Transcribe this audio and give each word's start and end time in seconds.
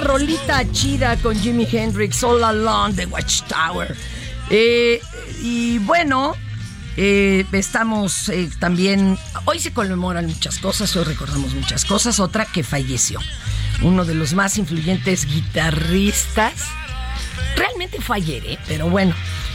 Rolita 0.00 0.70
chida 0.72 1.16
con 1.16 1.38
Jimi 1.38 1.66
Hendrix, 1.70 2.22
All 2.22 2.42
Along 2.42 2.94
the 2.94 3.06
Watchtower. 3.06 3.96
Eh, 4.50 5.00
y 5.42 5.78
bueno, 5.78 6.34
eh, 6.96 7.44
estamos 7.52 8.28
eh, 8.28 8.50
también. 8.58 9.18
Hoy 9.44 9.58
se 9.58 9.72
conmemoran 9.72 10.26
muchas 10.26 10.58
cosas, 10.58 10.94
hoy 10.96 11.04
recordamos 11.04 11.54
muchas 11.54 11.84
cosas. 11.84 12.20
Otra 12.20 12.44
que 12.44 12.62
falleció. 12.62 13.20
Uno 13.82 14.04
de 14.04 14.14
los 14.14 14.34
más 14.34 14.58
influyentes 14.58 15.24
guitarristas. 15.26 16.54
Realmente 17.56 18.00
fue 18.00 18.16
ayer, 18.16 18.58
pero 18.66 18.88
bueno, 18.88 19.14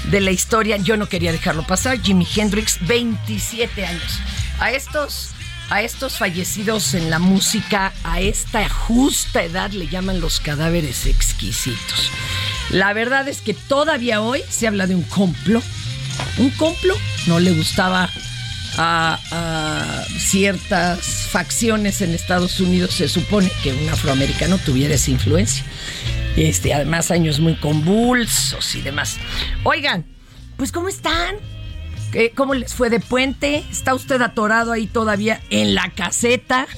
de 0.10 0.22
la 0.22 0.32
historia 0.32 0.78
yo 0.78 0.98
no 0.98 1.08
quería 1.08 1.32
dejarlo 1.32 1.66
pasar. 1.66 2.02
Jimi 2.02 2.28
Hendrix, 2.36 2.78
27 2.86 3.86
años. 3.86 4.20
A 4.60 4.72
estos, 4.72 5.33
a 5.70 5.82
estos 5.82 6.18
fallecidos 6.18 6.94
en 6.94 7.10
la 7.10 7.20
música, 7.20 7.94
a 8.04 8.20
esta 8.20 8.68
justa 8.70 9.44
edad 9.44 9.72
le 9.72 9.88
llaman 9.88 10.22
los 10.22 10.40
cadáveres 10.40 11.06
exquisitos. 11.06 12.12
La 12.70 12.94
verdad 12.94 13.28
es 13.28 13.42
que 13.42 13.54
todavía 13.54 14.22
hoy 14.22 14.42
se 14.50 14.68
habla 14.68 14.88
de 14.88 14.96
un 14.96 15.04
complot. 15.04 15.64
Un 16.38 16.50
complot 16.52 17.00
no 17.28 17.40
le 17.40 17.52
gustaba 17.52 18.10
a, 18.78 19.20
a 19.32 20.06
ciertas 20.20 21.28
facciones 21.32 22.02
en 22.02 22.14
Estados 22.14 22.60
Unidos. 22.60 22.94
Se 22.94 23.08
supone 23.08 23.52
que 23.64 23.74
un 23.74 23.90
afroamericano 23.90 24.58
tuviera 24.60 24.96
esa 24.96 25.12
influencia. 25.12 25.64
Este, 26.36 26.74
además, 26.74 27.12
años 27.12 27.40
muy 27.40 27.56
convulsos 27.56 28.76
y 28.76 28.82
demás. 28.82 29.18
Oigan, 29.64 30.06
pues 30.58 30.72
¿cómo 30.72 30.90
están? 30.90 31.36
¿Qué- 32.14 32.32
¿Cómo 32.34 32.54
les 32.54 32.74
fue 32.74 32.90
de 32.90 33.00
puente? 33.02 33.64
¿Está 33.72 33.94
usted 33.94 34.22
atorado 34.22 34.72
ahí 34.72 34.88
todavía 34.88 35.42
en 35.50 35.76
la 35.76 35.90
caseta? 35.90 36.68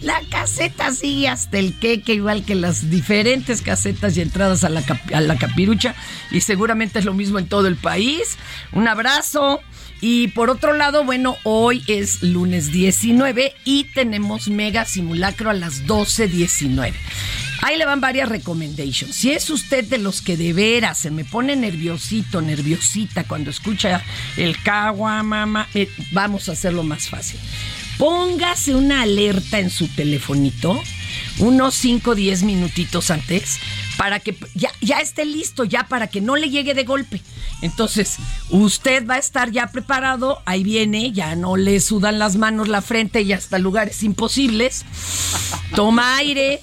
La 0.00 0.20
caseta 0.30 0.92
sigue 0.92 1.28
hasta 1.28 1.58
el 1.58 1.76
queque, 1.78 2.14
igual 2.14 2.44
que 2.44 2.54
las 2.54 2.88
diferentes 2.88 3.62
casetas 3.62 4.16
y 4.16 4.20
entradas 4.20 4.62
a 4.62 4.68
la, 4.68 4.82
a 5.12 5.20
la 5.20 5.36
capirucha. 5.36 5.94
Y 6.30 6.40
seguramente 6.40 7.00
es 7.00 7.04
lo 7.04 7.14
mismo 7.14 7.38
en 7.40 7.48
todo 7.48 7.66
el 7.66 7.74
país. 7.76 8.36
Un 8.72 8.86
abrazo. 8.86 9.60
Y 10.00 10.28
por 10.28 10.50
otro 10.50 10.72
lado, 10.74 11.02
bueno, 11.04 11.36
hoy 11.42 11.82
es 11.88 12.22
lunes 12.22 12.70
19 12.70 13.52
y 13.64 13.84
tenemos 13.92 14.46
mega 14.48 14.84
simulacro 14.84 15.50
a 15.50 15.54
las 15.54 15.84
12.19. 15.86 16.92
Ahí 17.60 17.76
le 17.76 17.84
van 17.84 18.00
varias 18.00 18.28
recommendations. 18.28 19.14
Si 19.14 19.32
es 19.32 19.50
usted 19.50 19.84
de 19.84 19.98
los 19.98 20.22
que 20.22 20.36
de 20.36 20.52
veras 20.52 20.98
se 20.98 21.10
me 21.10 21.24
pone 21.24 21.56
nerviosito, 21.56 22.40
nerviosita 22.40 23.24
cuando 23.24 23.50
escucha 23.50 24.04
el 24.36 24.62
cagua, 24.62 25.22
mamá, 25.22 25.68
eh, 25.74 25.88
vamos 26.12 26.48
a 26.48 26.52
hacerlo 26.52 26.84
más 26.84 27.08
fácil. 27.08 27.40
Póngase 27.98 28.76
una 28.76 29.02
alerta 29.02 29.58
en 29.58 29.70
su 29.70 29.88
telefonito, 29.88 30.80
unos 31.38 31.74
5 31.74 32.10
o 32.10 32.14
10 32.14 32.44
minutitos 32.44 33.10
antes, 33.10 33.58
para 33.96 34.20
que 34.20 34.36
ya, 34.54 34.70
ya 34.80 35.00
esté 35.00 35.24
listo, 35.24 35.64
ya 35.64 35.88
para 35.88 36.06
que 36.06 36.20
no 36.20 36.36
le 36.36 36.50
llegue 36.50 36.74
de 36.74 36.84
golpe. 36.84 37.20
Entonces, 37.60 38.18
usted 38.50 39.04
va 39.04 39.14
a 39.14 39.18
estar 39.18 39.50
ya 39.50 39.72
preparado, 39.72 40.40
ahí 40.46 40.62
viene, 40.62 41.10
ya 41.10 41.34
no 41.34 41.56
le 41.56 41.80
sudan 41.80 42.20
las 42.20 42.36
manos, 42.36 42.68
la 42.68 42.82
frente 42.82 43.22
y 43.22 43.32
hasta 43.32 43.58
lugares 43.58 44.04
imposibles. 44.04 44.84
Toma 45.74 46.16
aire, 46.18 46.60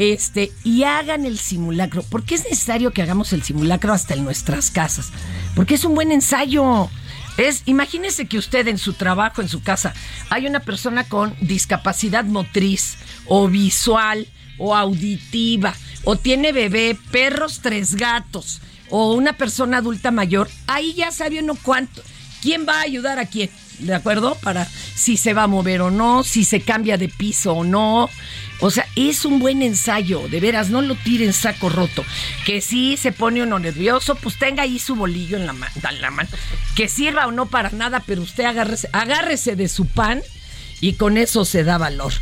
este, 0.00 0.50
y 0.64 0.84
hagan 0.84 1.26
el 1.26 1.38
simulacro. 1.38 2.02
¿Por 2.02 2.24
qué 2.24 2.34
es 2.34 2.44
necesario 2.44 2.90
que 2.90 3.02
hagamos 3.02 3.34
el 3.34 3.42
simulacro 3.42 3.92
hasta 3.92 4.14
en 4.14 4.24
nuestras 4.24 4.70
casas? 4.70 5.10
Porque 5.54 5.74
es 5.74 5.84
un 5.84 5.94
buen 5.94 6.10
ensayo. 6.10 6.88
Es, 7.36 7.64
imagínese 7.66 8.26
que 8.26 8.38
usted 8.38 8.66
en 8.68 8.78
su 8.78 8.94
trabajo, 8.94 9.42
en 9.42 9.50
su 9.50 9.62
casa, 9.62 9.92
hay 10.30 10.46
una 10.46 10.60
persona 10.60 11.04
con 11.04 11.36
discapacidad 11.42 12.24
motriz 12.24 12.96
o 13.26 13.46
visual 13.48 14.26
o 14.56 14.74
auditiva 14.74 15.74
o 16.04 16.16
tiene 16.16 16.52
bebé, 16.52 16.96
perros, 17.10 17.60
tres 17.62 17.94
gatos 17.94 18.62
o 18.88 19.12
una 19.12 19.34
persona 19.34 19.78
adulta 19.78 20.10
mayor. 20.10 20.48
Ahí 20.66 20.94
ya 20.94 21.10
sabe 21.10 21.40
uno 21.40 21.58
cuánto. 21.62 22.02
¿Quién 22.40 22.64
va 22.66 22.78
a 22.78 22.84
ayudar 22.84 23.18
a 23.18 23.26
quién? 23.26 23.50
¿De 23.80 23.94
acuerdo? 23.94 24.34
Para 24.36 24.64
si 24.64 25.18
se 25.18 25.34
va 25.34 25.42
a 25.42 25.46
mover 25.46 25.82
o 25.82 25.90
no, 25.90 26.22
si 26.22 26.44
se 26.44 26.62
cambia 26.62 26.96
de 26.96 27.10
piso 27.10 27.52
o 27.52 27.64
no. 27.64 28.08
O 28.60 28.70
sea, 28.70 28.86
es 28.94 29.24
un 29.24 29.38
buen 29.38 29.62
ensayo, 29.62 30.28
de 30.28 30.38
veras, 30.40 30.68
no 30.70 30.82
lo 30.82 30.94
tire 30.94 31.24
en 31.24 31.32
saco 31.32 31.68
roto. 31.70 32.04
Que 32.44 32.60
si 32.60 32.96
se 32.96 33.10
pone 33.12 33.42
uno 33.42 33.58
nervioso, 33.58 34.14
pues 34.16 34.38
tenga 34.38 34.64
ahí 34.64 34.78
su 34.78 34.94
bolillo 34.96 35.36
en 35.38 35.46
la, 35.46 35.52
ma- 35.54 35.70
en 35.88 36.00
la 36.00 36.10
mano. 36.10 36.28
Que 36.76 36.88
sirva 36.88 37.26
o 37.26 37.32
no 37.32 37.46
para 37.46 37.70
nada, 37.70 38.02
pero 38.06 38.22
usted 38.22 38.44
agárrese, 38.44 38.88
agárrese 38.92 39.56
de 39.56 39.68
su 39.68 39.86
pan 39.86 40.22
y 40.80 40.94
con 40.94 41.16
eso 41.16 41.44
se 41.44 41.64
da 41.64 41.78
valor. 41.78 42.12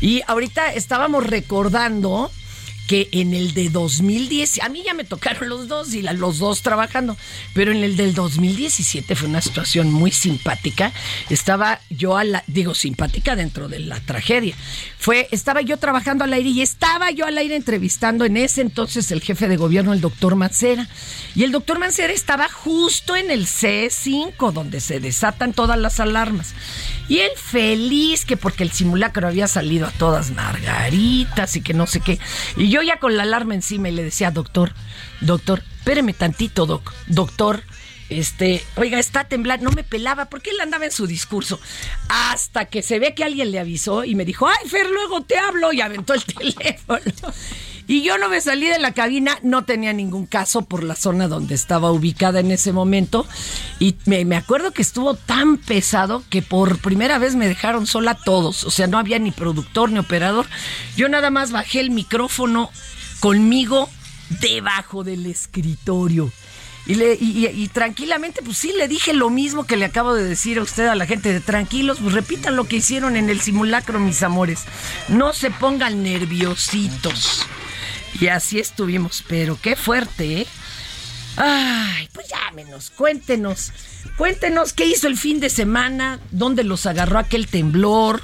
Y 0.00 0.22
ahorita 0.26 0.72
estábamos 0.72 1.26
recordando 1.26 2.30
que 2.86 3.08
en 3.12 3.34
el 3.34 3.54
de 3.54 3.68
2010, 3.68 4.62
a 4.62 4.68
mí 4.68 4.82
ya 4.84 4.94
me 4.94 5.04
tocaron 5.04 5.48
los 5.48 5.68
dos 5.68 5.94
y 5.94 6.02
los 6.02 6.38
dos 6.38 6.62
trabajando, 6.62 7.16
pero 7.54 7.72
en 7.72 7.82
el 7.84 7.96
del 7.96 8.14
2017 8.14 9.14
fue 9.14 9.28
una 9.28 9.40
situación 9.40 9.92
muy 9.92 10.10
simpática. 10.10 10.92
Estaba 11.30 11.80
yo 11.90 12.16
a 12.16 12.24
la, 12.24 12.44
digo, 12.46 12.74
simpática 12.74 13.36
dentro 13.36 13.68
de 13.68 13.78
la 13.78 14.00
tragedia. 14.00 14.54
Fue, 14.98 15.28
estaba 15.30 15.62
yo 15.62 15.76
trabajando 15.78 16.24
al 16.24 16.32
aire 16.32 16.50
y 16.50 16.62
estaba 16.62 17.10
yo 17.10 17.26
al 17.26 17.38
aire 17.38 17.56
entrevistando 17.56 18.24
en 18.24 18.36
ese 18.36 18.60
entonces 18.60 19.10
el 19.10 19.20
jefe 19.20 19.48
de 19.48 19.56
gobierno, 19.56 19.92
el 19.92 20.00
doctor 20.00 20.36
Mancera. 20.36 20.88
Y 21.34 21.44
el 21.44 21.52
doctor 21.52 21.78
Mancera 21.78 22.12
estaba 22.12 22.48
justo 22.48 23.16
en 23.16 23.30
el 23.30 23.46
C5, 23.46 24.52
donde 24.52 24.80
se 24.80 25.00
desatan 25.00 25.52
todas 25.52 25.78
las 25.78 26.00
alarmas. 26.00 26.54
Y 27.08 27.18
él 27.18 27.30
feliz 27.36 28.24
que 28.24 28.36
porque 28.36 28.62
el 28.62 28.72
simulacro 28.72 29.28
había 29.28 29.48
salido 29.48 29.86
a 29.86 29.90
todas 29.90 30.30
margaritas 30.30 31.56
y 31.56 31.60
que 31.60 31.74
no 31.74 31.86
sé 31.86 32.00
qué. 32.00 32.18
Y 32.56 32.68
yo 32.70 32.82
ya 32.82 32.98
con 32.98 33.16
la 33.16 33.24
alarma 33.24 33.54
encima 33.54 33.88
y 33.88 33.92
le 33.92 34.04
decía, 34.04 34.30
doctor, 34.30 34.72
doctor, 35.20 35.62
espéreme 35.78 36.12
tantito, 36.14 36.66
doc, 36.66 36.92
doctor. 37.06 37.62
Este, 38.08 38.62
oiga, 38.76 38.98
está 38.98 39.24
temblando, 39.24 39.70
no 39.70 39.74
me 39.74 39.84
pelaba, 39.84 40.26
porque 40.26 40.50
él 40.50 40.60
andaba 40.60 40.84
en 40.84 40.92
su 40.92 41.06
discurso. 41.06 41.58
Hasta 42.08 42.66
que 42.66 42.82
se 42.82 42.98
ve 42.98 43.14
que 43.14 43.24
alguien 43.24 43.50
le 43.50 43.58
avisó 43.58 44.04
y 44.04 44.14
me 44.14 44.26
dijo, 44.26 44.46
ay, 44.46 44.68
Fer, 44.68 44.86
luego 44.90 45.22
te 45.22 45.38
hablo, 45.38 45.72
y 45.72 45.80
aventó 45.80 46.12
el 46.12 46.24
teléfono. 46.24 47.00
Y 47.86 48.02
yo 48.02 48.16
no 48.18 48.28
me 48.28 48.40
salí 48.40 48.68
de 48.68 48.78
la 48.78 48.92
cabina, 48.92 49.38
no 49.42 49.64
tenía 49.64 49.92
ningún 49.92 50.26
caso 50.26 50.62
por 50.62 50.82
la 50.82 50.94
zona 50.94 51.28
donde 51.28 51.54
estaba 51.54 51.90
ubicada 51.90 52.40
en 52.40 52.50
ese 52.50 52.72
momento. 52.72 53.26
Y 53.78 53.96
me, 54.06 54.24
me 54.24 54.36
acuerdo 54.36 54.72
que 54.72 54.82
estuvo 54.82 55.14
tan 55.14 55.56
pesado 55.56 56.22
que 56.30 56.42
por 56.42 56.78
primera 56.78 57.18
vez 57.18 57.34
me 57.34 57.48
dejaron 57.48 57.86
sola 57.86 58.14
todos. 58.14 58.64
O 58.64 58.70
sea, 58.70 58.86
no 58.86 58.98
había 58.98 59.18
ni 59.18 59.30
productor 59.30 59.90
ni 59.90 59.98
operador. 59.98 60.46
Yo 60.96 61.08
nada 61.08 61.30
más 61.30 61.50
bajé 61.50 61.80
el 61.80 61.90
micrófono 61.90 62.70
conmigo 63.20 63.88
debajo 64.40 65.04
del 65.04 65.26
escritorio. 65.26 66.32
Y, 66.84 67.68
tranquilamente, 67.68 68.42
pues 68.42 68.58
sí, 68.58 68.72
le 68.76 68.88
dije 68.88 69.12
lo 69.12 69.30
mismo 69.30 69.64
que 69.64 69.76
le 69.76 69.84
acabo 69.84 70.14
de 70.14 70.24
decir 70.24 70.58
a 70.58 70.62
usted, 70.62 70.88
a 70.88 70.96
la 70.96 71.06
gente 71.06 71.32
de 71.32 71.40
tranquilos, 71.40 71.98
pues 72.00 72.12
repitan 72.12 72.56
lo 72.56 72.64
que 72.64 72.76
hicieron 72.76 73.16
en 73.16 73.30
el 73.30 73.40
simulacro, 73.40 74.00
mis 74.00 74.22
amores. 74.22 74.64
No 75.08 75.32
se 75.32 75.50
pongan 75.50 76.02
nerviositos. 76.02 77.46
Y 78.20 78.28
así 78.28 78.58
estuvimos, 78.58 79.24
pero 79.28 79.58
qué 79.60 79.76
fuerte, 79.76 80.42
¿eh? 80.42 80.46
Ay, 81.36 82.08
pues 82.12 82.28
llámenos, 82.28 82.90
cuéntenos. 82.90 83.72
Cuéntenos 84.16 84.72
qué 84.72 84.84
hizo 84.84 85.06
el 85.06 85.16
fin 85.16 85.40
de 85.40 85.48
semana, 85.48 86.20
dónde 86.30 86.64
los 86.64 86.86
agarró 86.86 87.18
aquel 87.18 87.46
temblor. 87.46 88.22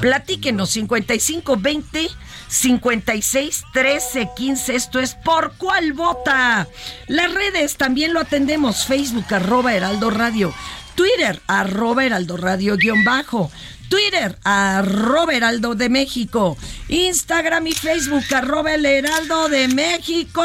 Platíquenos 0.00 0.70
5520 0.70 2.10
56 2.48 3.64
13 3.72 4.28
15. 4.36 4.74
Esto 4.74 4.98
es 4.98 5.14
por 5.14 5.52
cuál 5.56 5.92
vota. 5.92 6.66
Las 7.06 7.32
redes 7.32 7.76
también 7.76 8.12
lo 8.12 8.20
atendemos. 8.20 8.86
Facebook 8.86 9.32
arroba 9.32 9.74
Heraldo 9.74 10.10
Radio. 10.10 10.52
Twitter 10.94 11.40
arroba 11.46 12.04
Heraldo 12.04 12.36
Radio 12.36 12.76
guion 12.76 13.04
bajo. 13.04 13.50
Twitter, 13.88 14.38
arroba 14.44 15.34
Heraldo 15.34 15.74
de 15.74 15.88
México. 15.88 16.56
Instagram 16.88 17.66
y 17.66 17.72
Facebook, 17.72 18.22
arroba 18.32 18.74
el 18.74 18.86
Heraldo 18.86 19.48
de 19.48 19.66
México. 19.66 20.42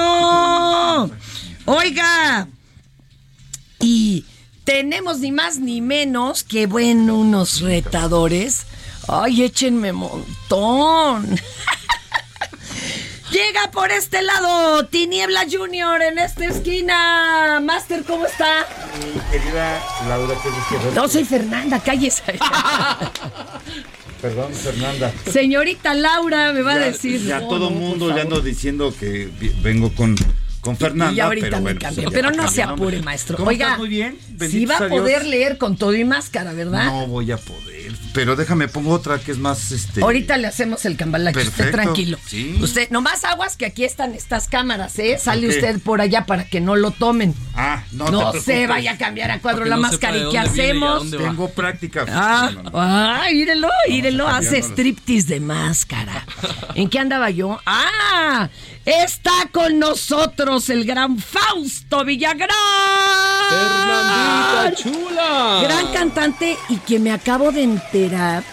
Oiga, 1.65 2.47
y 3.79 4.25
tenemos 4.63 5.19
ni 5.19 5.31
más 5.31 5.59
ni 5.59 5.79
menos 5.79 6.43
que, 6.43 6.65
bueno, 6.65 7.19
unos 7.19 7.61
retadores. 7.61 8.65
Ay, 9.07 9.43
échenme 9.43 9.93
montón. 9.93 11.39
Llega 13.35 13.69
por 13.69 13.91
este 13.91 14.21
lado 14.21 14.85
Tiniebla 14.85 15.41
Junior 15.51 16.01
en 16.01 16.19
esta 16.19 16.45
esquina. 16.45 17.59
Master, 17.61 18.05
¿cómo 18.05 18.25
está? 18.25 18.65
Querida 19.29 19.83
Laura, 20.07 20.35
¿qué 20.41 20.47
dices? 20.47 20.95
No 20.95 21.05
soy 21.09 21.25
Fernanda, 21.25 21.81
cállese. 21.83 22.23
Perdón, 24.21 24.53
Fernanda. 24.53 25.11
Señorita 25.29 25.93
Laura 25.93 26.53
me 26.53 26.61
va 26.61 26.75
a 26.75 26.79
decir. 26.79 27.25
Ya 27.25 27.41
no, 27.41 27.49
todo 27.49 27.69
no, 27.69 27.71
mundo 27.71 28.09
le 28.13 28.21
ando 28.21 28.39
diciendo 28.39 28.93
que 28.97 29.29
vengo 29.61 29.93
con, 29.93 30.15
con 30.65 30.75
Fernanda. 30.77 31.13
Y 31.13 31.19
ahorita 31.19 31.47
pero 31.47 31.61
me 31.61 31.73
bueno, 31.75 32.11
Pero 32.11 32.31
no 32.31 32.49
se 32.49 32.63
apure, 32.63 33.01
maestro. 33.01 33.37
¿Cómo 33.37 33.49
Oiga, 33.49 33.65
estás? 33.67 33.79
Muy 33.79 33.89
bien. 33.89 34.17
sí 34.19 34.33
Bendito 34.35 34.71
va 34.73 34.77
a 34.79 34.87
Dios. 34.89 34.99
poder 34.99 35.25
leer 35.27 35.57
con 35.59 35.77
todo 35.77 35.93
y 35.95 36.03
máscara, 36.03 36.53
¿verdad? 36.53 36.85
No 36.85 37.07
voy 37.07 37.31
a 37.31 37.37
poder. 37.37 37.93
Pero 38.13 38.35
déjame, 38.35 38.67
pongo 38.67 38.91
otra 38.91 39.19
que 39.19 39.31
es 39.31 39.37
más. 39.37 39.71
este 39.71 40.01
Ahorita 40.01 40.37
le 40.37 40.47
hacemos 40.47 40.85
el 40.85 40.97
cambalache, 40.97 41.39
usted 41.43 41.69
tranquilo. 41.71 42.17
sí. 42.25 42.57
Usted, 42.61 42.89
nomás 42.89 43.23
aguas 43.25 43.57
que 43.57 43.65
aquí 43.67 43.83
están 43.83 44.15
estas 44.15 44.47
cámaras, 44.47 44.97
¿eh? 44.97 45.17
Sale 45.19 45.47
usted 45.47 45.79
por 45.81 46.01
allá 46.01 46.25
para 46.25 46.45
que 46.45 46.61
no 46.61 46.75
lo 46.75 46.89
tomen. 46.91 47.35
Ah, 47.53 47.83
no, 47.91 48.09
No, 48.09 48.31
te 48.31 48.41
se 48.41 48.65
vaya 48.67 48.93
a 48.93 48.97
cambiar 48.97 49.29
a 49.31 49.39
cuadro 49.39 49.65
la 49.65 49.75
no 49.75 49.83
máscara 49.83 50.17
y 50.17 50.29
qué 50.29 50.35
y 50.35 50.37
hacemos. 50.37 51.11
Tengo 51.11 51.49
práctica. 51.51 52.05
Ah, 52.09 52.51
No, 52.63 52.71
ah, 52.73 53.25
mírelo, 53.31 54.27
a 54.27 54.37
hace 54.37 54.57
striptease 54.61 55.27
de 55.27 55.39
máscara. 55.41 56.25
¿En 56.73 56.89
qué 56.89 56.97
andaba 56.99 57.29
yo? 57.29 57.59
Ah, 57.65 58.49
está 58.85 59.31
con 59.51 59.79
nosotros 59.79 60.69
el 60.69 60.85
gran 60.85 61.17
Fausto 61.17 62.05
Villagrán. 62.05 62.49
Fernandita 63.49 64.75
chula. 64.75 65.59
Gran 65.63 65.87
cantante 65.93 66.57
y 66.69 66.77
que 66.77 66.99
me 66.99 67.11
acabo 67.11 67.51
de 67.51 67.63
enterar 67.63 68.43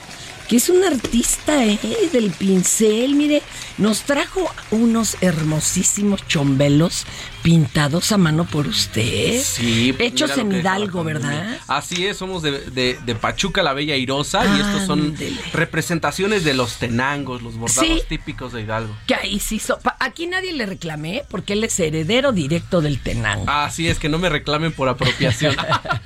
que 0.53 0.59
es 0.59 0.69
un 0.69 0.85
artista 0.85 1.65
¿eh? 1.65 1.79
del 2.13 2.31
pincel. 2.31 3.15
Mire, 3.15 3.41
nos 3.79 4.03
trajo 4.03 4.55
unos 4.71 5.17
hermosísimos 5.23 6.29
chombelos 6.29 7.07
pintados 7.43 8.13
a 8.13 8.19
mano 8.19 8.45
por 8.45 8.67
usted. 8.67 9.41
Sí, 9.43 9.95
Hechos 9.99 10.37
en 10.37 10.53
Hidalgo. 10.53 11.05
¿verdad? 11.05 11.57
Así 11.69 12.05
es, 12.07 12.19
somos 12.19 12.43
de, 12.43 12.61
de- 12.71 12.99
de 13.03 13.15
Pachuca 13.15 13.63
la 13.63 13.73
Bella 13.73 13.97
Irosa 13.97 14.45
y 14.45 14.61
estos 14.61 14.85
son 14.87 15.01
Ándele. 15.01 15.41
representaciones 15.55 16.45
de 16.45 16.53
los 16.53 16.75
tenangos, 16.75 17.41
los 17.41 17.57
bordados 17.57 17.87
Sí. 17.87 18.03
típicos 18.07 18.53
de 18.53 18.61
Hidalgo. 18.61 18.95
Que 19.07 19.15
ahí 19.15 19.41
sí, 19.41 19.59
so- 19.59 19.79
aquí 20.01 20.27
nadie 20.27 20.53
le 20.53 20.67
reclamé 20.67 21.25
porque 21.31 21.55
él 21.55 21.65
es 21.65 21.81
heredero 21.81 22.33
directo 22.33 22.83
del 22.83 23.01
Tenango. 23.01 23.47
Así 23.51 23.89
es, 23.89 23.99
que 23.99 24.11
no 24.11 24.19
me 24.19 24.29
reclamen 24.29 24.71
por 24.73 24.91
apropiación. 24.91 25.57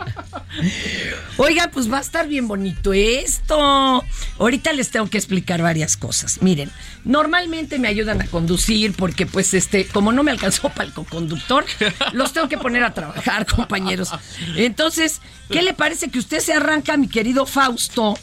Oiga, 1.37 1.71
pues 1.73 1.91
va 1.93 1.99
a 1.99 2.01
estar 2.01 2.29
bien 2.29 2.49
bonito 2.49 2.93
esto. 2.93 4.05
Ahorita 4.39 4.73
les 4.73 4.91
tengo 4.91 5.09
que 5.09 5.19
explicar 5.19 5.63
varias 5.63 5.97
cosas. 5.97 6.43
Miren, 6.43 6.71
normalmente 7.05 7.79
me 7.79 7.89
ayudan 7.89 8.23
a 8.23 8.27
conducir 8.27 8.95
porque 8.95 9.27
pues 9.27 9.53
este, 9.55 9.87
como 9.87 10.13
no 10.13 10.23
me 10.23 10.31
alcanzó 10.31 10.69
para 10.71 10.85
el 10.85 10.93
conductor, 10.93 11.65
los 12.13 12.33
tengo 12.33 12.49
que 12.49 12.59
poner 12.59 12.85
a 12.85 12.95
trabajar, 12.95 13.47
compañeros. 13.57 14.11
Entonces, 14.57 15.21
¿qué 15.51 15.63
le 15.63 15.75
parece 15.75 16.09
que 16.11 16.19
usted 16.19 16.41
se 16.41 16.53
arranca, 16.53 16.97
mi 16.97 17.09
querido 17.09 17.47
Fausto, 17.47 18.19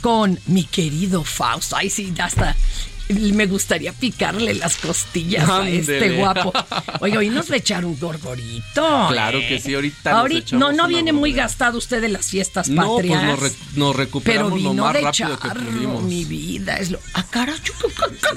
con 0.00 0.38
mi 0.46 0.64
querido 0.64 1.24
Fausto? 1.24 1.76
Ay, 1.76 1.90
sí, 1.90 2.12
ya 2.14 2.26
está. 2.26 2.56
Me 3.08 3.46
gustaría 3.46 3.92
picarle 3.92 4.54
las 4.54 4.76
costillas 4.76 5.48
a 5.48 5.68
este 5.68 6.16
guapo. 6.16 6.52
Oiga, 7.00 7.18
hoy 7.18 7.28
nos 7.30 7.48
va 7.50 7.54
a 7.54 7.58
echar 7.58 7.84
un 7.84 7.98
gorgorito. 7.98 9.06
Claro 9.08 9.38
¿eh? 9.38 9.46
que 9.48 9.60
sí, 9.60 9.74
ahorita 9.74 10.18
Ahorita, 10.18 10.56
no, 10.56 10.72
no 10.72 10.88
viene 10.88 11.12
muy 11.12 11.32
gastado 11.32 11.78
usted 11.78 12.00
de 12.00 12.08
las 12.08 12.26
fiestas 12.26 12.68
no, 12.68 12.82
pues 12.96 13.06
patrias. 13.06 13.22
nos, 13.24 13.40
re- 13.40 13.48
nos 13.50 13.56
Pero 13.74 13.92
recuperamos 13.92 14.50
lo 14.62 14.70
vino 14.70 14.84
más 14.84 14.92
de 14.94 15.00
rápido 15.02 15.38
que 15.38 15.48
charro, 15.48 15.60
pudimos. 15.62 16.02
mi 16.02 16.24
vida. 16.24 16.76
Es 16.78 16.90
lo. 16.90 16.98
¡Ah, 17.14 17.24
caracho! 17.30 17.72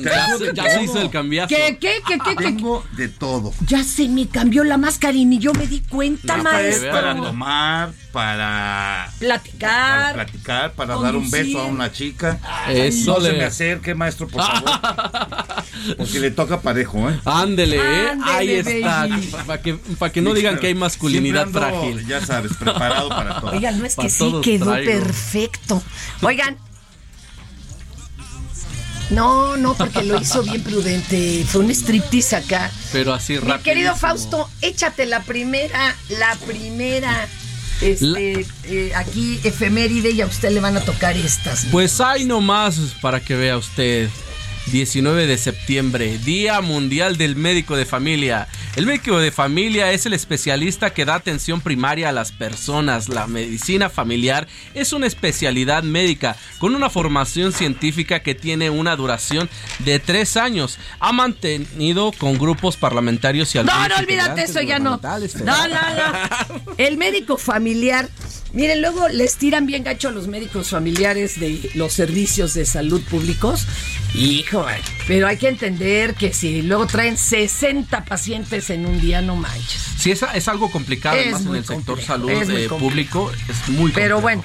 Ya, 0.04 0.38
se- 0.38 0.54
ya 0.54 0.70
se 0.70 0.84
hizo 0.84 1.02
el 1.02 1.10
cambiazo. 1.10 1.48
¿Qué, 1.50 1.78
qué, 1.80 2.02
qué, 2.08 2.20
qué, 2.24 2.36
qué? 2.36 2.44
Tengo 2.44 2.86
de 2.96 3.08
todo. 3.10 3.54
Ya 3.68 3.84
se 3.84 4.08
me 4.08 4.28
cambió 4.28 4.64
la 4.64 4.78
máscara 4.78 5.18
y 5.18 5.26
ni 5.26 5.40
yo 5.40 5.52
me 5.54 5.66
di 5.68 5.82
cuenta, 5.82 6.38
es 6.38 6.44
maestro. 6.44 6.92
para 6.92 7.16
tomar, 7.16 7.92
para, 8.12 9.10
para 9.10 9.12
Platicar. 9.20 10.14
platicar, 10.14 10.74
para 10.74 10.96
dar 10.96 11.16
un 11.16 11.30
beso 11.32 11.60
a 11.60 11.66
una 11.66 11.92
chica. 11.92 12.40
Eso 12.70 13.16
no 13.16 13.22
se 13.26 13.32
le- 13.32 13.38
me 13.40 13.44
acerque, 13.46 13.96
maestro, 13.96 14.28
por 14.28 14.42
favor. 14.44 14.59
Porque 15.98 16.20
le 16.20 16.32
toca 16.32 16.62
parejo, 16.62 17.10
¿eh? 17.10 17.20
Ándele, 17.25 17.78
¿eh? 17.78 18.12
Ahí 18.25 18.51
está. 18.51 19.08
Para 19.46 19.62
que, 19.62 19.75
pa' 19.75 20.12
que 20.12 20.22
no 20.22 20.34
digan 20.34 20.60
que 20.60 20.68
hay 20.68 20.75
masculinidad 20.75 21.44
ando, 21.44 21.60
frágil. 21.60 22.06
Ya 22.06 22.25
sabes, 22.25 22.51
preparado 22.58 23.10
para 23.10 23.39
todo. 23.39 23.51
Oigan, 23.51 23.80
no 23.80 23.86
es 23.86 23.96
Pa' 23.96 24.04
que 24.04 24.10
sí 24.10 24.32
quedó 24.44 24.72
traigo. 24.72 24.92
perfecto. 24.92 25.82
Oigan. 26.22 26.58
No, 29.10 29.58
no, 29.58 29.74
porque 29.74 30.04
lo 30.04 30.22
hizo 30.22 30.44
bien 30.44 30.62
prudente. 30.62 31.44
Fue 31.48 31.62
un 31.62 31.72
striptease 31.72 32.36
acá. 32.36 32.70
Pero 32.92 33.13
así 33.13 33.34
Mi 33.34 33.39
rápido. 33.39 33.63
querido 33.63 33.96
Fausto, 33.96 34.48
échate 34.62 35.08
la 35.08 35.24
primera, 35.24 35.96
la 36.10 36.36
primera, 36.46 37.28
este, 37.82 38.46
eh, 38.66 38.92
aquí 38.96 39.39
efeméride 39.44 40.12
y 40.12 40.22
a 40.22 40.28
usted 40.28 40.51
le 40.51 40.60
van 40.60 40.78
a 40.78 40.82
tocar 40.82 41.18
estas. 41.18 41.66
Pues 41.72 42.00
hay 42.01 42.25
nomás 42.25 42.78
para 43.01 43.20
que 43.20 43.36
vea 43.36 43.58
usted. 43.58 44.10
19 44.72 45.26
de 45.26 45.38
septiembre, 45.38 46.20
Día 46.20 46.62
Mundial 46.62 47.18
del 47.18 47.36
Médico 47.36 47.76
de 47.76 47.86
Familia. 47.86 48.48
El 48.76 48.86
médico 48.86 49.18
de 49.18 49.32
familia 49.32 49.92
es 49.92 50.06
el 50.06 50.14
especialista 50.14 50.94
que 50.94 51.06
da 51.06 51.16
atención 51.16 51.60
primaria 51.60 52.10
a 52.10 52.12
las 52.12 52.32
personas. 52.32 53.10
La 53.10 53.26
medicina 53.26 53.90
familiar 53.90 54.48
es 54.76 54.94
una 54.94 55.08
especialidad 55.08 55.84
médica 55.84 56.36
con 56.60 56.76
una 56.76 56.90
formación 56.90 57.52
científica 57.52 58.22
que 58.22 58.36
tiene 58.36 58.70
una 58.70 58.96
duración 58.96 59.50
de 59.80 60.00
tres 60.00 60.38
años. 60.38 60.78
Ha 61.00 61.12
mantenido 61.14 62.12
con 62.12 62.38
grupos 62.38 62.78
parlamentarios 62.78 63.54
y 63.56 63.58
No, 63.58 63.72
algunos 63.72 63.90
no, 63.90 63.96
olvídate 63.96 64.12
integrantes 64.12 64.50
eso, 64.52 64.62
ya 64.62 64.80
no. 64.80 65.00
No, 65.02 65.68
no, 65.68 65.80
no. 65.96 66.76
El 66.78 66.98
médico 66.98 67.38
familiar. 67.38 68.08
Miren, 68.53 68.82
luego 68.82 69.08
les 69.10 69.36
tiran 69.36 69.68
bien 69.68 69.84
gacho 69.84 70.08
a 70.08 70.12
los 70.12 70.27
médicos 70.27 70.70
familiares 70.70 71.39
de 71.39 71.70
los 71.75 71.94
servicios 71.94 72.53
de 72.56 72.65
salud 72.65 73.01
públicos. 73.03 73.68
Hijo, 74.15 74.65
pero 75.08 75.27
hay 75.27 75.38
que 75.38 75.50
entender 75.50 76.15
que 76.15 76.34
si 76.34 76.63
luego 76.63 76.88
traen 76.88 77.15
60 77.15 78.06
pacientes 78.06 78.72
en 78.72 78.88
un 78.88 79.00
día, 79.00 79.22
no 79.22 79.36
manches. 79.36 79.82
Sí, 80.00 80.12
es, 80.12 80.24
es 80.34 80.48
algo 80.48 80.72
complicado, 80.72 81.15
Es 81.15 81.34
además 81.36 81.41
en 81.46 81.56
el 81.56 81.65
sector 81.65 81.75
complejo, 81.86 82.08
salud 82.08 82.32
es 82.32 82.50
muy 82.50 82.62
eh, 82.63 82.70
público 82.70 83.32
es 83.48 83.70
muy 83.70 83.91
Pero 83.91 84.15
complejo. 84.15 84.22
bueno, 84.22 84.44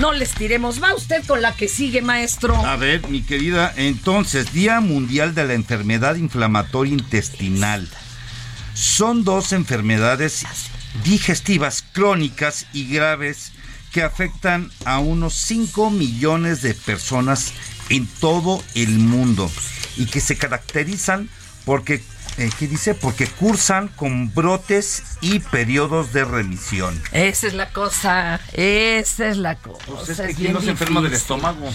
no 0.00 0.12
les 0.12 0.32
tiremos. 0.32 0.82
Va 0.82 0.94
usted 0.94 1.24
con 1.24 1.40
la 1.40 1.54
que 1.54 1.68
sigue, 1.68 2.02
maestro. 2.02 2.56
A 2.66 2.76
ver, 2.76 3.06
mi 3.08 3.22
querida, 3.22 3.72
entonces, 3.76 4.52
Día 4.52 4.80
Mundial 4.80 5.34
de 5.36 5.44
la 5.46 5.54
Enfermedad 5.54 6.16
Inflamatoria 6.16 6.92
Intestinal. 6.92 7.88
Son 8.74 9.24
dos 9.24 9.52
enfermedades 9.52 10.44
digestivas 11.04 11.84
crónicas 11.92 12.66
y 12.72 12.88
graves 12.88 13.52
que 13.92 14.02
afectan 14.02 14.70
a 14.84 14.98
unos 14.98 15.34
5 15.34 15.90
millones 15.90 16.62
de 16.62 16.74
personas 16.74 17.52
en 17.88 18.06
todo 18.06 18.62
el 18.74 18.90
mundo 18.98 19.50
y 19.96 20.06
que 20.06 20.20
se 20.20 20.36
caracterizan 20.36 21.28
porque, 21.64 22.02
eh, 22.38 22.50
¿qué 22.58 22.68
dice? 22.68 22.94
Porque 22.94 23.26
cursan 23.26 23.88
con 23.88 24.32
brotes 24.32 25.02
y 25.20 25.40
periodos 25.40 26.12
de 26.12 26.24
remisión. 26.24 27.00
Esa 27.12 27.46
es 27.46 27.54
la 27.54 27.70
cosa. 27.70 28.40
Esa 28.52 29.28
es 29.28 29.36
la 29.36 29.56
cosa. 29.56 29.84
Pues 29.86 30.08
es 30.10 30.20
que 30.20 30.30
es 30.30 30.36
¿quién 30.36 30.52
no 30.52 30.60
se 30.60 30.70
enferma 30.70 31.00
del 31.00 31.14
estómago? 31.14 31.68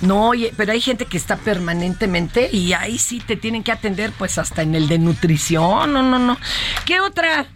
No, 0.00 0.28
oye, 0.28 0.52
pero 0.56 0.72
hay 0.72 0.80
gente 0.80 1.06
que 1.06 1.16
está 1.16 1.36
permanentemente 1.36 2.50
y 2.50 2.72
ahí 2.72 2.98
sí 2.98 3.20
te 3.20 3.36
tienen 3.36 3.62
que 3.62 3.70
atender 3.70 4.12
pues 4.12 4.38
hasta 4.38 4.62
en 4.62 4.74
el 4.74 4.88
de 4.88 4.98
nutrición. 4.98 5.92
No, 5.92 6.02
no, 6.02 6.18
no. 6.18 6.38
¿Qué 6.84 7.00
otra? 7.00 7.46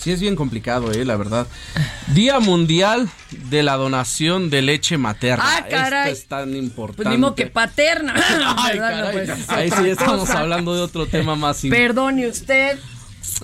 Sí, 0.00 0.12
es 0.12 0.20
bien 0.20 0.36
complicado, 0.36 0.92
eh, 0.92 1.04
la 1.04 1.16
verdad. 1.16 1.46
Día 2.14 2.38
Mundial 2.40 3.08
de 3.50 3.62
la 3.62 3.76
Donación 3.76 4.48
de 4.50 4.62
Leche 4.62 4.96
Materna. 4.96 5.44
Ah, 5.44 5.66
caray. 5.68 6.12
Esto 6.12 6.22
es 6.22 6.28
tan 6.28 6.54
importante. 6.56 7.04
Pues 7.04 7.18
modo 7.18 7.34
que 7.34 7.46
paterna. 7.46 8.14
Ay. 8.56 8.78
No, 8.78 9.10
pues, 9.12 9.28
es 9.28 9.50
Ahí 9.50 9.70
sí 9.70 9.88
estamos 9.88 10.30
hablando 10.30 10.74
de 10.74 10.82
otro 10.82 11.06
tema 11.06 11.34
más. 11.36 11.64
in- 11.64 11.70
Perdone 11.70 12.28
usted. 12.28 12.78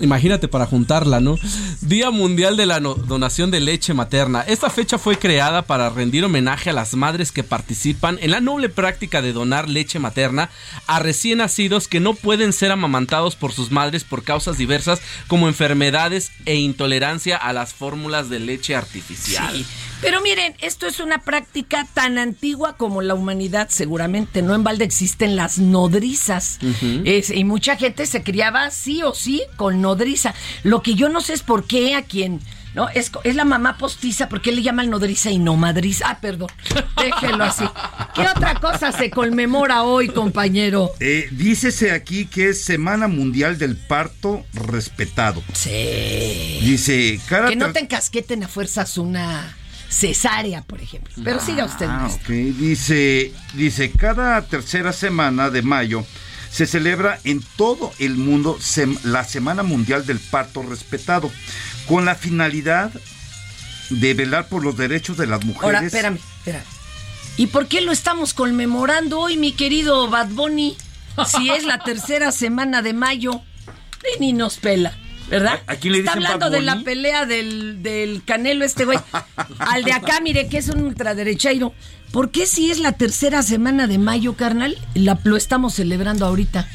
Imagínate 0.01 0.47
para 0.47 0.65
juntarla, 0.65 1.19
¿no? 1.19 1.37
Día 1.81 2.11
Mundial 2.11 2.57
de 2.57 2.65
la 2.65 2.79
Donación 2.79 3.51
de 3.51 3.59
Leche 3.59 3.93
Materna. 3.93 4.41
Esta 4.41 4.69
fecha 4.69 4.97
fue 4.97 5.17
creada 5.17 5.61
para 5.61 5.89
rendir 5.89 6.25
homenaje 6.25 6.69
a 6.69 6.73
las 6.73 6.95
madres 6.95 7.31
que 7.31 7.43
participan 7.43 8.17
en 8.21 8.31
la 8.31 8.41
noble 8.41 8.69
práctica 8.69 9.21
de 9.21 9.33
donar 9.33 9.69
leche 9.69 9.99
materna 9.99 10.49
a 10.87 10.99
recién 10.99 11.37
nacidos 11.39 11.87
que 11.87 11.99
no 11.99 12.13
pueden 12.13 12.53
ser 12.53 12.71
amamantados 12.71 13.35
por 13.35 13.51
sus 13.51 13.71
madres 13.71 14.03
por 14.03 14.23
causas 14.23 14.57
diversas 14.57 15.01
como 15.27 15.47
enfermedades 15.47 16.31
e 16.45 16.55
intolerancia 16.55 17.37
a 17.37 17.53
las 17.53 17.73
fórmulas 17.73 18.29
de 18.29 18.39
leche 18.39 18.75
artificial. 18.75 19.65
Pero 20.05 20.21
miren, 20.21 20.53
esto 20.59 20.87
es 20.87 20.99
una 20.99 21.19
práctica 21.23 21.85
tan 21.93 22.17
antigua 22.17 22.77
como 22.77 23.01
la 23.01 23.15
humanidad, 23.15 23.67
seguramente. 23.69 24.41
No 24.41 24.53
en 24.55 24.63
balde 24.63 24.85
existen 24.85 25.35
las 25.35 25.57
nodrizas. 25.57 26.59
Es- 27.03 27.31
y 27.31 27.43
mucha 27.43 27.75
gente 27.75 28.05
se 28.05 28.23
criaba 28.23 28.69
sí 28.71 29.01
o 29.03 29.13
sí 29.13 29.41
con 29.57 29.81
nodriza. 29.81 30.33
Lo 30.63 30.81
que 30.81 30.93
yo 30.95 31.09
no 31.09 31.21
sé 31.21 31.33
es 31.33 31.41
por 31.43 31.65
qué 31.65 31.95
a 31.95 32.03
quien. 32.03 32.39
No, 32.75 32.89
es, 32.89 33.09
es 33.23 33.35
la 33.37 33.45
mamá 33.45 33.77
postiza, 33.77 34.27
¿por 34.27 34.41
qué 34.41 34.51
le 34.51 34.61
llaman 34.61 34.89
nodriza 34.89 35.31
y 35.31 35.37
no 35.39 35.55
madriza? 35.55 36.09
Ah, 36.09 36.19
perdón, 36.19 36.49
déjelo 37.01 37.45
así. 37.45 37.63
¿Qué 38.13 38.27
otra 38.27 38.59
cosa 38.59 38.91
se 38.91 39.09
conmemora 39.09 39.83
hoy, 39.83 40.09
compañero? 40.09 40.91
Eh, 40.99 41.29
dícese 41.31 41.91
aquí 41.91 42.25
que 42.25 42.49
es 42.49 42.65
Semana 42.65 43.07
Mundial 43.07 43.57
del 43.57 43.77
Parto 43.77 44.45
Respetado. 44.53 45.41
Sí. 45.53 46.59
Dice, 46.63 47.17
cada 47.29 47.47
Que 47.47 47.55
no 47.55 47.71
te 47.71 47.79
encasqueten 47.79 48.43
a 48.43 48.49
fuerzas 48.49 48.97
una 48.97 49.55
cesárea, 49.95 50.61
por 50.61 50.81
ejemplo. 50.81 51.13
Pero 51.23 51.39
siga 51.39 51.65
usted, 51.65 51.85
Ah, 51.89 51.99
maestro. 52.03 52.23
ok. 52.23 52.29
Dice, 52.57 53.33
dice, 53.53 53.91
cada 53.91 54.41
tercera 54.41 54.91
semana 54.93 55.49
de 55.49 55.61
mayo 55.61 56.05
se 56.51 56.65
celebra 56.65 57.19
en 57.23 57.41
todo 57.57 57.91
el 57.99 58.15
mundo 58.15 58.57
la 59.03 59.23
Semana 59.23 59.63
Mundial 59.63 60.05
del 60.05 60.19
Parto 60.19 60.63
Respetado, 60.63 61.31
con 61.87 62.05
la 62.05 62.15
finalidad 62.15 62.91
de 63.89 64.13
velar 64.13 64.47
por 64.47 64.63
los 64.63 64.75
derechos 64.77 65.17
de 65.17 65.27
las 65.27 65.43
mujeres. 65.45 65.63
Ahora, 65.75 65.85
espérame, 65.85 66.17
espérame. 66.39 66.63
¿Y 67.37 67.47
por 67.47 67.67
qué 67.67 67.81
lo 67.81 67.91
estamos 67.91 68.33
conmemorando 68.33 69.19
hoy, 69.19 69.37
mi 69.37 69.51
querido 69.51 70.09
Bad 70.09 70.29
Bunny? 70.29 70.75
Si 71.27 71.49
es 71.49 71.63
la 71.63 71.79
tercera 71.79 72.31
semana 72.31 72.81
de 72.81 72.93
mayo. 72.93 73.41
Ni 74.19 74.33
nos 74.33 74.57
pela, 74.57 74.95
¿verdad? 75.29 75.61
¿A- 75.67 75.73
a 75.73 75.75
quién 75.77 75.93
le 75.93 75.99
Está 75.99 76.13
hablando 76.13 76.49
de 76.49 76.61
la 76.61 76.81
pelea 76.81 77.25
del, 77.25 77.81
del 77.83 78.23
Canelo 78.25 78.63
este 78.65 78.85
güey. 78.85 78.99
Al 79.59 79.83
de 79.83 79.93
acá, 79.93 80.19
mire, 80.21 80.47
que 80.47 80.57
es 80.57 80.69
un 80.69 80.81
ultraderechairo. 80.83 81.73
¿Por 82.11 82.31
qué 82.31 82.45
si 82.45 82.71
es 82.71 82.79
la 82.79 82.93
tercera 82.93 83.43
semana 83.43 83.87
de 83.87 83.97
mayo, 83.97 84.35
carnal? 84.35 84.77
La, 84.93 85.19
lo 85.23 85.35
estamos 85.37 85.73
celebrando 85.73 86.25
ahorita. 86.25 86.67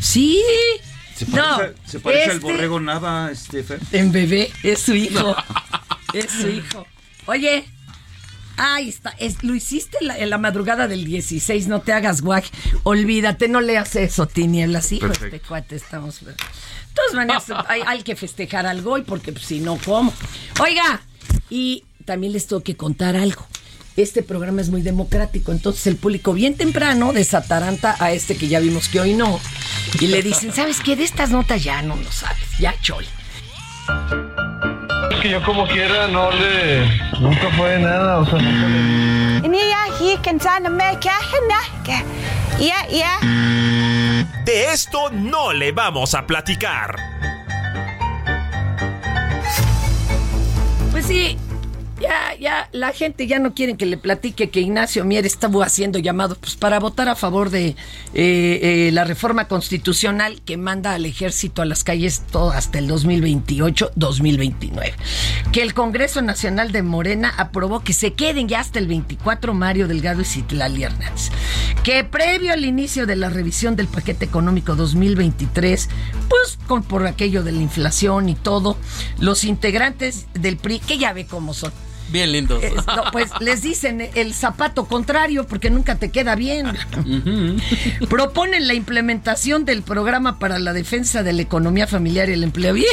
Sí. 0.00 0.40
Se 1.14 1.26
no, 1.26 1.56
parece, 1.58 1.74
se 1.86 2.00
parece 2.00 2.24
al 2.24 2.36
este- 2.36 2.52
borrego 2.52 2.80
nada, 2.80 3.30
este 3.30 3.62
Fer. 3.64 3.80
en 3.92 4.12
bebé, 4.12 4.50
es 4.62 4.80
su 4.80 4.94
hijo. 4.94 5.34
es 6.14 6.30
su 6.30 6.48
hijo. 6.48 6.86
Oye, 7.26 7.64
ahí 8.56 8.88
está. 8.88 9.10
Es, 9.18 9.42
lo 9.42 9.54
hiciste 9.54 9.98
la- 10.00 10.16
en 10.16 10.30
la 10.30 10.38
madrugada 10.38 10.86
del 10.88 11.04
16, 11.04 11.66
no 11.66 11.80
te 11.80 11.92
hagas 11.92 12.20
guaj. 12.22 12.44
Olvídate, 12.84 13.48
no 13.48 13.60
leas 13.60 13.96
eso, 13.96 14.26
tinieblas. 14.26 14.88
Perfecto. 14.88 15.24
este 15.24 15.40
cuate, 15.40 15.76
estamos. 15.76 16.20
De 16.98 17.12
todas 17.12 17.26
maneras, 17.26 17.44
hay, 17.68 17.82
hay 17.86 18.02
que 18.02 18.16
festejar 18.16 18.66
algo 18.66 18.94
hoy, 18.94 19.02
porque 19.02 19.30
pues, 19.32 19.44
si 19.44 19.60
no, 19.60 19.78
¿cómo? 19.84 20.12
Oiga, 20.60 21.00
y 21.48 21.84
también 22.04 22.32
les 22.32 22.48
tengo 22.48 22.62
que 22.62 22.76
contar 22.76 23.14
algo. 23.14 23.46
Este 23.96 24.24
programa 24.24 24.60
es 24.60 24.70
muy 24.70 24.82
democrático, 24.82 25.52
entonces 25.52 25.86
el 25.86 25.96
público 25.96 26.32
bien 26.32 26.56
temprano 26.56 27.12
desataranta 27.12 27.94
a 28.00 28.10
este 28.10 28.36
que 28.36 28.48
ya 28.48 28.58
vimos 28.58 28.88
que 28.88 28.98
hoy 28.98 29.14
no. 29.14 29.38
Y 30.00 30.08
le 30.08 30.22
dicen, 30.22 30.52
¿sabes 30.52 30.80
qué? 30.80 30.96
De 30.96 31.04
estas 31.04 31.30
notas 31.30 31.62
ya 31.62 31.82
no 31.82 31.94
lo 31.94 32.10
sabes, 32.10 32.58
ya 32.58 32.74
chol. 32.80 33.04
Es 35.12 35.20
que 35.20 35.30
yo 35.30 35.42
como 35.44 35.68
quiera 35.68 36.08
no 36.08 36.32
le... 36.32 36.84
Nunca 37.20 37.48
fue 37.56 37.78
nada, 37.78 38.18
o 38.18 38.26
sea, 38.26 38.40
nunca 38.40 38.68
le... 38.68 39.46
De 44.44 44.72
esto 44.72 45.10
no 45.10 45.52
le 45.52 45.72
vamos 45.72 46.14
a 46.14 46.26
platicar. 46.26 46.96
Pues 50.90 51.06
sí, 51.06 51.38
ya, 52.00 52.34
ya, 52.38 52.68
la 52.72 52.92
gente 52.92 53.26
ya 53.26 53.38
no 53.38 53.54
quiere 53.54 53.76
que 53.76 53.86
le 53.86 53.96
platique 53.96 54.50
que 54.50 54.60
Ignacio 54.60 55.04
Mier 55.04 55.26
estaba 55.26 55.64
haciendo 55.64 55.98
llamado 55.98 56.36
pues, 56.36 56.56
para 56.56 56.78
votar 56.78 57.08
a 57.08 57.16
favor 57.16 57.50
de 57.50 57.68
eh, 57.68 57.74
eh, 58.14 58.90
la 58.92 59.04
reforma 59.04 59.48
constitucional 59.48 60.40
que 60.42 60.56
manda 60.56 60.94
al 60.94 61.06
ejército 61.06 61.62
a 61.62 61.64
las 61.64 61.84
calles 61.84 62.22
todo 62.30 62.50
hasta 62.50 62.78
el 62.78 62.88
2028-2029. 62.88 64.92
Que 65.52 65.62
el 65.62 65.74
Congreso 65.74 66.22
Nacional 66.22 66.72
de 66.72 66.82
Morena 66.82 67.32
aprobó 67.36 67.80
que 67.80 67.92
se 67.92 68.12
queden 68.12 68.48
ya 68.48 68.60
hasta 68.60 68.78
el 68.78 68.86
24 68.86 69.54
Mario 69.54 69.88
Delgado 69.88 70.22
y 70.22 70.24
Citlali 70.24 70.84
Hernández. 70.84 71.30
Que 71.82 72.04
previo 72.04 72.52
al 72.52 72.64
inicio 72.64 73.06
de 73.06 73.16
la 73.16 73.30
revisión 73.30 73.76
del 73.76 73.88
paquete 73.88 74.24
económico 74.24 74.76
2023, 74.76 75.88
pues 76.28 76.58
con, 76.66 76.82
por 76.82 77.06
aquello 77.06 77.42
de 77.42 77.52
la 77.52 77.62
inflación 77.62 78.28
y 78.28 78.34
todo, 78.34 78.76
los 79.18 79.44
integrantes 79.44 80.26
del 80.34 80.56
PRI, 80.56 80.80
que 80.80 80.98
ya 80.98 81.12
ve 81.12 81.26
cómo 81.26 81.54
son, 81.54 81.72
Bien 82.08 82.32
lindos. 82.32 82.62
eh, 82.62 82.72
no, 82.86 83.04
pues 83.12 83.30
les 83.40 83.62
dicen 83.62 84.08
el 84.14 84.34
zapato 84.34 84.86
contrario 84.86 85.46
porque 85.46 85.70
nunca 85.70 85.96
te 85.96 86.10
queda 86.10 86.34
bien. 86.34 86.66
Proponen 88.08 88.66
la 88.66 88.74
implementación 88.74 89.64
del 89.64 89.82
programa 89.82 90.38
para 90.38 90.58
la 90.58 90.72
defensa 90.72 91.22
de 91.22 91.32
la 91.32 91.42
economía 91.42 91.86
familiar 91.86 92.28
y 92.28 92.32
el 92.32 92.44
empleo. 92.44 92.76
Y 92.76 92.86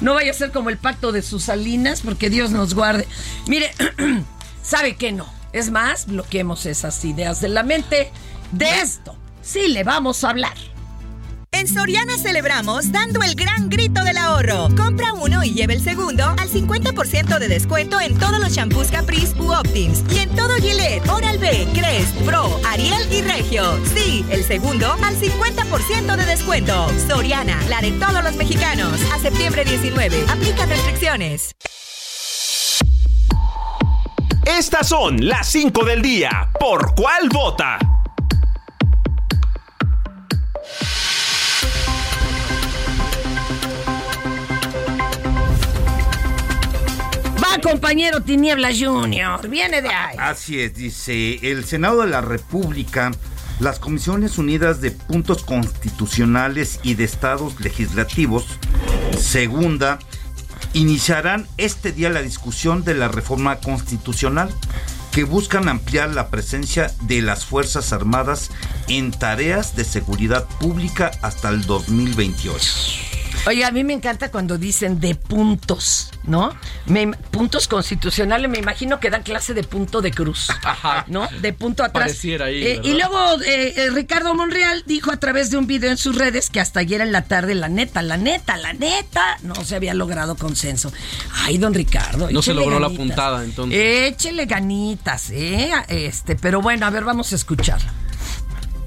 no 0.00 0.14
vaya 0.14 0.30
a 0.30 0.34
ser 0.34 0.52
como 0.52 0.70
el 0.70 0.78
pacto 0.78 1.12
de 1.12 1.22
sus 1.22 1.44
salinas 1.44 2.00
porque 2.02 2.30
Dios 2.30 2.50
nos 2.50 2.74
guarde. 2.74 3.06
Mire, 3.46 3.70
sabe 4.62 4.96
que 4.96 5.12
no. 5.12 5.26
Es 5.52 5.70
más, 5.70 6.06
bloqueemos 6.06 6.66
esas 6.66 7.04
ideas 7.04 7.40
de 7.40 7.48
la 7.48 7.62
mente. 7.62 8.10
De 8.52 8.68
esto 8.80 9.16
sí 9.42 9.68
le 9.68 9.84
vamos 9.84 10.24
a 10.24 10.30
hablar. 10.30 10.54
En 11.58 11.66
Soriana 11.66 12.18
celebramos 12.18 12.92
dando 12.92 13.22
el 13.22 13.34
gran 13.34 13.70
grito 13.70 14.04
del 14.04 14.18
ahorro. 14.18 14.68
Compra 14.76 15.14
uno 15.14 15.42
y 15.42 15.54
lleve 15.54 15.72
el 15.72 15.82
segundo 15.82 16.22
al 16.22 16.50
50% 16.50 17.38
de 17.38 17.48
descuento 17.48 17.98
en 17.98 18.18
todos 18.18 18.38
los 18.38 18.52
shampoos 18.52 18.90
Caprice 18.90 19.34
u 19.40 19.54
Optims 19.54 20.04
y 20.14 20.18
en 20.18 20.36
todo 20.36 20.54
Gillette, 20.56 21.08
Oral-B, 21.08 21.68
Crest, 21.72 22.14
Pro, 22.26 22.60
Ariel 22.68 23.10
y 23.10 23.22
Regio. 23.22 23.80
Sí, 23.94 24.22
el 24.28 24.44
segundo 24.44 24.92
al 25.02 25.16
50% 25.16 26.16
de 26.16 26.26
descuento. 26.26 26.90
Soriana, 27.08 27.58
la 27.70 27.80
de 27.80 27.92
todos 27.92 28.22
los 28.22 28.36
mexicanos. 28.36 29.00
A 29.14 29.18
septiembre 29.18 29.64
19. 29.64 30.26
Aplica 30.28 30.66
restricciones. 30.66 31.56
Estas 34.44 34.88
son 34.88 35.26
las 35.26 35.48
5 35.48 35.86
del 35.86 36.02
día. 36.02 36.50
¿Por 36.60 36.94
cuál 36.94 37.30
vota? 37.30 37.78
Compañero 47.66 48.22
Tinieblas 48.22 48.76
Junior. 48.78 49.48
Viene 49.48 49.82
de 49.82 49.88
ahí. 49.88 50.16
Así 50.20 50.60
es, 50.60 50.74
dice 50.74 51.40
el 51.42 51.64
Senado 51.64 52.02
de 52.02 52.06
la 52.06 52.20
República, 52.20 53.10
las 53.58 53.80
Comisiones 53.80 54.38
Unidas 54.38 54.80
de 54.80 54.92
Puntos 54.92 55.42
Constitucionales 55.42 56.78
y 56.84 56.94
de 56.94 57.02
Estados 57.02 57.60
Legislativos, 57.60 58.46
segunda, 59.18 59.98
iniciarán 60.74 61.48
este 61.56 61.90
día 61.90 62.08
la 62.08 62.22
discusión 62.22 62.84
de 62.84 62.94
la 62.94 63.08
reforma 63.08 63.56
constitucional 63.56 64.48
que 65.10 65.24
buscan 65.24 65.68
ampliar 65.68 66.10
la 66.10 66.28
presencia 66.28 66.92
de 67.02 67.20
las 67.20 67.46
Fuerzas 67.46 67.92
Armadas 67.92 68.50
en 68.86 69.10
tareas 69.10 69.74
de 69.74 69.82
seguridad 69.82 70.46
pública 70.60 71.10
hasta 71.20 71.48
el 71.48 71.64
2028. 71.66 73.15
Oye, 73.46 73.64
a 73.64 73.70
mí 73.70 73.84
me 73.84 73.92
encanta 73.92 74.30
cuando 74.30 74.58
dicen 74.58 74.98
de 74.98 75.14
puntos, 75.14 76.10
¿no? 76.24 76.52
Me- 76.86 77.12
puntos 77.30 77.68
constitucionales, 77.68 78.50
me 78.50 78.58
imagino 78.58 78.98
que 78.98 79.08
dan 79.08 79.22
clase 79.22 79.54
de 79.54 79.62
punto 79.62 80.02
de 80.02 80.10
cruz, 80.10 80.48
¿no? 81.06 81.28
De 81.40 81.52
punto 81.52 81.84
atrás. 81.84 82.10
Ahí, 82.12 82.64
Eh, 82.66 82.80
y 82.82 82.94
luego 82.94 83.40
eh, 83.42 83.72
eh, 83.76 83.90
Ricardo 83.90 84.34
Monreal 84.34 84.82
dijo 84.86 85.12
a 85.12 85.18
través 85.18 85.50
de 85.50 85.56
un 85.58 85.66
video 85.66 85.90
en 85.90 85.96
sus 85.96 86.16
redes 86.16 86.50
que 86.50 86.58
hasta 86.60 86.80
ayer 86.80 87.00
en 87.00 87.12
la 87.12 87.22
tarde, 87.22 87.54
la 87.54 87.68
neta, 87.68 88.02
la 88.02 88.16
neta, 88.16 88.56
la 88.56 88.72
neta, 88.72 89.38
no 89.42 89.54
se 89.64 89.76
había 89.76 89.94
logrado 89.94 90.34
consenso. 90.34 90.92
Ay, 91.32 91.58
don 91.58 91.72
Ricardo. 91.72 92.28
No 92.30 92.42
se 92.42 92.52
logró 92.52 92.80
la 92.80 92.88
puntada, 92.90 93.44
entonces. 93.44 93.78
Échele 94.12 94.46
ganitas, 94.46 95.30
¿eh? 95.30 95.70
Este, 95.88 96.34
pero 96.36 96.60
bueno, 96.60 96.84
a 96.86 96.90
ver, 96.90 97.04
vamos 97.04 97.32
a 97.32 97.36
escuchar. 97.36 97.80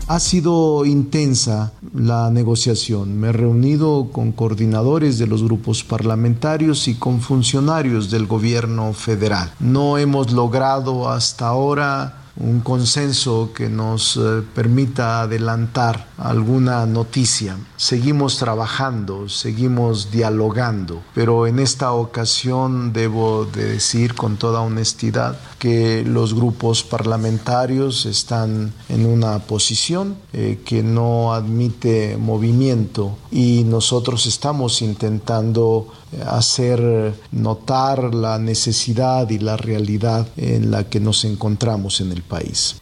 Ha 0.09 0.19
sido 0.19 0.85
intensa 0.85 1.71
la 1.93 2.31
negociación. 2.31 3.19
Me 3.19 3.27
he 3.27 3.31
reunido 3.31 4.09
con 4.11 4.31
coordinadores 4.31 5.19
de 5.19 5.27
los 5.27 5.43
grupos 5.43 5.83
parlamentarios 5.83 6.87
y 6.87 6.95
con 6.95 7.21
funcionarios 7.21 8.09
del 8.09 8.25
gobierno 8.25 8.93
federal. 8.93 9.51
No 9.59 9.99
hemos 9.99 10.31
logrado 10.31 11.11
hasta 11.11 11.49
ahora 11.49 12.23
un 12.37 12.61
consenso 12.61 13.51
que 13.53 13.69
nos 13.69 14.17
eh, 14.17 14.41
permita 14.55 15.21
adelantar 15.21 16.08
alguna 16.19 16.85
noticia. 16.85 17.57
Seguimos 17.77 18.37
trabajando, 18.37 19.29
seguimos 19.29 20.11
dialogando, 20.11 21.01
pero 21.15 21.47
en 21.47 21.59
esta 21.59 21.93
ocasión 21.93 22.93
debo 22.93 23.45
de 23.45 23.65
decir 23.65 24.15
con 24.15 24.37
toda 24.37 24.61
honestidad 24.61 25.39
que 25.57 26.03
los 26.05 26.33
grupos 26.33 26.83
parlamentarios 26.83 28.05
están 28.05 28.73
en 28.89 29.05
una 29.05 29.39
posición 29.39 30.15
eh, 30.33 30.59
que 30.65 30.83
no 30.83 31.33
admite 31.33 32.17
movimiento 32.17 33.17
y 33.31 33.63
nosotros 33.65 34.25
estamos 34.25 34.81
intentando 34.81 35.87
eh, 36.11 36.23
hacer 36.25 37.13
notar 37.31 38.13
la 38.13 38.39
necesidad 38.39 39.29
y 39.29 39.39
la 39.39 39.57
realidad 39.57 40.27
en 40.37 40.71
la 40.71 40.83
que 40.85 40.99
nos 40.99 41.25
encontramos 41.25 42.01
en 42.01 42.11
el 42.11 42.23
país. 42.23 42.75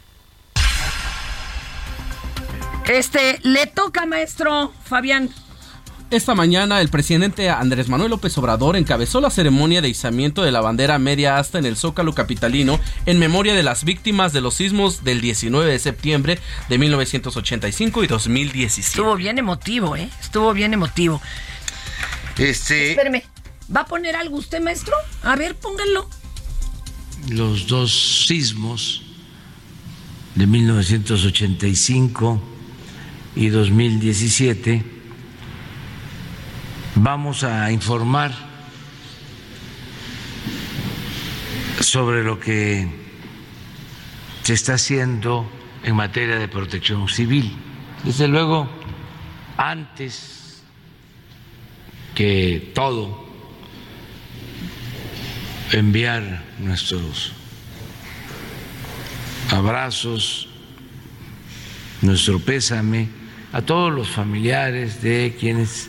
Este, 2.88 3.38
le 3.42 3.66
toca, 3.66 4.06
maestro 4.06 4.72
Fabián. 4.84 5.28
Esta 6.10 6.34
mañana 6.34 6.80
el 6.80 6.88
presidente 6.88 7.50
Andrés 7.50 7.90
Manuel 7.90 8.08
López 8.08 8.38
Obrador 8.38 8.76
encabezó 8.76 9.20
la 9.20 9.28
ceremonia 9.28 9.82
de 9.82 9.90
izamiento 9.90 10.42
de 10.42 10.50
la 10.50 10.62
bandera 10.62 10.98
media 10.98 11.38
asta 11.38 11.58
en 11.58 11.66
el 11.66 11.76
Zócalo 11.76 12.14
capitalino 12.14 12.80
en 13.04 13.18
memoria 13.18 13.54
de 13.54 13.62
las 13.62 13.84
víctimas 13.84 14.32
de 14.32 14.40
los 14.40 14.54
sismos 14.54 15.04
del 15.04 15.20
19 15.20 15.70
de 15.70 15.78
septiembre 15.78 16.38
de 16.70 16.78
1985 16.78 18.04
y 18.04 18.06
2017. 18.06 18.88
Estuvo 18.88 19.16
bien 19.16 19.36
emotivo, 19.36 19.96
¿eh? 19.96 20.08
Estuvo 20.22 20.54
bien 20.54 20.72
emotivo. 20.72 21.20
Este, 22.38 22.92
Espérame, 22.92 23.22
¿va 23.74 23.82
a 23.82 23.86
poner 23.86 24.16
algo 24.16 24.38
usted, 24.38 24.62
maestro? 24.62 24.94
A 25.22 25.36
ver, 25.36 25.56
pónganlo. 25.56 26.08
los 27.28 27.66
dos 27.66 28.24
sismos 28.26 29.02
de 30.36 30.46
1985 30.46 32.40
y 33.38 33.50
2017, 33.50 34.82
vamos 36.96 37.44
a 37.44 37.70
informar 37.70 38.34
sobre 41.78 42.24
lo 42.24 42.40
que 42.40 42.88
se 44.42 44.54
está 44.54 44.74
haciendo 44.74 45.48
en 45.84 45.94
materia 45.94 46.36
de 46.36 46.48
protección 46.48 47.08
civil. 47.08 47.56
Desde 48.02 48.26
luego, 48.26 48.68
antes 49.56 50.64
que 52.16 52.72
todo, 52.74 53.24
enviar 55.70 56.42
nuestros 56.58 57.34
abrazos, 59.52 60.48
nuestro 62.02 62.40
pésame 62.40 63.17
a 63.52 63.62
todos 63.62 63.92
los 63.92 64.08
familiares 64.08 65.02
de 65.02 65.36
quienes 65.38 65.88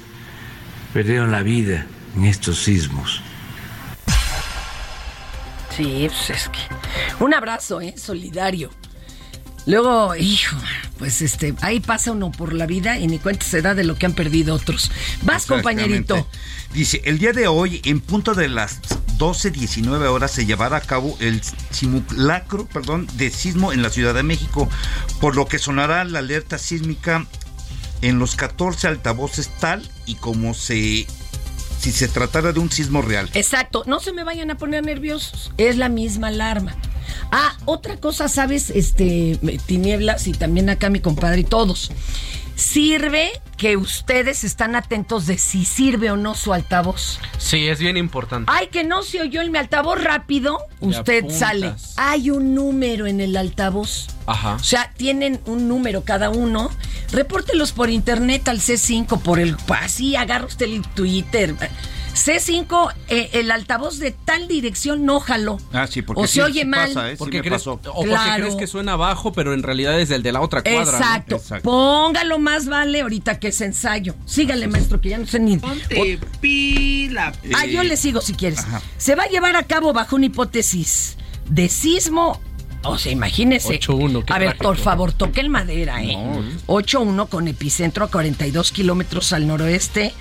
perdieron 0.94 1.32
la 1.32 1.42
vida 1.42 1.86
en 2.16 2.26
estos 2.26 2.60
sismos. 2.60 3.22
Sí, 5.76 6.08
pues 6.08 6.30
es 6.30 6.50
que. 6.50 7.24
Un 7.24 7.34
abrazo, 7.34 7.82
¿eh? 7.82 7.94
Solidario. 7.98 8.70
Luego, 9.66 10.16
hijo, 10.16 10.58
pues 10.98 11.22
este, 11.22 11.54
ahí 11.62 11.80
pasa 11.80 12.12
uno 12.12 12.32
por 12.32 12.54
la 12.54 12.66
vida 12.66 12.98
y 12.98 13.08
ni 13.08 13.20
cuenta 13.20 13.46
se 13.46 13.62
da 13.62 13.76
de 13.76 13.84
lo 13.84 13.96
que 13.96 14.06
han 14.06 14.14
perdido 14.14 14.56
otros. 14.56 14.92
Vas, 15.22 15.46
compañerito. 15.46 16.28
Dice, 16.74 17.02
el 17.06 17.20
día 17.20 17.34
de 17.34 17.48
hoy, 17.48 17.82
en 17.86 18.00
punto 18.00 18.34
de 18.34 18.48
las 18.48 18.82
12.19 19.18 20.08
horas, 20.08 20.32
se 20.32 20.46
llevará 20.46 20.78
a 20.78 20.82
cabo 20.82 21.16
el 21.20 21.42
simulacro 21.72 22.66
perdón, 22.66 23.08
de 23.14 23.30
sismo 23.30 23.72
en 23.72 23.82
la 23.82 23.90
Ciudad 23.90 24.14
de 24.14 24.24
México, 24.24 24.70
por 25.20 25.36
lo 25.36 25.46
que 25.46 25.60
sonará 25.60 26.04
la 26.04 26.20
alerta 26.20 26.58
sísmica 26.58 27.28
en 28.02 28.20
los 28.20 28.36
14 28.36 28.88
altavoces 28.88 29.50
tal 29.60 29.88
y 30.06 30.16
como 30.16 30.54
se 30.54 31.06
si 31.80 31.94
se 31.94 32.10
tratara 32.10 32.52
de 32.52 32.60
un 32.60 32.70
sismo 32.70 33.02
real. 33.02 33.30
Exacto, 33.34 33.84
no 33.88 34.00
se 34.02 34.12
me 34.12 34.24
vayan 34.24 34.52
a 34.52 34.58
poner 34.58 34.84
nerviosos, 34.84 35.52
es 35.58 35.78
la 35.78 35.88
misma 35.88 36.28
alarma. 36.28 36.76
Ah, 37.32 37.56
otra 37.66 37.98
cosa, 37.98 38.28
¿sabes? 38.28 38.70
Este, 38.70 39.40
Tinieblas 39.66 40.28
y 40.28 40.34
también 40.34 40.70
acá 40.70 40.90
mi 40.90 41.00
compadre 41.00 41.42
y 41.42 41.44
todos. 41.44 41.92
Sirve 42.60 43.32
que 43.56 43.78
ustedes 43.78 44.44
están 44.44 44.76
atentos 44.76 45.26
de 45.28 45.38
si 45.38 45.64
sirve 45.64 46.12
o 46.12 46.18
no 46.18 46.36
su 46.36 46.54
altavoz. 46.54 47.20
Sí, 47.38 47.68
es 47.70 47.80
bien 47.80 47.96
importante. 47.96 48.52
Ay, 48.54 48.68
que 48.68 48.84
no 48.84 49.02
se 49.02 49.22
oyó 49.22 49.42
en 49.42 49.52
mi 49.52 49.58
altavoz 49.58 50.04
rápido, 50.04 50.60
usted 50.82 51.20
apuntas. 51.20 51.40
sale. 51.40 51.74
Hay 51.96 52.30
un 52.30 52.54
número 52.56 53.08
en 53.08 53.22
el 53.22 53.38
altavoz. 53.38 54.08
Ajá. 54.26 54.56
O 54.56 54.64
sea, 54.64 54.92
tienen 54.98 55.40
un 55.46 55.70
número 55.70 56.04
cada 56.04 56.30
uno. 56.30 56.70
Repórtelos 57.14 57.72
por 57.72 57.90
internet 57.90 58.48
al 58.50 58.60
C5, 58.60 59.22
por 59.22 59.40
el. 59.40 59.56
Así, 59.70 60.16
agarra 60.18 60.46
usted 60.46 60.66
el 60.66 60.82
Twitter. 60.82 61.56
C5, 62.14 62.94
eh, 63.08 63.30
el 63.34 63.50
altavoz 63.52 63.98
de 64.00 64.12
tal 64.12 64.48
dirección 64.48 65.06
no 65.06 65.20
jaló. 65.20 65.58
Ah, 65.72 65.88
sí, 65.88 66.02
porque 66.02 66.22
o 66.24 66.28
sí- 66.28 66.36
se 66.36 66.44
oye 66.44 66.62
sí 66.62 66.66
mal. 66.68 66.88
pasa, 66.94 67.08
¿eh? 67.10 67.12
Sí 67.14 67.18
Porque 67.18 67.38
me 67.38 67.44
crees, 67.44 67.62
pasó. 67.62 67.74
o 67.74 67.78
porque 67.94 68.10
Claro. 68.10 68.44
crees 68.44 68.56
que 68.56 68.68
suena 68.68 68.96
bajo, 68.96 69.32
pero 69.32 69.54
en 69.54 69.64
realidad 69.64 70.00
es 70.00 70.12
el 70.12 70.22
de 70.24 70.32
la 70.32 70.42
otra 70.42 70.62
cuadra. 70.62 70.84
¿no? 70.84 70.92
Exacto. 70.98 71.36
Exacto. 71.38 71.64
Póngalo 71.70 72.40
más 72.40 72.66
vale 72.68 73.02
ahorita 73.02 73.40
que 73.40 73.50
es 73.50 73.62
ensayo. 73.62 74.16
Sígale, 74.26 74.68
maestro, 74.68 75.00
que 75.00 75.10
ya 75.10 75.18
no 75.18 75.26
sé 75.28 75.40
ni. 75.40 75.58
Ponte 75.58 76.20
pila. 76.42 77.32
Ah, 77.56 77.66
yo 77.66 77.84
le 77.84 77.96
sigo 77.98 78.22
si 78.22 78.34
quieres. 78.34 78.60
Se 78.98 79.16
va 79.16 79.24
a 79.24 79.28
llevar 79.30 79.56
a 79.56 79.64
cabo 79.64 79.94
bajo 79.94 80.16
una 80.16 80.26
hipótesis 80.26 81.18
de 81.50 81.70
sismo. 81.70 82.40
O 82.84 82.98
sea, 82.98 83.12
imagínese. 83.12 83.74
8-1, 83.80 84.24
qué 84.24 84.34
A 84.34 84.38
ver, 84.40 84.58
por 84.58 84.78
favor, 84.78 85.12
toque 85.12 85.42
el 85.42 85.50
madera, 85.50 86.02
¿eh? 86.04 86.16
8-1 86.68 87.28
con 87.28 87.48
epicentro 87.50 88.06
a 88.06 88.10
42 88.10 88.72
kilómetros 88.72 89.34
al 89.34 89.48
noroeste 89.48 90.14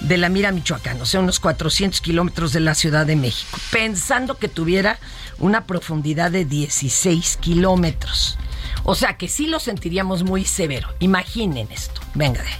de 0.00 0.18
la 0.18 0.28
Mira, 0.28 0.52
Michoacán. 0.52 1.00
O 1.00 1.06
sea, 1.06 1.20
unos 1.20 1.40
400 1.40 2.00
kilómetros 2.00 2.52
de 2.52 2.60
la 2.60 2.74
Ciudad 2.74 3.06
de 3.06 3.16
México. 3.16 3.58
Pensando 3.70 4.36
que 4.36 4.48
tuviera 4.48 4.98
una 5.38 5.66
profundidad 5.66 6.30
de 6.30 6.44
16 6.44 7.38
kilómetros. 7.38 8.38
O 8.84 8.94
sea, 8.94 9.16
que 9.16 9.28
sí 9.28 9.46
lo 9.46 9.60
sentiríamos 9.60 10.22
muy 10.22 10.44
severo. 10.44 10.88
Imaginen 11.00 11.68
esto. 11.70 12.00
Venga 12.14 12.42
de 12.42 12.48
ahí. 12.48 12.54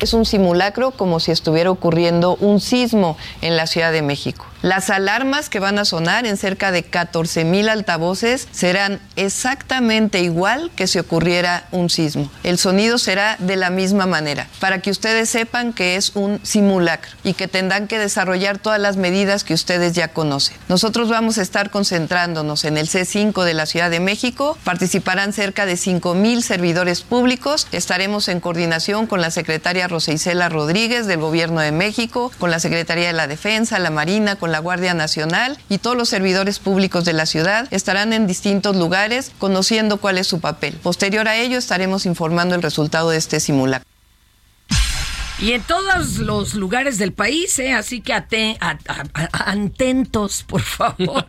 Es 0.00 0.12
un 0.12 0.24
simulacro 0.24 0.90
como 0.90 1.20
si 1.20 1.30
estuviera 1.30 1.70
ocurriendo 1.70 2.36
un 2.36 2.60
sismo 2.60 3.16
en 3.40 3.56
la 3.56 3.66
Ciudad 3.66 3.92
de 3.92 4.02
México. 4.02 4.46
Las 4.64 4.88
alarmas 4.88 5.50
que 5.50 5.60
van 5.60 5.78
a 5.78 5.84
sonar 5.84 6.24
en 6.24 6.38
cerca 6.38 6.72
de 6.72 6.84
14 6.84 7.44
mil 7.44 7.68
altavoces 7.68 8.48
serán 8.50 8.98
exactamente 9.14 10.22
igual 10.22 10.70
que 10.74 10.86
si 10.86 10.98
ocurriera 10.98 11.66
un 11.70 11.90
sismo. 11.90 12.30
El 12.44 12.56
sonido 12.56 12.96
será 12.96 13.36
de 13.40 13.56
la 13.56 13.68
misma 13.68 14.06
manera, 14.06 14.48
para 14.60 14.80
que 14.80 14.90
ustedes 14.90 15.28
sepan 15.28 15.74
que 15.74 15.96
es 15.96 16.12
un 16.16 16.40
simulacro 16.44 17.12
y 17.24 17.34
que 17.34 17.46
tendrán 17.46 17.88
que 17.88 17.98
desarrollar 17.98 18.56
todas 18.56 18.80
las 18.80 18.96
medidas 18.96 19.44
que 19.44 19.52
ustedes 19.52 19.92
ya 19.92 20.08
conocen. 20.08 20.56
Nosotros 20.70 21.10
vamos 21.10 21.36
a 21.36 21.42
estar 21.42 21.68
concentrándonos 21.68 22.64
en 22.64 22.78
el 22.78 22.88
C5 22.88 23.44
de 23.44 23.52
la 23.52 23.66
Ciudad 23.66 23.90
de 23.90 24.00
México. 24.00 24.56
Participarán 24.64 25.34
cerca 25.34 25.66
de 25.66 25.76
5 25.76 26.14
mil 26.14 26.42
servidores 26.42 27.02
públicos. 27.02 27.68
Estaremos 27.70 28.28
en 28.28 28.40
coordinación 28.40 29.08
con 29.08 29.20
la 29.20 29.30
secretaria 29.30 29.88
Rosa 29.88 30.12
Isela 30.12 30.48
Rodríguez 30.48 31.06
del 31.06 31.20
Gobierno 31.20 31.60
de 31.60 31.70
México, 31.70 32.32
con 32.38 32.50
la 32.50 32.60
Secretaría 32.60 33.08
de 33.08 33.12
la 33.12 33.26
Defensa, 33.26 33.78
la 33.78 33.90
Marina, 33.90 34.36
con 34.36 34.53
la 34.54 34.60
Guardia 34.60 34.94
Nacional 34.94 35.58
y 35.68 35.78
todos 35.78 35.96
los 35.96 36.08
servidores 36.08 36.60
públicos 36.60 37.04
de 37.04 37.12
la 37.12 37.26
ciudad 37.26 37.66
estarán 37.72 38.12
en 38.12 38.28
distintos 38.28 38.76
lugares 38.76 39.32
conociendo 39.38 39.96
cuál 39.96 40.16
es 40.16 40.28
su 40.28 40.38
papel. 40.38 40.74
Posterior 40.74 41.26
a 41.26 41.34
ello 41.34 41.58
estaremos 41.58 42.06
informando 42.06 42.54
el 42.54 42.62
resultado 42.62 43.10
de 43.10 43.16
este 43.16 43.40
simulacro. 43.40 43.93
Y 45.44 45.52
en 45.52 45.60
todos 45.62 46.16
los 46.18 46.54
lugares 46.54 46.96
del 46.96 47.12
país, 47.12 47.58
¿eh? 47.58 47.72
así 47.74 48.00
que 48.00 48.14
a- 48.14 48.26
a- 48.60 49.50
atentos, 49.52 50.42
por 50.42 50.62
favor. 50.62 51.26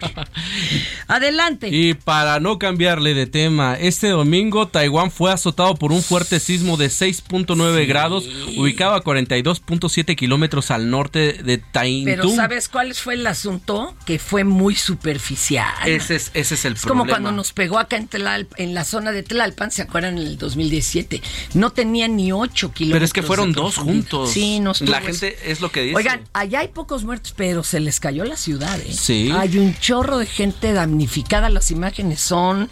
Adelante. 1.07 1.67
Y 1.69 1.93
para 1.95 2.39
no 2.39 2.57
cambiarle 2.57 3.13
de 3.13 3.27
tema, 3.27 3.75
este 3.75 4.07
domingo 4.09 4.67
Taiwán 4.69 5.11
fue 5.11 5.31
azotado 5.33 5.75
por 5.75 5.91
un 5.91 6.01
fuerte 6.01 6.39
sismo 6.39 6.77
de 6.77 6.87
6.9 6.87 7.85
grados, 7.87 8.25
ubicado 8.55 8.93
a 8.95 9.03
42.7 9.03 10.15
kilómetros 10.15 10.71
al 10.71 10.89
norte 10.89 11.33
de 11.43 11.57
Taintún. 11.57 12.05
Pero 12.05 12.29
¿sabes 12.29 12.69
cuál 12.69 12.93
fue 12.95 13.15
el 13.15 13.27
asunto? 13.27 13.95
Que 14.05 14.17
fue 14.17 14.43
muy 14.45 14.75
superficial. 14.75 15.73
Ese 15.85 16.15
es, 16.15 16.31
ese 16.33 16.55
es 16.55 16.63
el 16.65 16.73
Es 16.73 16.81
problema. 16.81 16.99
como 17.01 17.09
cuando 17.09 17.31
nos 17.31 17.51
pegó 17.51 17.79
acá 17.79 17.97
en, 17.97 18.09
Tlalp- 18.09 18.53
en 18.57 18.73
la 18.73 18.85
zona 18.85 19.11
de 19.11 19.23
Tlalpan, 19.23 19.71
¿se 19.71 19.81
acuerdan? 19.81 20.17
En 20.17 20.25
el 20.27 20.37
2017. 20.37 21.21
No 21.53 21.71
tenía 21.71 22.07
ni 22.07 22.31
8 22.31 22.71
kilómetros. 22.71 22.95
Pero 22.95 23.05
es 23.05 23.13
que 23.13 23.21
fueron 23.23 23.51
dos 23.51 23.75
profundidad. 23.75 24.04
Sí, 24.27 24.59
no 24.59 24.71
estuvo 24.71 24.91
La 24.91 25.01
gente 25.01 25.37
es 25.43 25.61
lo 25.61 25.71
que 25.71 25.81
dice. 25.81 25.95
Oigan, 25.95 26.21
allá 26.33 26.59
hay 26.59 26.69
pocos 26.69 27.03
muertos, 27.03 27.33
pero 27.35 27.63
se 27.63 27.79
les 27.79 27.99
cayó 27.99 28.25
la 28.25 28.37
ciudad, 28.37 28.79
¿eh? 28.79 28.93
Sí. 28.93 29.31
Hay 29.33 29.57
un 29.57 29.77
chorro 29.77 30.17
de 30.17 30.25
gente 30.25 30.73
damnificada. 30.73 31.49
Las 31.49 31.71
imágenes 31.71 32.21
son. 32.21 32.69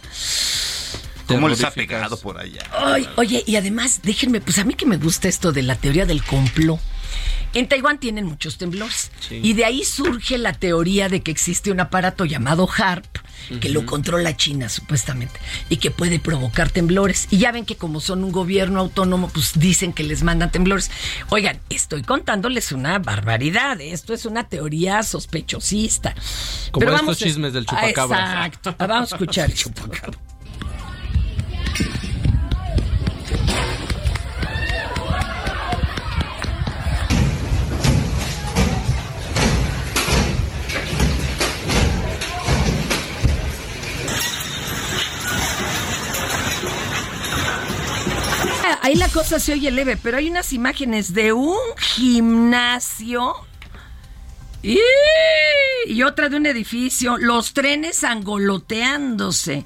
¿Cómo 1.28 1.48
les 1.48 1.64
ha 1.64 1.72
pegado 1.72 2.18
por 2.18 2.40
allá? 2.40 2.64
Ay, 2.72 3.08
oye, 3.16 3.44
y 3.46 3.56
además, 3.56 4.02
déjenme, 4.04 4.42
pues 4.42 4.60
a 4.60 4.64
mí 4.66 4.74
que 4.74 4.86
me 4.86 4.98
gusta 4.98 5.28
esto 5.28 5.52
de 5.52 5.64
la 5.64 5.76
teoría 5.76 6.06
del 6.06 6.24
complot. 6.24 6.80
En 7.54 7.68
Taiwán 7.68 8.00
tienen 8.00 8.26
muchos 8.26 8.58
temblores. 8.58 9.12
Sí. 9.20 9.40
Y 9.44 9.54
de 9.54 9.66
ahí 9.66 9.84
surge 9.84 10.38
la 10.38 10.54
teoría 10.54 11.08
de 11.08 11.22
que 11.22 11.32
existe 11.32 11.72
un 11.72 11.80
aparato 11.80 12.26
llamado 12.26 12.68
HARP, 12.68 13.06
que 13.62 13.70
lo 13.70 13.86
controla 13.86 14.36
China, 14.36 14.70
supuestamente, 14.70 15.40
y 15.70 15.78
que 15.78 15.92
puede 15.92 16.20
provocar 16.20 16.70
temblores. 16.70 17.28
Y 17.32 17.38
ya 17.40 17.52
ven 17.52 17.66
que 17.66 17.76
como 17.76 18.00
son 18.00 18.24
un 18.24 18.32
gobierno 18.32 18.80
autónomo, 18.80 19.30
pues 19.30 19.52
dicen 19.60 19.94
que 19.94 20.04
les 20.04 20.24
mandan 20.24 20.52
temblores. 20.52 20.92
Oigan, 21.30 21.60
estoy 21.70 22.02
contándoles 22.04 22.72
una 22.72 23.00
barbaridad. 23.00 23.80
¿eh? 23.82 23.92
Esto 23.92 24.14
es 24.14 24.26
una 24.26 24.48
teoría 24.48 25.04
sospechosista. 25.04 26.14
Como 26.72 26.80
Pero 26.80 26.92
estos 26.94 27.02
vamos 27.02 27.22
a- 27.22 27.26
chismes 27.26 27.54
del 27.54 27.66
Ah, 27.68 27.70
chupacabras. 27.70 28.30
Exacto. 28.48 28.76
Vamos 28.88 29.12
a 29.12 29.16
escuchar 29.16 29.50
el 29.50 29.56
chupacabra. 29.56 30.18
Cosa 49.14 49.40
se 49.40 49.54
oye 49.54 49.70
leve, 49.70 49.96
pero 49.96 50.18
hay 50.18 50.30
unas 50.30 50.54
imágenes 50.54 51.14
de 51.14 51.34
un 51.34 51.56
gimnasio 51.78 53.36
y, 54.64 54.80
y 55.86 56.02
otra 56.02 56.30
de 56.30 56.38
un 56.38 56.48
edificio, 56.48 57.18
los 57.18 57.54
trenes 57.54 58.04
angoloteándose. 58.04 59.66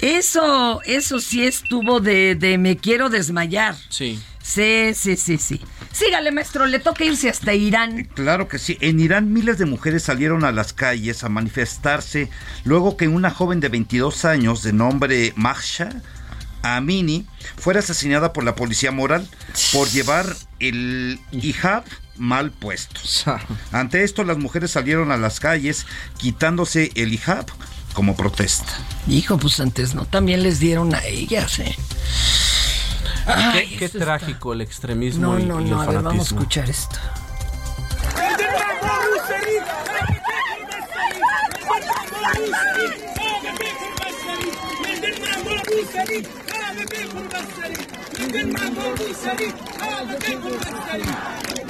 Eso, 0.00 0.82
eso 0.84 1.20
sí 1.20 1.44
estuvo 1.44 2.00
de, 2.00 2.34
de 2.34 2.58
me 2.58 2.76
quiero 2.76 3.08
desmayar. 3.08 3.76
Sí. 3.88 4.20
Sí, 4.42 4.92
sí, 4.94 5.16
sí, 5.16 5.38
sí. 5.38 5.60
Sígale, 5.92 6.32
maestro, 6.32 6.66
le 6.66 6.80
toca 6.80 7.04
irse 7.04 7.28
hasta 7.28 7.54
Irán. 7.54 8.08
Claro 8.14 8.48
que 8.48 8.58
sí. 8.58 8.76
En 8.80 8.98
Irán 8.98 9.32
miles 9.32 9.58
de 9.58 9.66
mujeres 9.66 10.02
salieron 10.02 10.42
a 10.44 10.50
las 10.50 10.72
calles 10.72 11.22
a 11.22 11.28
manifestarse 11.28 12.28
luego 12.64 12.96
que 12.96 13.06
una 13.06 13.30
joven 13.30 13.60
de 13.60 13.68
22 13.68 14.24
años 14.24 14.64
de 14.64 14.72
nombre 14.72 15.32
Mahsha 15.36 16.02
Amini 16.62 17.26
fuera 17.56 17.80
asesinada 17.80 18.32
por 18.32 18.44
la 18.44 18.54
policía 18.54 18.92
moral 18.92 19.26
por 19.72 19.88
llevar 19.88 20.26
el 20.60 21.18
hijab 21.32 21.84
mal 22.16 22.50
puesto. 22.50 23.00
Ante 23.72 24.04
esto 24.04 24.24
las 24.24 24.38
mujeres 24.38 24.70
salieron 24.70 25.10
a 25.12 25.16
las 25.16 25.40
calles 25.40 25.86
quitándose 26.18 26.90
el 26.94 27.12
hijab 27.12 27.46
como 27.94 28.16
protesta. 28.16 28.72
Hijo, 29.08 29.38
pues 29.38 29.60
antes 29.60 29.94
no, 29.94 30.04
también 30.06 30.42
les 30.42 30.58
dieron 30.60 30.94
a 30.94 31.04
ellas, 31.04 31.58
¿eh? 31.58 31.76
Ay, 33.26 33.68
qué 33.70 33.76
qué 33.78 33.84
esto 33.86 33.98
está- 33.98 34.18
trágico 34.18 34.52
el 34.52 34.62
extremismo 34.62 35.34
No, 35.34 35.38
y, 35.38 35.44
no, 35.44 35.60
y 35.60 35.64
el 35.64 35.70
no, 35.70 35.82
a 35.82 35.86
ver, 35.86 36.02
vamos 36.02 36.20
a 36.32 36.34
escuchar 36.34 36.68
esto. 36.70 36.98
compulsory. 47.32 47.76
Within 48.20 48.52
my 48.52 48.70
body, 48.70 49.12
sorry, 49.14 49.52
all 49.80 50.06
the 50.06 50.18
day 50.18 50.36
compulsory. 50.36 51.62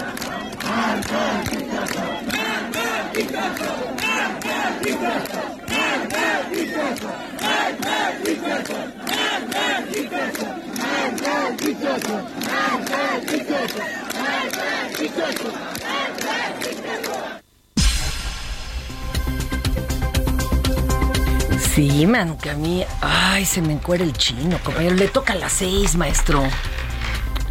Thank 16.25 17.37
you. 17.37 17.42
Sí, 21.75 22.07
mano, 22.07 22.37
que 22.37 22.51
a 22.51 22.55
mí, 22.55 22.85
ay, 23.01 23.47
se 23.47 23.63
me 23.63 23.73
encuera 23.73 24.05
el 24.05 24.13
chino, 24.13 24.59
compañero. 24.63 24.95
Le 24.95 25.09
toca 25.09 25.33
a 25.33 25.37
las 25.37 25.53
seis, 25.53 25.97
maestro. 25.97 26.43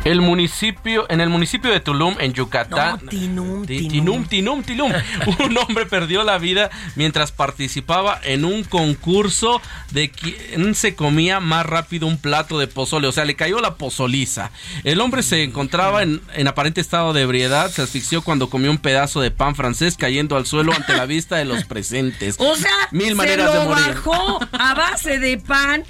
El 0.04 0.20
municipio, 0.20 1.06
en 1.10 1.22
el 1.22 1.30
municipio 1.30 1.70
de 1.72 1.80
Tulum, 1.80 2.16
en 2.20 2.34
Yucatán. 2.34 3.00
No, 3.04 3.10
Tinum, 3.10 3.66
Ti- 3.68 3.88
Tinum, 3.88 4.26
Tinum, 4.26 4.64
Tinum. 4.64 4.92
Un 5.46 5.58
hombre 5.60 5.86
perdió 5.86 6.24
la 6.24 6.40
vida 6.40 6.72
mientras 6.96 7.32
participaba 7.32 8.20
en 8.24 8.44
un 8.44 8.64
concurso 8.64 9.62
de 9.92 10.10
quién 10.10 10.74
se 10.74 10.96
comía 10.96 11.40
más 11.40 11.68
rápido 11.68 12.08
un 12.08 12.18
plato 12.18 12.58
de 12.58 12.66
pozole. 12.66 13.08
O 13.08 13.12
sea, 13.12 13.26
le 13.26 13.36
cayó 13.36 13.60
la 13.60 13.76
pozoliza. 13.76 14.50
El 14.84 15.02
hombre 15.02 15.22
se 15.22 15.44
encontraba 15.44 16.02
en, 16.02 16.20
en 16.34 16.48
aparente 16.48 16.82
estado 16.82 17.14
de 17.14 17.22
ebriedad. 17.22 17.70
Se 17.70 17.84
asfixió 17.84 18.24
cuando 18.24 18.50
comió 18.50 18.72
un 18.72 18.80
pedazo 18.80 19.22
de 19.22 19.30
pan 19.30 19.56
francés 19.56 19.98
cayendo 19.98 20.36
al 20.36 20.48
suelo 20.48 20.74
ante 20.74 20.98
la 20.98 21.06
vista 21.06 21.36
de 21.38 21.46
los 21.46 21.64
presentes. 21.66 22.38
O 22.40 22.56
sea, 22.56 22.72
mil 22.90 23.16
se 23.16 23.38
lo 23.38 23.54
de 23.54 23.66
morir. 23.66 23.86
bajó 23.94 24.40
a 24.52 24.74
base 24.74 25.20
de 25.20 25.38
pan. 25.38 25.84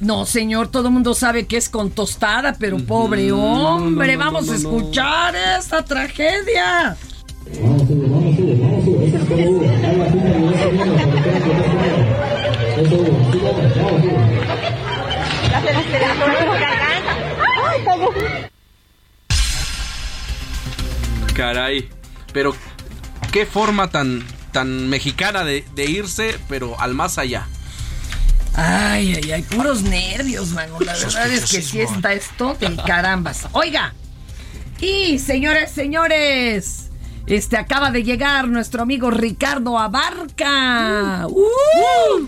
No, 0.00 0.26
señor, 0.26 0.68
todo 0.68 0.88
el 0.88 0.94
mundo 0.94 1.14
sabe 1.14 1.46
que 1.46 1.56
es 1.56 1.68
con 1.68 1.90
tostada, 1.90 2.56
pero 2.58 2.78
pobre 2.78 3.32
hombre, 3.32 4.16
no, 4.16 4.24
no, 4.24 4.24
vamos 4.24 4.46
no, 4.46 4.52
a 4.52 4.58
no. 4.58 4.60
escuchar 4.60 5.34
esta 5.58 5.84
tragedia. 5.84 6.96
Caray. 21.34 21.88
Pero 22.32 22.54
qué 23.32 23.46
forma 23.46 23.90
tan, 23.90 24.22
tan 24.52 24.88
mexicana 24.88 25.44
de, 25.44 25.64
de 25.74 25.84
irse, 25.86 26.38
pero 26.48 26.78
al 26.80 26.94
más 26.94 27.18
allá. 27.18 27.46
Ay, 28.56 29.14
ay, 29.22 29.32
ay, 29.32 29.42
puros 29.42 29.82
nervios, 29.82 30.48
mano. 30.50 30.78
La 30.80 30.94
verdad 30.94 31.26
es 31.30 31.50
que 31.50 31.60
sí 31.62 31.80
está 31.80 32.12
esto 32.14 32.54
de 32.58 32.74
carambas. 32.86 33.46
Oiga, 33.52 33.92
y 34.80 35.18
señores, 35.18 35.70
señores, 35.70 36.90
este 37.26 37.56
acaba 37.58 37.90
de 37.90 38.02
llegar 38.02 38.48
nuestro 38.48 38.82
amigo 38.82 39.10
Ricardo 39.10 39.78
Abarca. 39.78 41.26
¡Uh! 41.28 42.26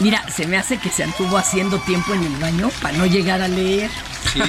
Mira, 0.00 0.24
se 0.30 0.46
me 0.46 0.56
hace 0.58 0.76
que 0.78 0.90
se 0.90 1.02
anduvo 1.04 1.38
haciendo 1.38 1.78
tiempo 1.80 2.14
en 2.14 2.22
el 2.24 2.36
baño 2.36 2.70
para 2.80 2.96
no 2.98 3.06
llegar 3.06 3.42
a 3.42 3.48
leer. 3.48 3.90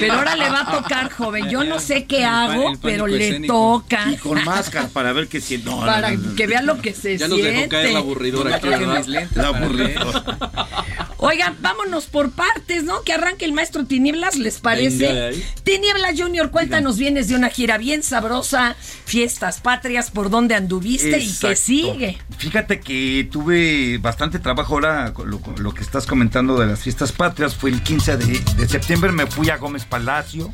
Pero 0.00 0.14
ahora 0.14 0.34
le 0.36 0.48
va 0.48 0.62
a 0.62 0.70
tocar, 0.82 1.12
joven. 1.12 1.48
Yo 1.50 1.62
no 1.62 1.78
sé 1.80 2.04
qué 2.06 2.24
hago, 2.24 2.72
pero 2.82 3.06
le 3.06 3.40
toca. 3.46 4.10
Y 4.10 4.16
con 4.16 4.42
máscara 4.44 4.88
para 4.88 5.12
ver 5.12 5.28
qué 5.28 5.40
siente. 5.40 5.68
No, 5.70 5.80
Para 5.80 6.10
no, 6.12 6.16
no, 6.18 6.28
no. 6.30 6.34
que 6.34 6.46
vea 6.46 6.62
lo 6.62 6.80
que 6.80 6.92
se 6.94 7.18
Ya 7.18 7.28
nos 7.28 7.36
dejó 7.36 7.50
siente. 7.50 7.68
caer 7.68 7.92
la 7.92 7.98
aburridora 8.00 8.56
aquí, 8.56 8.68
¿verdad? 8.68 9.04
La 9.34 9.48
aburridora. 9.48 10.24
Oigan, 11.18 11.56
vámonos 11.60 12.06
por 12.06 12.32
partes, 12.32 12.84
¿no? 12.84 13.02
Que 13.02 13.14
arranque 13.14 13.44
el 13.44 13.52
maestro 13.52 13.86
Tinieblas, 13.86 14.36
¿les 14.36 14.60
parece? 14.60 15.32
Tinieblas 15.64 16.20
Junior, 16.20 16.50
cuéntanos, 16.50 16.98
vienes 16.98 17.28
de 17.28 17.36
una 17.36 17.48
gira 17.48 17.78
bien 17.78 18.02
sabrosa, 18.02 18.76
fiestas 19.06 19.60
patrias, 19.60 20.10
por 20.10 20.28
dónde 20.28 20.54
anduviste 20.54 21.18
y 21.18 21.32
qué 21.32 21.56
sigue. 21.56 22.18
Fíjate 22.38 22.80
que 22.80 23.28
tuve 23.30 23.98
bastante 23.98 24.38
trabajo 24.38 24.74
ahora, 24.74 25.14
con 25.14 25.30
lo, 25.30 25.40
lo 25.56 25.72
que 25.72 25.82
estás 25.82 26.06
comentando 26.06 26.58
de 26.58 26.66
las 26.66 26.80
fiestas 26.80 27.12
patrias, 27.12 27.54
fue 27.54 27.70
el 27.70 27.82
15 27.82 28.16
de, 28.18 28.38
de 28.56 28.68
septiembre, 28.68 29.10
me 29.12 29.26
fui 29.26 29.48
a 29.48 29.56
Gómez 29.56 29.84
Palacio, 29.84 30.52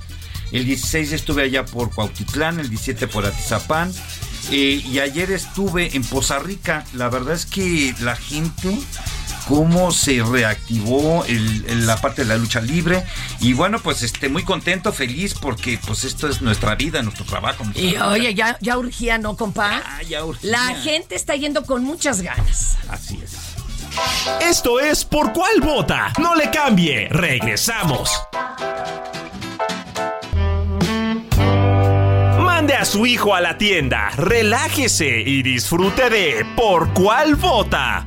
el 0.53 0.65
16 0.65 1.13
estuve 1.13 1.43
allá 1.45 1.65
por 1.65 1.93
Cuautitlán, 1.93 2.61
el 2.61 2.69
17 2.69 3.09
por 3.09 3.27
Atizapán, 3.27 3.93
eh, 4.51 4.83
y 4.85 4.99
ayer 4.99 5.31
estuve 5.31 5.97
en 5.97 6.05
Poza 6.05 6.39
Rica, 6.39 6.85
la 6.95 7.09
verdad 7.09 7.35
es 7.35 7.47
que 7.47 7.95
la 8.01 8.17
gente 8.17 8.77
cómo 9.49 9.91
se 9.93 10.23
reactivó 10.23 11.25
el- 11.27 11.65
el- 11.69 11.87
la 11.87 11.97
parte 12.01 12.23
de 12.23 12.29
la 12.29 12.37
lucha 12.37 12.61
libre 12.61 13.05
y 13.41 13.53
bueno 13.53 13.79
pues 13.81 14.03
este 14.03 14.29
muy 14.29 14.45
contento 14.45 14.93
feliz 14.93 15.35
porque 15.35 15.79
pues 15.87 16.05
esto 16.05 16.29
es 16.29 16.41
nuestra 16.43 16.75
vida 16.75 17.03
nuestro 17.03 17.25
trabajo 17.25 17.65
nuestra 17.65 17.83
Y 17.83 17.91
vida. 17.93 18.09
oye, 18.09 18.35
ya, 18.35 18.57
ya 18.61 18.79
urgía, 18.79 19.19
¿no, 19.19 19.37
compa? 19.37 19.83
Ya 20.09 20.25
urgía. 20.25 20.51
La 20.51 20.75
gente 20.77 21.15
está 21.15 21.35
yendo 21.37 21.65
con 21.65 21.83
muchas 21.85 22.23
ganas. 22.23 22.77
así 22.89 23.19
es 23.23 23.33
Esto 24.41 24.81
es 24.81 25.05
Por 25.05 25.33
Cuál 25.35 25.61
Vota. 25.61 26.13
No 26.19 26.35
le 26.35 26.51
cambie. 26.51 27.09
Regresamos. 27.11 28.09
Mande 32.39 32.75
a 32.75 32.85
su 32.85 33.05
hijo 33.07 33.35
a 33.35 33.41
la 33.41 33.59
tienda, 33.59 34.11
relájese 34.17 35.21
y 35.21 35.43
disfrute 35.43 36.09
de 36.09 36.47
Por 36.57 36.93
Cuál 36.95 37.35
Vota. 37.37 38.07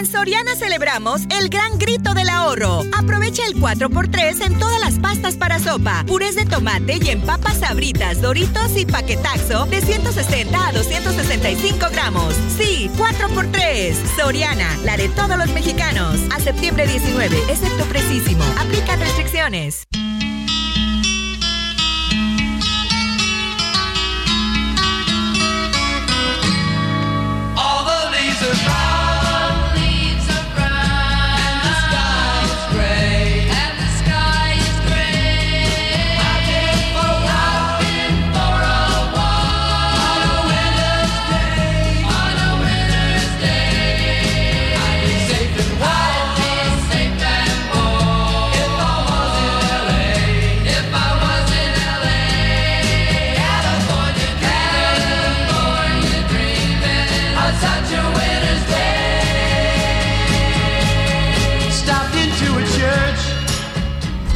En 0.00 0.06
Soriana 0.06 0.56
celebramos 0.56 1.20
el 1.28 1.50
gran 1.50 1.78
grito 1.78 2.14
del 2.14 2.30
ahorro. 2.30 2.84
Aprovecha 2.96 3.42
el 3.46 3.60
4x3 3.60 4.46
en 4.46 4.58
todas 4.58 4.80
las 4.80 4.98
pastas 4.98 5.36
para 5.36 5.58
sopa, 5.58 6.04
purés 6.06 6.36
de 6.36 6.46
tomate 6.46 6.98
y 7.02 7.10
en 7.10 7.20
papas 7.20 7.58
sabritas, 7.58 8.22
doritos 8.22 8.78
y 8.78 8.86
paquetaxo 8.86 9.66
de 9.66 9.82
160 9.82 10.68
a 10.68 10.72
265 10.72 11.86
gramos. 11.92 12.34
Sí, 12.56 12.90
4x3. 12.96 13.94
Soriana, 14.16 14.74
la 14.84 14.96
de 14.96 15.10
todos 15.10 15.36
los 15.36 15.52
mexicanos. 15.52 16.18
A 16.34 16.40
septiembre 16.40 16.86
19, 16.86 17.36
excepto 17.50 17.84
precisísimo. 17.84 18.42
Aplica 18.58 18.96
restricciones. 18.96 19.86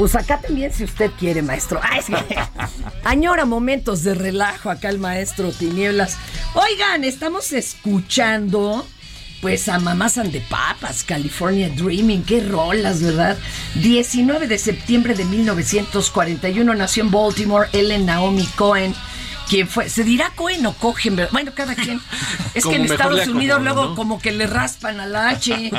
Pues 0.04 0.16
acá 0.16 0.38
también, 0.38 0.70
si 0.70 0.84
usted 0.84 1.10
quiere, 1.18 1.40
maestro. 1.40 1.80
Ay, 1.82 2.02
sí. 2.02 2.12
Añora 3.04 3.46
momentos 3.46 4.04
de 4.04 4.12
relajo 4.12 4.68
acá 4.68 4.90
el 4.90 4.98
maestro 4.98 5.50
Tinieblas. 5.50 6.18
Oigan, 6.52 7.04
estamos 7.04 7.54
escuchando. 7.54 8.86
Pues 9.40 9.66
a 9.66 9.78
Mamás 9.78 10.18
and 10.18 10.30
the 10.30 10.42
Papas, 10.42 11.04
California 11.04 11.70
Dreaming, 11.70 12.22
qué 12.22 12.42
rolas, 12.42 13.00
¿verdad? 13.00 13.38
19 13.76 14.46
de 14.46 14.58
septiembre 14.58 15.14
de 15.14 15.24
1941 15.24 16.74
nació 16.74 17.04
en 17.04 17.10
Baltimore 17.10 17.70
Ellen 17.72 18.04
Naomi 18.04 18.44
Cohen, 18.56 18.94
quien 19.48 19.68
fue, 19.68 19.88
se 19.88 20.04
dirá 20.04 20.30
Cohen 20.34 20.64
o 20.66 20.72
Cohen, 20.74 21.18
bueno, 21.32 21.52
cada 21.54 21.74
quien. 21.74 22.00
Es 22.54 22.62
Como 22.62 22.76
que 22.76 22.82
en 22.82 22.90
Estados 22.90 23.26
Unidos 23.26 23.60
luego 23.62 23.84
¿no? 23.86 23.94
como 23.96 24.20
que 24.20 24.30
le 24.32 24.46
raspan 24.46 25.00
a 25.00 25.06
la 25.06 25.28
H. 25.30 25.70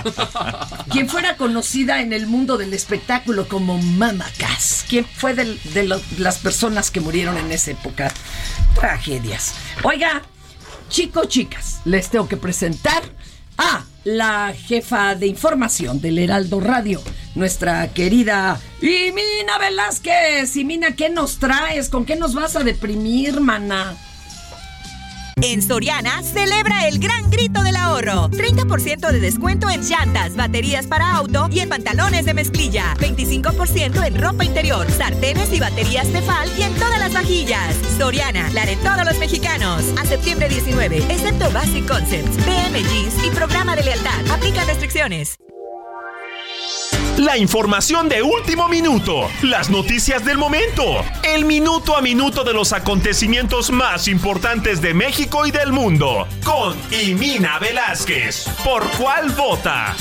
quien 0.92 1.08
fuera 1.10 1.38
conocida 1.38 2.02
en 2.02 2.12
el 2.14 2.28
mundo 2.28 2.58
del 2.58 2.74
espectáculo 2.74 3.48
como 3.48 3.78
Mama 3.78 4.26
Cass, 4.38 4.86
quien 4.90 5.06
fue 5.06 5.34
del- 5.34 5.60
de 5.74 5.84
lo- 5.84 6.02
las 6.18 6.38
personas 6.40 6.92
que 6.92 7.00
murieron 7.00 7.38
en 7.38 7.52
esa 7.52 7.72
época. 7.72 8.12
Tragedias. 8.76 9.54
Oiga, 9.84 10.22
chicos, 10.90 11.28
chicas, 11.30 11.80
les 11.86 12.10
tengo 12.10 12.28
que 12.28 12.38
presentar 12.38 13.04
a 13.58 13.86
la 14.04 14.54
jefa 14.54 15.16
de 15.16 15.28
información 15.28 16.00
del 16.02 16.20
Heraldo 16.20 16.60
Radio, 16.60 17.02
nuestra 17.34 17.88
querida 17.94 18.60
Imina 18.82 19.58
Velázquez. 19.60 20.56
Imina, 20.56 20.96
¿qué 20.96 21.10
nos 21.10 21.40
traes? 21.40 21.90
¿Con 21.90 22.06
qué 22.06 22.16
nos 22.16 22.34
vas 22.34 22.56
a 22.56 22.64
deprimir, 22.64 23.40
mana? 23.40 23.96
En 25.42 25.62
Soriana 25.62 26.24
celebra 26.24 26.88
el 26.88 26.98
gran 27.00 27.30
grito 27.30 27.62
del 27.62 27.76
ahorro. 27.76 28.30
30% 28.30 29.12
de 29.12 29.20
descuento 29.20 29.70
en 29.70 29.82
llantas, 29.82 30.36
baterías 30.36 30.88
para 30.88 31.16
auto 31.16 31.50
y 31.52 31.60
en 31.60 31.70
pantalones 31.70 32.26
de 32.26 32.34
mezclilla. 32.34 32.96
25% 33.00 34.06
en 34.06 34.22
ropa 34.22 34.46
interior, 34.46 34.90
sartenes 34.90 35.52
y 35.52 35.60
baterías 35.60 36.08
Tefal 36.12 36.50
y 36.58 36.64
en 36.64 36.74
todas 36.76 37.00
las 37.00 37.14
vajillas. 37.14 37.76
Soriana, 37.98 38.50
la 38.52 38.66
de 38.66 38.78
todos 38.78 39.06
los 39.06 39.20
mexicanos. 39.20 39.84
A 40.00 40.06
septiembre 40.06 40.48
19, 40.48 40.98
excepto 41.10 41.52
Basic 41.52 41.86
Concepts, 41.86 42.38
PM 42.46 42.82
Jeans 42.82 43.26
y 43.26 43.30
programa 43.32 43.76
de 43.76 43.84
lealtad. 43.84 44.32
Aplica 44.32 44.64
restricciones. 44.64 45.38
La 47.18 47.38
información 47.38 48.10
de 48.10 48.22
último 48.22 48.68
minuto, 48.68 49.30
las 49.42 49.70
noticias 49.70 50.26
del 50.26 50.38
momento, 50.38 50.84
el 51.24 51.46
minuto 51.46 51.96
a 51.96 52.02
minuto 52.02 52.44
de 52.44 52.52
los 52.52 52.74
acontecimientos 52.74 53.72
más 53.72 54.10
importantes 54.10 54.82
de 54.82 54.94
México 54.94 55.46
y 55.46 55.52
del 55.52 55.72
mundo, 55.72 56.28
con 56.44 56.76
Imina 56.92 57.58
Velázquez. 57.58 58.50
¿Por 58.66 58.84
cuál 58.98 59.30
vota? 59.30 59.96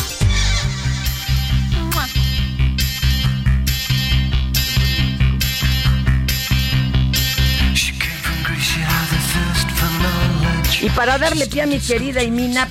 Y 10.82 10.90
para 10.90 11.16
darle 11.16 11.46
pie 11.46 11.62
a 11.62 11.66
mi 11.66 11.78
querida 11.78 12.24
Imina 12.24 12.68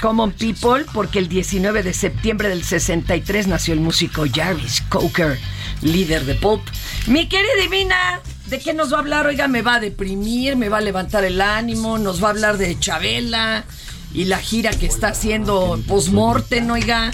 Common 0.00 0.32
People, 0.32 0.84
porque 0.92 1.18
el 1.18 1.28
19 1.28 1.82
de 1.82 1.94
septiembre 1.94 2.48
del 2.48 2.64
63 2.64 3.46
nació 3.46 3.74
el 3.74 3.80
músico 3.80 4.24
Jarvis 4.32 4.82
Coker, 4.88 5.38
líder 5.82 6.24
de 6.24 6.34
Pulp. 6.34 6.62
Mi 7.06 7.28
querida 7.28 7.64
Imina, 7.64 8.20
¿de 8.46 8.58
qué 8.58 8.74
nos 8.74 8.92
va 8.92 8.96
a 8.96 9.00
hablar? 9.00 9.26
Oiga, 9.26 9.48
me 9.48 9.62
va 9.62 9.76
a 9.76 9.80
deprimir, 9.80 10.56
me 10.56 10.68
va 10.68 10.78
a 10.78 10.80
levantar 10.80 11.24
el 11.24 11.40
ánimo, 11.40 11.98
nos 11.98 12.22
va 12.22 12.28
a 12.28 12.30
hablar 12.30 12.58
de 12.58 12.78
Chabela 12.78 13.64
y 14.12 14.24
la 14.24 14.38
gira 14.38 14.70
que 14.70 14.86
está 14.86 15.08
haciendo 15.08 15.80
postmortem, 15.86 16.70
oiga. 16.70 17.12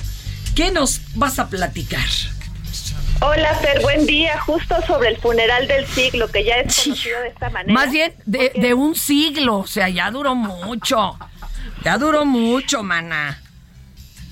¿Qué 0.54 0.70
nos 0.70 1.00
vas 1.14 1.38
a 1.38 1.48
platicar? 1.48 2.06
Hola, 3.20 3.54
Fer, 3.54 3.80
buen 3.82 4.04
día. 4.04 4.38
Justo 4.40 4.74
sobre 4.86 5.10
el 5.10 5.16
funeral 5.16 5.68
del 5.68 5.86
siglo, 5.86 6.28
que 6.28 6.44
ya 6.44 6.56
es 6.56 6.76
conocido 6.76 7.20
de 7.20 7.28
esta 7.28 7.50
manera. 7.50 7.72
Más 7.72 7.90
bien 7.90 8.12
de, 8.26 8.52
de 8.54 8.74
un 8.74 8.94
siglo, 8.96 9.58
o 9.58 9.66
sea, 9.66 9.88
ya 9.88 10.10
duró 10.10 10.34
mucho. 10.34 11.16
Ya 11.84 11.98
duró 11.98 12.24
mucho, 12.24 12.82
mana. 12.82 13.40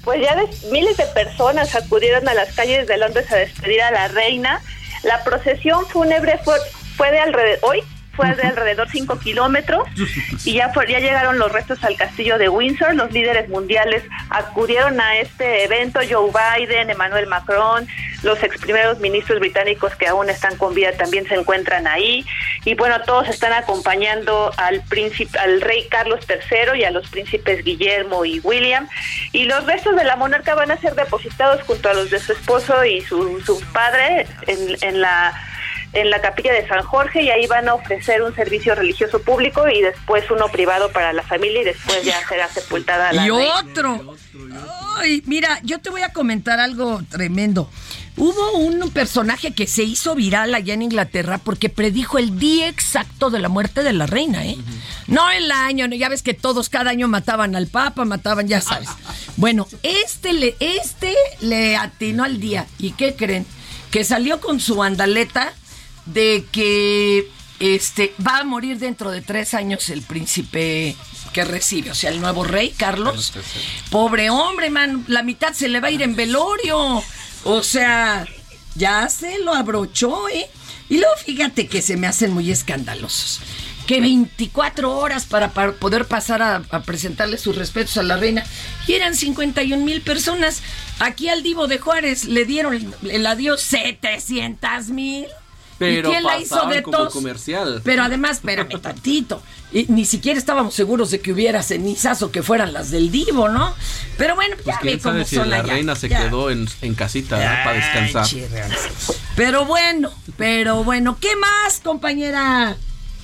Pues 0.04 0.20
ya 0.22 0.36
miles 0.70 0.96
de 0.96 1.04
personas 1.06 1.74
acudieron 1.74 2.28
a 2.28 2.34
las 2.34 2.54
calles 2.54 2.86
de 2.86 2.96
Londres 2.96 3.30
a 3.30 3.36
despedir 3.36 3.82
a 3.82 3.90
la 3.90 4.08
reina. 4.08 4.62
La 5.02 5.22
procesión 5.24 5.86
fúnebre 5.86 6.38
fue, 6.44 6.56
fue 6.96 7.10
de 7.10 7.20
alrededor, 7.20 7.58
hoy 7.62 7.82
fue 8.12 8.34
de 8.34 8.42
alrededor 8.42 8.88
5 8.90 9.18
kilómetros 9.20 9.88
y 10.44 10.54
ya, 10.54 10.68
fue- 10.70 10.90
ya 10.90 10.98
llegaron 10.98 11.38
los 11.38 11.50
restos 11.52 11.82
al 11.84 11.96
castillo 11.96 12.38
de 12.38 12.48
Windsor. 12.48 12.94
Los 12.94 13.12
líderes 13.12 13.48
mundiales 13.48 14.02
acudieron 14.30 15.00
a 15.00 15.16
este 15.18 15.64
evento, 15.64 16.00
Joe 16.08 16.30
Biden, 16.30 16.90
Emmanuel 16.90 17.26
Macron, 17.26 17.86
los 18.22 18.42
ex 18.42 18.58
primeros 18.58 18.98
ministros 19.00 19.40
británicos 19.40 19.94
que 19.96 20.06
aún 20.06 20.28
están 20.28 20.56
con 20.58 20.74
vida 20.74 20.92
también 20.92 21.26
se 21.26 21.34
encuentran 21.34 21.86
ahí. 21.86 22.26
Y 22.64 22.74
bueno, 22.74 23.00
todos 23.02 23.28
están 23.28 23.52
acompañando 23.52 24.52
al 24.58 24.82
príncipe, 24.82 25.38
al 25.38 25.60
rey 25.60 25.86
Carlos 25.88 26.20
III 26.28 26.78
y 26.80 26.84
a 26.84 26.90
los 26.90 27.08
príncipes 27.08 27.64
Guillermo 27.64 28.24
y 28.24 28.40
William. 28.40 28.88
Y 29.32 29.44
los 29.44 29.64
restos 29.66 29.96
de 29.96 30.04
la 30.04 30.16
monarca 30.16 30.54
van 30.54 30.70
a 30.70 30.76
ser 30.78 30.94
depositados 30.94 31.62
junto 31.62 31.88
a 31.88 31.94
los 31.94 32.10
de 32.10 32.18
su 32.18 32.32
esposo 32.32 32.84
y 32.84 33.00
su, 33.02 33.40
su 33.40 33.58
padre 33.72 34.26
en, 34.46 34.76
en 34.82 35.00
la 35.00 35.32
en 35.92 36.08
la 36.10 36.20
capilla 36.20 36.52
de 36.52 36.66
San 36.68 36.82
Jorge 36.84 37.22
y 37.22 37.30
ahí 37.30 37.46
van 37.46 37.68
a 37.68 37.74
ofrecer 37.74 38.22
un 38.22 38.34
servicio 38.34 38.74
religioso 38.74 39.20
público 39.22 39.68
y 39.68 39.80
después 39.82 40.24
uno 40.30 40.46
privado 40.48 40.90
para 40.92 41.12
la 41.12 41.22
familia 41.22 41.62
y 41.62 41.64
después 41.64 42.04
ya 42.04 42.16
será 42.28 42.48
sepultada 42.48 43.12
la 43.12 43.26
Y 43.26 43.30
reina. 43.30 43.54
otro. 43.60 44.16
Ay, 44.98 45.22
mira, 45.26 45.58
yo 45.62 45.78
te 45.80 45.90
voy 45.90 46.02
a 46.02 46.12
comentar 46.12 46.60
algo 46.60 47.02
tremendo. 47.10 47.68
Hubo 48.16 48.52
un 48.58 48.90
personaje 48.90 49.52
que 49.52 49.66
se 49.66 49.82
hizo 49.82 50.14
viral 50.14 50.54
allá 50.54 50.74
en 50.74 50.82
Inglaterra 50.82 51.38
porque 51.38 51.70
predijo 51.70 52.18
el 52.18 52.38
día 52.38 52.68
exacto 52.68 53.30
de 53.30 53.38
la 53.38 53.48
muerte 53.48 53.82
de 53.82 53.92
la 53.92 54.06
reina, 54.06 54.44
¿eh? 54.44 54.58
No 55.06 55.30
el 55.30 55.50
año, 55.50 55.88
no, 55.88 55.94
ya 55.96 56.08
ves 56.08 56.22
que 56.22 56.34
todos 56.34 56.68
cada 56.68 56.90
año 56.90 57.08
mataban 57.08 57.56
al 57.56 57.66
papa, 57.66 58.04
mataban, 58.04 58.46
ya 58.46 58.60
sabes. 58.60 58.90
Bueno, 59.36 59.66
este 59.82 60.32
le, 60.34 60.54
este 60.60 61.14
le 61.40 61.76
atinó 61.76 62.24
al 62.24 62.40
día. 62.40 62.66
¿Y 62.78 62.92
qué 62.92 63.14
creen? 63.14 63.46
Que 63.90 64.04
salió 64.04 64.40
con 64.40 64.60
su 64.60 64.82
andaleta 64.82 65.52
de 66.12 66.44
que 66.50 67.28
este 67.60 68.14
va 68.26 68.38
a 68.38 68.44
morir 68.44 68.78
dentro 68.78 69.10
de 69.10 69.20
tres 69.20 69.54
años 69.54 69.88
el 69.90 70.02
príncipe 70.02 70.96
que 71.32 71.44
recibe, 71.44 71.90
o 71.90 71.94
sea, 71.94 72.10
el 72.10 72.20
nuevo 72.20 72.44
rey, 72.44 72.74
Carlos. 72.76 73.32
Pobre 73.90 74.30
hombre, 74.30 74.70
man, 74.70 75.04
la 75.08 75.22
mitad 75.22 75.52
se 75.52 75.68
le 75.68 75.80
va 75.80 75.88
a 75.88 75.90
ir 75.90 76.02
en 76.02 76.16
velorio. 76.16 77.02
O 77.44 77.62
sea, 77.62 78.26
ya 78.74 79.08
se 79.08 79.38
lo 79.38 79.54
abrochó, 79.54 80.28
¿eh? 80.28 80.48
Y 80.88 80.96
luego 80.96 81.14
fíjate 81.24 81.68
que 81.68 81.82
se 81.82 81.96
me 81.96 82.06
hacen 82.06 82.32
muy 82.32 82.50
escandalosos. 82.50 83.40
Que 83.86 84.00
24 84.00 84.96
horas 84.96 85.24
para, 85.24 85.50
para 85.50 85.72
poder 85.72 86.06
pasar 86.06 86.42
a, 86.42 86.62
a 86.70 86.82
presentarle 86.82 87.38
sus 87.38 87.56
respetos 87.56 87.96
a 87.96 88.02
la 88.02 88.16
reina. 88.16 88.44
Y 88.86 88.94
eran 88.94 89.14
51 89.14 89.84
mil 89.84 90.00
personas. 90.02 90.62
Aquí 90.98 91.28
al 91.28 91.42
Divo 91.42 91.66
de 91.66 91.78
Juárez 91.78 92.24
le 92.24 92.44
dieron 92.44 92.94
el 93.08 93.26
adiós 93.26 93.60
700 93.62 94.88
mil. 94.88 95.26
Pero 95.80 96.10
¿Y 96.10 96.12
quién 96.12 96.24
la 96.24 96.38
hizo 96.38 96.66
de 96.66 96.82
como 96.82 96.96
tos? 96.98 97.12
comercial. 97.14 97.80
Pero 97.82 98.02
además, 98.02 98.32
espérame 98.36 98.78
tantito. 98.82 99.42
Y 99.72 99.86
ni 99.88 100.04
siquiera 100.04 100.38
estábamos 100.38 100.74
seguros 100.74 101.10
de 101.10 101.20
que 101.20 101.32
hubiera 101.32 101.62
cenizas 101.62 102.20
o 102.22 102.30
que 102.30 102.42
fueran 102.42 102.74
las 102.74 102.90
del 102.90 103.10
Divo, 103.10 103.48
¿no? 103.48 103.74
Pero 104.18 104.34
bueno, 104.34 104.56
Pues 104.56 104.66
ya 104.66 104.74
ve 104.74 104.80
quién 104.82 104.98
cómo 104.98 105.12
sabe 105.14 105.24
si 105.24 105.36
son 105.36 105.48
la 105.48 105.62
reina 105.62 105.96
se 105.96 106.10
Ya. 106.10 106.24
quedó 106.24 106.50
en, 106.50 106.68
en 106.82 106.94
casita 106.94 107.36
para 107.64 107.72
descansar. 107.72 108.26
Pero 109.36 109.64
bueno, 109.64 110.12
pero 110.36 110.84
bueno, 110.84 111.16
¿qué 111.18 111.34
más, 111.36 111.80
compañera? 111.82 112.76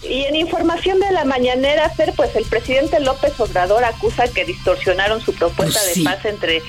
Y 0.02 0.22
en 0.24 0.36
información 0.36 0.98
de 1.00 1.10
la 1.12 1.24
mañanera, 1.24 1.90
Fer, 1.90 2.14
pues 2.16 2.34
el 2.36 2.44
presidente 2.44 3.00
López 3.00 3.38
Obrador 3.38 3.84
acusa 3.84 4.28
que 4.28 4.44
distorsionaron 4.46 5.20
su 5.20 5.34
propuesta 5.34 5.78
Pues 5.80 5.94
sí. 5.94 6.04
de 6.04 6.10
paz 6.10 6.24
entre 6.24 6.62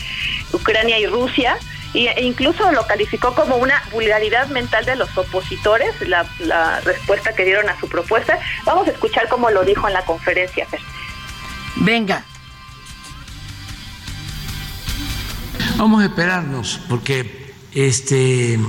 Ucrania 0.52 1.00
y 1.00 1.06
Rusia. 1.06 1.58
Y, 1.94 2.08
e 2.08 2.24
incluso 2.24 2.72
lo 2.72 2.86
calificó 2.86 3.34
como 3.34 3.56
una 3.58 3.82
vulgaridad 3.92 4.48
mental 4.48 4.86
de 4.86 4.96
los 4.96 5.18
opositores, 5.18 5.94
la, 6.08 6.26
la 6.40 6.80
respuesta 6.82 7.34
que 7.34 7.46
dieron 7.46 7.70
a 7.70 7.80
su 7.80 7.88
propuesta. 7.88 8.40
Vamos 8.66 8.88
a 8.88 8.92
escuchar 8.92 9.28
cómo 9.30 9.50
lo 9.50 9.64
dijo 9.64 9.88
en 9.88 9.94
la 9.94 10.04
conferencia, 10.06 10.66
Fer. 10.68 10.82
Venga. 11.78 12.24
Vamos 15.78 16.02
a 16.02 16.06
esperarnos 16.06 16.80
porque 16.90 17.54
este 17.72 18.60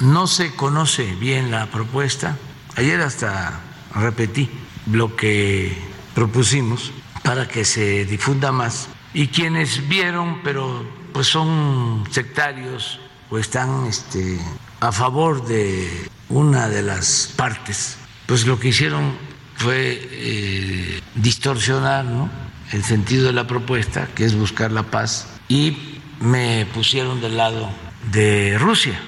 no 0.00 0.26
se 0.26 0.54
conoce 0.56 1.14
bien 1.16 1.50
la 1.50 1.66
propuesta. 1.66 2.38
Ayer 2.76 3.00
hasta 3.02 3.60
repetí 3.94 4.50
lo 4.90 5.14
que 5.14 5.76
propusimos 6.14 6.92
para 7.22 7.46
que 7.48 7.64
se 7.64 8.04
difunda 8.04 8.50
más. 8.52 8.88
Y 9.12 9.28
quienes 9.28 9.88
vieron, 9.88 10.42
pero 10.42 10.84
pues 11.14 11.28
son 11.28 12.04
sectarios 12.10 12.98
o 13.30 13.38
están 13.38 13.86
este, 13.86 14.38
a 14.80 14.90
favor 14.90 15.46
de 15.46 16.10
una 16.28 16.68
de 16.68 16.82
las 16.82 17.32
partes, 17.36 17.96
pues 18.26 18.46
lo 18.46 18.58
que 18.58 18.68
hicieron 18.68 19.16
fue 19.54 20.00
eh, 20.10 21.00
distorsionar 21.14 22.04
el 22.72 22.82
sentido 22.82 23.26
de 23.26 23.32
la 23.32 23.46
propuesta, 23.46 24.08
que 24.14 24.24
es 24.24 24.36
buscar 24.36 24.72
la 24.72 24.82
paz, 24.82 25.28
y 25.48 26.00
me 26.20 26.66
pusieron 26.74 27.20
del 27.20 27.36
lado 27.36 27.70
de 28.10 28.58
Rusia. 28.58 29.00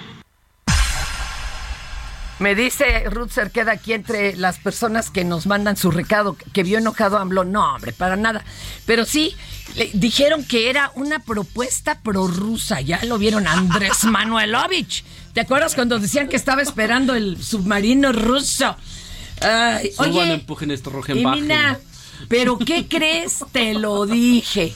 Me 2.39 2.55
dice 2.55 3.05
Ruth 3.09 3.31
Cerqueda 3.31 3.73
aquí 3.73 3.95
entre 3.95 4.37
las 4.37 4.59
personas 4.59 5.11
que 5.11 5.25
nos 5.25 5.47
mandan 5.47 5.77
su 5.77 5.91
recado, 5.91 6.37
que 6.53 6.63
vio 6.63 6.79
enojado 6.79 7.17
a 7.17 7.23
AMLO. 7.23 7.45
No, 7.45 7.75
hombre, 7.75 7.93
para 7.93 8.17
nada. 8.17 8.45
Pero 8.85 9.07
sí, 9.07 9.35
le 9.75 9.91
dijeron 9.95 10.45
que 10.45 10.69
era 10.69 10.93
una 10.97 11.21
propuesta 11.21 12.01
prorrusa. 12.01 12.83
Ya 12.83 13.03
lo 13.05 13.17
vieron 13.17 13.47
Andrés 13.47 14.05
Manuelovich. 14.05 15.03
¿Te 15.33 15.41
acuerdas 15.41 15.75
cuando 15.75 15.99
decían 15.99 16.29
que 16.29 16.37
estaba 16.37 16.61
esperando 16.61 17.15
el 17.15 17.43
submarino 17.43 18.13
ruso? 18.13 18.77
Suban, 19.39 19.81
oye, 19.99 20.33
empujen 20.35 20.71
esto, 20.71 20.91
y 20.91 20.93
Rogenbach. 20.93 21.39
mira, 21.41 21.79
¿pero 22.29 22.59
qué 22.59 22.87
crees? 22.87 23.45
Te 23.53 23.75
lo 23.75 24.07
dije. 24.07 24.75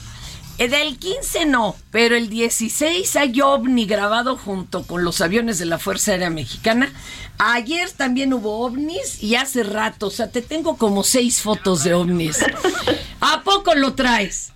Eh, 0.61 0.67
Del 0.67 0.99
15 0.99 1.47
no, 1.47 1.75
pero 1.89 2.15
el 2.15 2.29
16 2.29 3.15
hay 3.15 3.41
ovni 3.41 3.87
grabado 3.87 4.37
junto 4.37 4.83
con 4.85 5.03
los 5.03 5.19
aviones 5.19 5.57
de 5.57 5.65
la 5.65 5.79
Fuerza 5.79 6.11
Aérea 6.11 6.29
Mexicana. 6.29 6.93
Ayer 7.39 7.89
también 7.89 8.31
hubo 8.31 8.59
ovnis 8.63 9.23
y 9.23 9.37
hace 9.37 9.63
rato, 9.63 10.05
o 10.05 10.11
sea, 10.11 10.29
te 10.29 10.43
tengo 10.43 10.77
como 10.77 11.03
seis 11.03 11.41
fotos 11.41 11.83
de 11.83 11.95
ovnis. 11.95 12.45
¿A 13.21 13.41
poco 13.41 13.73
lo 13.73 13.95
traes? 13.95 14.53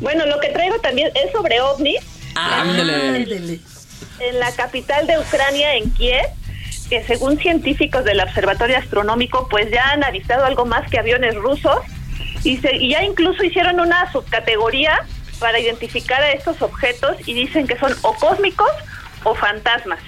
Bueno, 0.00 0.24
lo 0.24 0.40
que 0.40 0.48
traigo 0.48 0.78
también 0.80 1.10
es 1.14 1.30
sobre 1.30 1.60
ovnis. 1.60 2.00
Ándele. 2.34 3.60
en 4.20 4.38
la 4.38 4.50
capital 4.52 5.06
de 5.06 5.18
Ucrania, 5.18 5.74
en 5.74 5.90
Kiev, 5.90 6.24
que 6.88 7.04
según 7.04 7.38
científicos 7.38 8.02
del 8.04 8.20
Observatorio 8.20 8.78
Astronómico, 8.78 9.46
pues 9.50 9.70
ya 9.70 9.90
han 9.90 10.04
avistado 10.04 10.46
algo 10.46 10.64
más 10.64 10.88
que 10.90 10.98
aviones 10.98 11.34
rusos 11.34 11.80
y, 12.50 12.56
se- 12.58 12.76
y 12.76 12.90
ya 12.90 13.02
incluso 13.04 13.42
hicieron 13.44 13.80
una 13.80 14.10
subcategoría 14.12 14.98
para 15.38 15.58
identificar 15.60 16.22
a 16.22 16.32
estos 16.32 16.62
objetos 16.62 17.16
y 17.26 17.34
dicen 17.34 17.66
que 17.66 17.78
son 17.78 17.94
o 18.02 18.14
cósmicos 18.14 18.70
o 19.24 19.34
fantasmas. 19.34 19.98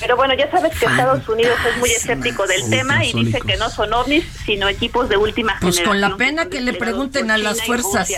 Pero 0.00 0.16
bueno, 0.16 0.32
ya 0.34 0.50
sabes 0.50 0.76
que 0.78 0.86
Estados 0.86 1.28
Unidos 1.28 1.58
es 1.70 1.76
muy 1.78 1.90
escéptico 1.90 2.46
del 2.46 2.70
tema 2.70 3.04
y 3.04 3.12
dice 3.12 3.38
que 3.46 3.56
no 3.58 3.68
son 3.68 3.92
ovnis, 3.92 4.24
sino 4.46 4.66
equipos 4.68 5.08
de 5.10 5.18
última 5.18 5.58
Pues 5.60 5.76
generación. 5.76 5.88
con 5.88 6.00
la 6.00 6.16
pena 6.16 6.46
que 6.46 6.62
le 6.62 6.72
pregunten 6.72 7.30
a 7.30 7.36
las 7.36 7.62
fuerzas, 7.62 8.10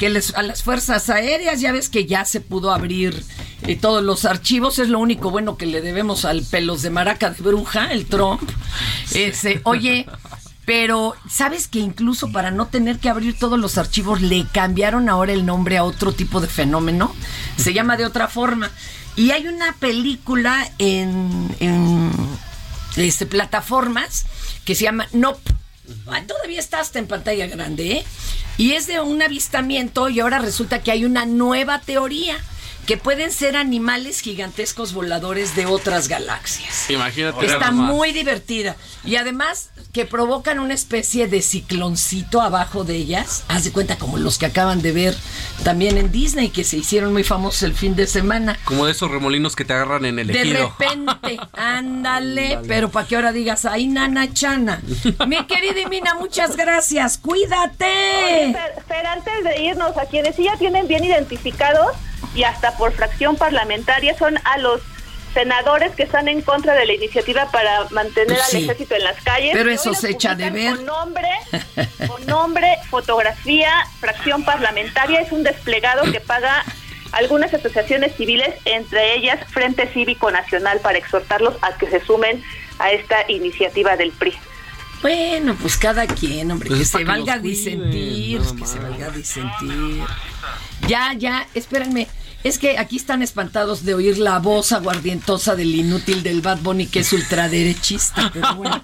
que 0.00 0.08
les, 0.10 0.34
a 0.34 0.42
las 0.42 0.64
fuerzas 0.64 1.08
aéreas, 1.10 1.60
ya 1.60 1.70
ves 1.70 1.88
que 1.88 2.06
ya 2.06 2.24
se 2.24 2.40
pudo 2.40 2.72
abrir 2.72 3.22
eh, 3.62 3.76
todos 3.76 4.02
los 4.02 4.24
archivos, 4.24 4.80
es 4.80 4.88
lo 4.88 4.98
único 4.98 5.30
bueno 5.30 5.56
que 5.56 5.66
le 5.66 5.80
debemos 5.80 6.24
al 6.24 6.42
pelos 6.42 6.82
de 6.82 6.90
maraca 6.90 7.30
de 7.30 7.40
bruja, 7.40 7.92
el 7.92 8.06
Trump. 8.06 8.42
Ese, 9.14 9.60
oye, 9.62 10.06
pero 10.68 11.16
¿sabes 11.30 11.66
que 11.66 11.78
incluso 11.78 12.30
para 12.30 12.50
no 12.50 12.66
tener 12.66 12.98
que 12.98 13.08
abrir 13.08 13.38
todos 13.38 13.58
los 13.58 13.78
archivos 13.78 14.20
le 14.20 14.44
cambiaron 14.52 15.08
ahora 15.08 15.32
el 15.32 15.46
nombre 15.46 15.78
a 15.78 15.82
otro 15.82 16.12
tipo 16.12 16.42
de 16.42 16.46
fenómeno? 16.46 17.16
Se 17.56 17.72
llama 17.72 17.96
de 17.96 18.04
otra 18.04 18.28
forma. 18.28 18.70
Y 19.16 19.30
hay 19.30 19.46
una 19.46 19.72
película 19.72 20.70
en, 20.76 21.56
en 21.60 22.12
este, 22.96 23.24
plataformas 23.24 24.26
que 24.66 24.74
se 24.74 24.84
llama 24.84 25.08
Nope. 25.14 25.40
Todavía 26.26 26.60
está 26.60 26.80
hasta 26.80 26.98
en 26.98 27.06
pantalla 27.06 27.46
grande, 27.46 27.92
¿eh? 27.92 28.04
Y 28.58 28.72
es 28.72 28.86
de 28.86 29.00
un 29.00 29.22
avistamiento 29.22 30.10
y 30.10 30.20
ahora 30.20 30.38
resulta 30.38 30.82
que 30.82 30.90
hay 30.90 31.06
una 31.06 31.24
nueva 31.24 31.80
teoría 31.80 32.36
que 32.88 32.96
pueden 32.96 33.30
ser 33.30 33.54
animales 33.54 34.20
gigantescos 34.20 34.94
voladores 34.94 35.54
de 35.54 35.66
otras 35.66 36.08
galaxias. 36.08 36.88
Imagínate. 36.88 37.44
Está 37.44 37.70
muy 37.70 38.12
divertida. 38.12 38.76
Y 39.04 39.16
además 39.16 39.68
que 39.92 40.06
provocan 40.06 40.58
una 40.58 40.72
especie 40.72 41.28
de 41.28 41.42
cicloncito 41.42 42.40
abajo 42.40 42.84
de 42.84 42.96
ellas. 42.96 43.44
Haz 43.48 43.64
de 43.64 43.72
cuenta 43.72 43.98
como 43.98 44.16
los 44.16 44.38
que 44.38 44.46
acaban 44.46 44.80
de 44.80 44.92
ver 44.92 45.14
también 45.64 45.98
en 45.98 46.10
Disney, 46.10 46.48
que 46.48 46.64
se 46.64 46.78
hicieron 46.78 47.12
muy 47.12 47.24
famosos 47.24 47.62
el 47.64 47.74
fin 47.74 47.94
de 47.94 48.06
semana. 48.06 48.58
Como 48.64 48.86
de 48.86 48.92
esos 48.92 49.10
remolinos 49.10 49.54
que 49.54 49.66
te 49.66 49.74
agarran 49.74 50.06
en 50.06 50.18
el 50.18 50.28
De 50.28 50.40
ejido. 50.40 50.74
repente, 50.78 51.38
ándale, 51.52 52.58
pero 52.66 52.88
para 52.88 53.06
que 53.06 53.16
ahora 53.16 53.32
digas, 53.32 53.66
ay, 53.66 53.86
nana 53.86 54.32
chana. 54.32 54.80
Mi 55.26 55.44
querida 55.46 55.86
Mina, 55.90 56.14
muchas 56.14 56.56
gracias, 56.56 57.18
cuídate. 57.18 57.84
Oye, 57.84 58.54
Fer, 58.54 58.82
Fer, 58.88 59.06
antes 59.06 59.44
de 59.44 59.62
irnos, 59.62 59.94
a 59.98 60.06
quienes 60.06 60.36
sí 60.36 60.44
ya 60.44 60.56
tienen 60.56 60.88
bien 60.88 61.04
identificados 61.04 61.92
y 62.34 62.44
hasta 62.44 62.76
por 62.76 62.92
fracción 62.92 63.36
parlamentaria 63.36 64.16
son 64.16 64.38
a 64.44 64.58
los 64.58 64.80
senadores 65.34 65.92
que 65.94 66.02
están 66.02 66.28
en 66.28 66.40
contra 66.40 66.74
de 66.74 66.86
la 66.86 66.94
iniciativa 66.94 67.50
para 67.50 67.86
mantener 67.90 68.36
Pues 68.36 68.54
al 68.54 68.62
ejército 68.62 68.94
en 68.94 69.04
las 69.04 69.22
calles. 69.22 69.50
Pero 69.52 69.70
eso 69.70 69.94
se 69.94 70.10
echa 70.10 70.34
de 70.34 70.50
ver. 70.50 70.76
Con 70.76 70.86
nombre, 70.86 71.28
con 72.06 72.26
nombre, 72.26 72.76
fotografía, 72.90 73.70
fracción 74.00 74.44
parlamentaria. 74.44 75.20
Es 75.20 75.32
un 75.32 75.42
desplegado 75.42 76.10
que 76.10 76.20
paga 76.20 76.64
algunas 77.12 77.52
asociaciones 77.54 78.14
civiles, 78.16 78.54
entre 78.64 79.14
ellas 79.14 79.40
Frente 79.50 79.88
Cívico 79.88 80.30
Nacional, 80.30 80.80
para 80.80 80.98
exhortarlos 80.98 81.54
a 81.62 81.76
que 81.76 81.88
se 81.90 82.04
sumen 82.04 82.42
a 82.78 82.90
esta 82.92 83.30
iniciativa 83.30 83.96
del 83.96 84.12
PRI. 84.12 84.34
Bueno, 85.02 85.56
pues 85.60 85.76
cada 85.76 86.06
quien, 86.06 86.50
hombre, 86.50 86.68
Pues 86.68 86.80
que 86.80 86.86
se 86.86 86.98
que 86.98 87.04
valga 87.04 87.38
cuiden, 87.38 87.42
disentir, 87.42 88.40
que 88.58 88.66
se 88.66 88.78
valga 88.80 89.06
a 89.06 89.10
disentir. 89.10 90.04
Ya, 90.86 91.12
ya, 91.14 91.46
espérenme. 91.54 92.08
Es 92.44 92.58
que 92.58 92.78
aquí 92.78 92.96
están 92.96 93.22
espantados 93.22 93.84
de 93.84 93.94
oír 93.94 94.18
la 94.18 94.38
voz 94.38 94.70
aguardientosa 94.72 95.56
del 95.56 95.74
inútil 95.74 96.22
del 96.22 96.40
Bad 96.40 96.58
Bunny, 96.58 96.86
que 96.86 97.00
es 97.00 97.12
ultraderechista. 97.12 98.30
Pero 98.32 98.54
bueno, 98.54 98.82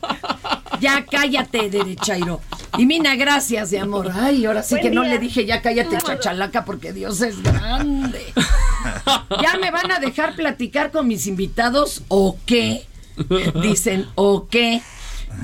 ya 0.80 1.06
cállate, 1.06 1.70
derechairo. 1.70 2.40
Y 2.76 2.86
Mina, 2.86 3.14
gracias, 3.14 3.70
de 3.70 3.78
amor. 3.78 4.10
Ay, 4.12 4.44
ahora 4.44 4.62
sí 4.62 4.74
Buen 4.74 4.82
que 4.82 4.90
no 4.90 5.04
le 5.04 5.18
dije 5.18 5.46
ya 5.46 5.62
cállate, 5.62 5.98
chachalaca, 5.98 6.64
porque 6.64 6.92
Dios 6.92 7.20
es 7.20 7.40
grande. 7.42 8.32
¿Ya 9.40 9.56
me 9.58 9.70
van 9.70 9.92
a 9.92 10.00
dejar 10.00 10.34
platicar 10.34 10.90
con 10.90 11.06
mis 11.06 11.28
invitados 11.28 12.02
o 12.08 12.36
qué? 12.46 12.86
Dicen, 13.62 14.08
¿o 14.16 14.48
qué? 14.48 14.82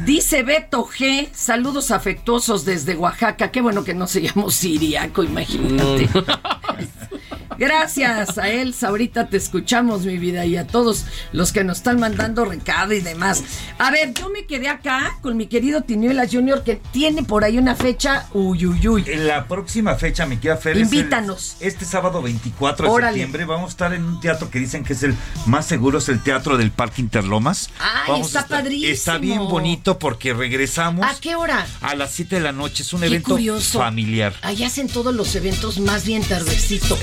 Dice 0.04 0.42
Beto 0.42 0.86
G, 0.86 1.28
saludos 1.32 1.90
afectuosos 1.90 2.64
desde 2.64 2.96
Oaxaca. 2.96 3.50
Qué 3.50 3.60
bueno 3.60 3.84
que 3.84 3.94
no 3.94 4.06
se 4.06 4.22
llamó 4.22 4.50
siriaco, 4.50 5.22
imagínate. 5.22 6.08
Gracias 7.64 8.38
a 8.38 8.48
él, 8.48 8.74
ahorita 8.80 9.28
te 9.28 9.36
escuchamos, 9.36 10.06
mi 10.06 10.16
vida, 10.16 10.46
y 10.46 10.56
a 10.56 10.66
todos 10.66 11.04
los 11.32 11.52
que 11.52 11.62
nos 11.62 11.76
están 11.76 12.00
mandando 12.00 12.46
recado 12.46 12.94
y 12.94 13.00
demás. 13.00 13.44
A 13.78 13.90
ver, 13.90 14.14
yo 14.14 14.30
me 14.30 14.46
quedé 14.46 14.68
acá 14.68 15.18
con 15.20 15.36
mi 15.36 15.46
querido 15.46 15.82
Tiñuelas 15.82 16.30
Junior, 16.32 16.64
que 16.64 16.76
tiene 16.90 17.22
por 17.22 17.44
ahí 17.44 17.58
una 17.58 17.76
fecha, 17.76 18.26
uy, 18.32 18.64
uy, 18.64 18.88
uy. 18.88 19.04
En 19.06 19.26
la 19.26 19.46
próxima 19.46 19.94
fecha, 19.96 20.24
mi 20.24 20.38
querida 20.38 20.56
Fer, 20.56 20.72
es 20.78 20.78
el- 20.90 20.94
Invítanos. 20.98 21.56
este 21.60 21.84
sábado 21.84 22.22
24 22.22 22.86
de 22.86 22.90
Órale. 22.92 23.12
septiembre 23.18 23.44
vamos 23.44 23.66
a 23.66 23.70
estar 23.72 23.92
en 23.92 24.04
un 24.04 24.20
teatro 24.20 24.48
que 24.50 24.58
dicen 24.58 24.82
que 24.82 24.94
es 24.94 25.02
el 25.02 25.14
más 25.44 25.66
seguro, 25.66 25.98
es 25.98 26.08
el 26.08 26.22
Teatro 26.22 26.56
del 26.56 26.70
Parque 26.70 27.02
Interlomas. 27.02 27.68
Ay, 27.78 28.08
Vamos 28.08 28.28
está 28.28 28.40
estar- 28.40 28.60
padrísimo. 28.62 28.90
Está 28.90 29.18
bien 29.18 29.38
bonito 29.48 29.98
porque 29.98 30.32
regresamos 30.32 31.04
¿A 31.04 31.14
qué 31.20 31.34
hora? 31.36 31.66
a 31.82 31.94
las 31.94 32.12
7 32.12 32.36
de 32.36 32.40
la 32.40 32.52
noche. 32.52 32.82
Es 32.84 32.92
un 32.94 33.00
Qué 33.00 33.08
evento 33.08 33.32
curioso. 33.32 33.78
familiar. 33.80 34.32
Ahí 34.40 34.64
hacen 34.64 34.88
todos 34.88 35.14
los 35.14 35.34
eventos 35.36 35.78
más 35.78 36.06
bien 36.06 36.22
tardecito. 36.24 36.98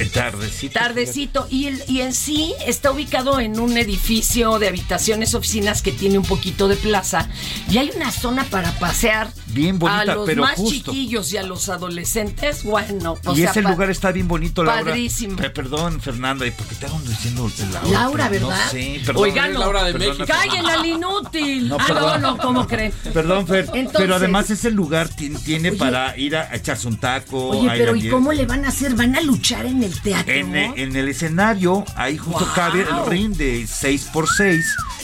Tardecito. 0.47 0.79
Tardecito. 0.79 1.47
Y, 1.49 1.65
el- 1.67 1.83
y 1.87 2.01
en 2.01 2.13
sí 2.13 2.53
está 2.65 2.91
ubicado 2.91 3.39
en 3.39 3.59
un 3.59 3.77
edificio 3.77 4.59
de 4.59 4.67
habitaciones, 4.67 5.33
oficinas 5.33 5.81
que 5.81 5.91
tiene 5.91 6.17
un 6.17 6.25
poquito 6.25 6.67
de 6.67 6.75
plaza. 6.75 7.29
Y 7.69 7.77
hay 7.77 7.91
una 7.95 8.11
zona 8.11 8.43
para 8.45 8.71
pasear. 8.79 9.31
Bien 9.47 9.79
bonita, 9.79 10.01
a 10.01 10.05
los 10.15 10.25
pero 10.25 10.41
más 10.43 10.55
justo. 10.55 10.91
chiquillos 10.91 11.31
y 11.33 11.37
a 11.37 11.43
los 11.43 11.69
adolescentes. 11.69 12.63
Bueno, 12.63 13.17
o 13.25 13.33
y 13.33 13.37
sea, 13.37 13.51
ese 13.51 13.61
lugar 13.61 13.89
está 13.89 14.11
bien 14.11 14.27
bonito, 14.27 14.63
Laura. 14.63 14.83
Padrísimo. 14.85 15.35
Pe- 15.37 15.49
perdón, 15.49 15.99
Fernanda, 16.01 16.45
¿y 16.45 16.51
por 16.51 16.65
qué 16.67 16.75
te 16.75 16.85
hago 16.85 16.99
diciendo 17.01 17.49
Laura? 17.73 17.89
Laura, 17.89 18.27
Pero 18.29 18.47
¿verdad? 18.47 18.65
No 18.65 18.71
sé, 18.71 19.01
perdón. 19.05 19.23
Oigan, 19.23 19.53
no. 19.53 19.59
Laura 19.59 19.83
de 19.85 19.93
México. 19.93 20.25
Cállen 20.27 20.65
al 20.65 20.85
inútil. 20.85 21.69
No, 21.69 21.75
ah, 21.79 21.85
no, 21.87 21.93
perdón. 21.95 22.21
no, 22.21 22.37
¿cómo 22.37 22.67
creen? 22.67 22.91
Perdón, 23.13 23.47
Fer, 23.47 23.65
Entonces- 23.73 23.91
pero 24.01 24.15
además 24.15 24.49
ese 24.49 24.69
lugar 24.71 25.09
ti- 25.09 25.29
tiene 25.43 25.69
Oye. 25.69 25.77
para 25.77 26.17
ir 26.17 26.35
a 26.35 26.53
echarse 26.55 26.87
un 26.87 26.97
taco. 26.97 27.49
Oye, 27.49 27.69
pero 27.77 27.95
¿y 27.95 28.09
cómo 28.09 28.31
le 28.33 28.45
van 28.45 28.65
a 28.65 28.69
hacer? 28.69 28.93
¿Van 28.95 29.15
a 29.15 29.21
luchar 29.21 29.65
en 29.65 29.83
el 29.83 29.99
teatro? 30.01 30.26
En, 30.28 30.55
en 30.55 30.95
el 30.95 31.07
escenario, 31.09 31.84
ahí 31.95 32.17
justo 32.17 32.45
Wow. 32.45 32.53
cabe 32.55 32.82
el 32.82 33.05
ring 33.09 33.36
de 33.36 33.63
6x6. 33.63 34.61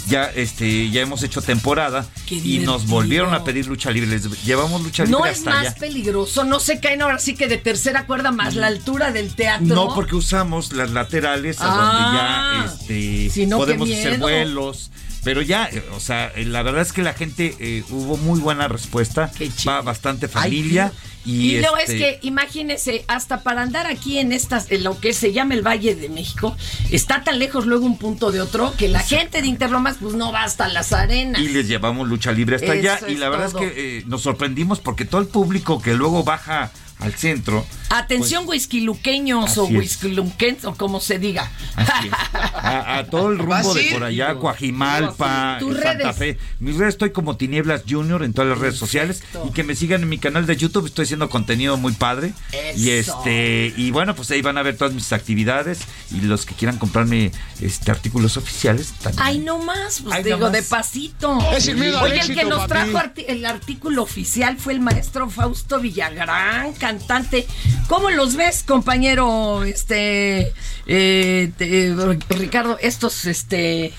Ya, 0.07 0.26
este, 0.26 0.89
ya 0.89 1.01
hemos 1.01 1.24
hecho 1.24 1.41
temporada 1.41 2.05
y 2.30 2.59
nos 2.59 2.88
volvieron 2.88 3.34
a 3.34 3.45
pedir 3.45 3.67
lucha 3.67 3.89
libre. 3.89 4.09
Les 4.09 4.43
llevamos 4.43 4.82
lucha 4.84 5.03
libre 5.05 5.17
No 5.19 5.26
es 5.26 5.38
hasta 5.39 5.49
más 5.51 5.59
allá. 5.67 5.76
peligroso, 5.76 6.43
no 6.43 6.59
se 6.59 6.80
caen 6.82 7.01
ahora 7.01 7.19
sí 7.19 7.36
que 7.36 7.47
de 7.47 7.57
tercera 7.57 8.05
cuerda 8.05 8.32
más 8.34 8.55
la 8.55 8.67
altura 8.67 9.11
del 9.13 9.34
teatro. 9.34 9.74
No, 9.76 9.95
porque 9.95 10.15
usamos 10.17 10.74
las 10.74 10.91
laterales 10.91 11.61
a 11.61 11.67
Ah. 11.69 12.65
donde 12.65 12.78
ya 12.78 12.84
este, 12.84 13.30
Si 13.30 13.45
no, 13.45 13.57
podemos 13.59 13.89
hacer 13.89 14.19
vuelos. 14.19 14.91
Pero 15.24 15.41
ya, 15.41 15.69
o 15.95 16.01
sea, 16.01 16.34
la 16.36 16.63
verdad 16.63 16.82
es 16.82 16.91
que 16.91 17.01
la 17.01 17.13
gente 17.13 17.55
eh, 17.61 17.86
hubo 17.89 18.17
muy 18.17 18.41
buena 18.41 18.67
respuesta. 18.67 19.32
Va 19.65 19.82
bastante 19.82 20.28
familia. 20.28 20.91
Y 21.26 21.55
Y, 21.55 21.59
luego 21.59 21.78
este, 21.78 21.93
es 21.93 22.19
que, 22.19 22.28
imagínese, 22.28 23.05
hasta 23.07 23.43
para 23.43 23.61
andar 23.61 23.88
aquí 23.88 24.19
en 24.19 24.32
estas, 24.32 24.71
en 24.71 24.84
lo 24.84 24.99
que 24.99 25.13
se 25.13 25.34
llama 25.34 25.53
el 25.53 25.61
Valle 25.61 25.95
de 25.95 26.09
México, 26.09 26.55
está 26.91 27.24
tan 27.24 27.39
lejos 27.39 27.65
luego 27.65 27.86
un 27.86 27.97
punto 27.97 28.32
de 28.32 28.41
otro 28.41 28.74
que 28.78 28.88
la 28.88 28.99
gente 28.99 29.41
de 29.41 29.47
Interlomas 29.47 29.97
pues 29.99 30.15
no 30.15 30.32
va 30.32 30.43
hasta 30.43 30.67
las 30.67 30.93
arenas. 30.93 31.41
Y 31.41 31.49
les 31.49 31.67
llevamos 31.67 32.07
lucha 32.07 32.32
libre 32.32 32.57
hasta 32.57 32.71
allá. 32.71 32.99
Y 33.07 33.13
es 33.13 33.19
la 33.19 33.30
verdad 33.30 33.51
todo. 33.51 33.63
es 33.63 33.71
que 33.71 33.97
eh, 33.97 34.03
nos 34.07 34.21
sorprendimos 34.21 34.80
porque 34.80 35.05
todo 35.05 35.21
el 35.21 35.28
público 35.28 35.82
que 35.82 35.93
luego 35.93 36.24
baja 36.24 36.71
al 37.04 37.14
centro. 37.14 37.66
Atención, 37.89 38.45
whiskyluqueños 38.47 39.58
o 39.58 39.66
Así 39.66 39.74
es. 39.76 39.80
whiskyluquens 39.80 40.66
o 40.66 40.74
como 40.76 40.99
se 40.99 41.20
diga. 41.20 41.51
Así 41.76 42.08
es. 42.08 42.14
A, 42.64 42.99
a 42.99 43.04
todo 43.08 43.30
el 43.30 43.39
rumbo 43.39 43.74
de 43.74 43.91
por 43.91 44.04
allá, 44.06 44.36
Coajimalpa, 44.36 45.60
Santa 45.60 45.93
redes. 45.93 46.16
Fe. 46.16 46.38
Mis 46.60 46.78
redes 46.78 46.93
estoy 46.93 47.12
como 47.12 47.36
Tinieblas 47.36 47.84
Junior 47.88 48.24
en 48.24 48.32
todas 48.34 48.49
las 48.49 48.58
redes 48.58 48.78
sociales 48.78 49.22
y 49.47 49.51
que 49.51 49.64
me 49.64 49.76
sigan 49.76 50.01
en 50.04 50.10
mi 50.10 50.18
canal 50.18 50.45
de 50.45 50.56
YouTube. 50.56 50.86
Estoy 50.86 51.04
haciendo 51.04 51.30
contenido 51.30 51.76
muy 51.78 51.91
padre. 51.93 52.34
Y 52.78 52.89
Eso. 52.91 53.18
este 53.20 53.74
y 53.76 53.91
bueno, 53.91 54.16
pues 54.16 54.32
ahí 54.32 54.41
van 54.41 54.58
a 54.58 54.64
ver 54.64 54.78
todas 54.78 54.93
mis 54.93 55.12
actividades 55.12 55.80
y 56.12 56.22
los 56.22 56.45
que 56.45 56.56
quieran 56.56 56.78
comprarme 56.78 57.32
este 57.62 57.91
artículos 57.91 58.38
oficiales 58.38 58.93
también. 59.04 59.22
Ay, 59.24 59.39
no 59.39 59.60
más, 59.60 59.99
pues 60.01 60.16
Ay, 60.16 60.24
digo, 60.24 60.38
no 60.38 60.43
más. 60.45 60.54
de 60.54 60.64
pasito. 60.64 61.38
Es 61.51 61.68
al 61.68 61.82
Oye, 62.04 62.20
el 62.22 62.34
que 62.34 62.45
nos 62.45 62.66
trajo 62.68 62.97
arti- 62.97 63.26
el 63.28 63.45
artículo 63.45 64.04
oficial 64.04 64.58
fue 64.58 64.74
el 64.74 64.80
maestro 64.80 65.30
Fausto 65.30 65.80
Villagrán, 65.82 66.74
cantante. 66.97 67.47
¿Cómo 67.87 68.09
los 68.09 68.35
ves, 68.35 68.63
compañero? 68.63 69.63
Este, 69.63 70.53
eh, 70.85 71.51
te- 71.57 71.95
Ricardo, 72.35 72.77
estos, 72.81 73.25
este, 73.25 73.91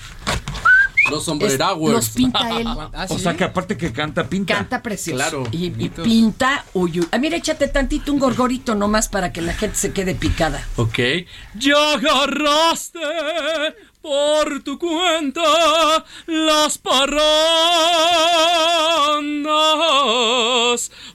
Los 1.09 1.19
es- 1.19 1.25
sombrerowers. 1.25 1.93
los 1.95 2.09
pinta 2.09 2.49
él. 2.59 2.67
O 3.09 3.19
sea 3.19 3.35
que 3.35 3.43
aparte 3.43 3.77
que 3.77 3.91
canta, 3.91 4.27
pinta. 4.27 4.55
Canta 4.55 4.81
precioso. 4.81 5.17
Claro, 5.17 5.43
Y, 5.51 5.65
y 5.65 5.89
pinta, 5.89 6.65
uy, 6.73 6.99
uy. 7.01 7.07
Ah, 7.11 7.17
mira, 7.17 7.37
échate 7.37 7.67
tantito 7.67 8.11
un 8.13 8.19
gorgorito 8.19 8.75
nomás 8.75 9.07
para 9.09 9.31
que 9.33 9.41
la 9.41 9.53
gente 9.53 9.77
se 9.77 9.91
quede 9.91 10.15
picada. 10.15 10.65
Ok. 10.77 10.99
Ya 11.55 11.93
agarraste 11.93 12.99
por 14.05 14.61
tu 14.61 14.77
cuenta 14.77 16.05
las 16.27 16.77
parrandas. 16.77 17.01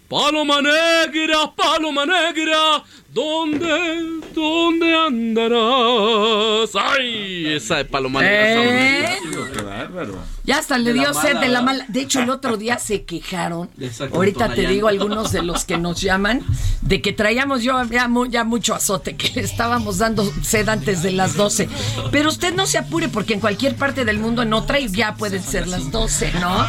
Paloma 0.09 0.61
negra, 0.61 1.53
paloma 1.55 2.05
negra, 2.05 2.82
¿dónde, 3.12 4.20
dónde 4.34 4.94
andarás? 4.94 6.70
¡Ay! 6.74 7.54
Esa 7.54 7.76
de 7.76 7.84
paloma. 7.84 8.20
¿Eh? 8.22 9.18
Qué 9.52 9.62
bárbaro. 9.62 10.18
Ya 10.44 10.58
hasta 10.58 10.78
le 10.78 10.92
De 10.92 10.96
la 10.96 11.02
dio 11.02 11.14
sed 11.14 11.34
mala, 11.34 11.40
de 11.40 11.48
la 11.48 11.62
mala. 11.62 11.84
De 11.88 12.00
hecho, 12.00 12.20
el 12.20 12.30
otro 12.30 12.56
día 12.56 12.78
se 12.78 13.04
quejaron. 13.04 13.70
Ahorita 14.12 14.54
te 14.54 14.66
digo 14.66 14.88
algunos 14.88 15.32
de 15.32 15.42
los 15.42 15.64
que 15.64 15.78
nos 15.78 16.00
llaman 16.00 16.42
de 16.82 17.02
que 17.02 17.12
traíamos 17.12 17.62
yo 17.62 17.80
ya 18.28 18.44
mucho 18.44 18.74
azote, 18.74 19.16
que 19.16 19.30
le 19.34 19.42
estábamos 19.42 19.98
dando 19.98 20.24
sed 20.42 20.68
antes 20.68 21.02
de 21.02 21.12
las 21.12 21.36
12. 21.36 21.68
Pero 22.11 22.28
usted 22.28 22.54
no 22.54 22.66
se 22.66 22.78
apure 22.78 23.08
porque 23.08 23.34
en 23.34 23.40
cualquier 23.40 23.76
parte 23.76 24.04
del 24.04 24.18
mundo 24.18 24.42
en 24.42 24.52
otra 24.52 24.78
ya 24.80 25.14
pueden 25.14 25.42
ser 25.42 25.66
las 25.68 25.90
12, 25.90 26.32
¿no? 26.40 26.66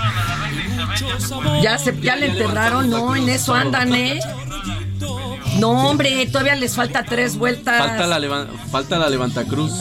Ya 1.61 1.77
se 1.77 1.97
ya 2.01 2.15
le 2.15 2.27
enterraron, 2.27 2.89
no, 2.89 3.15
en 3.15 3.29
eso 3.29 3.53
andan, 3.53 3.93
¿eh? 3.93 4.19
No, 5.59 5.89
hombre, 5.89 6.25
todavía 6.27 6.55
les 6.55 6.75
falta 6.75 7.03
tres 7.03 7.35
vueltas. 7.37 7.77
Falta 7.79 8.07
la, 8.07 8.19
levan- 8.19 8.47
falta 8.71 8.97
la 8.99 9.09
levantacruz. 9.09 9.73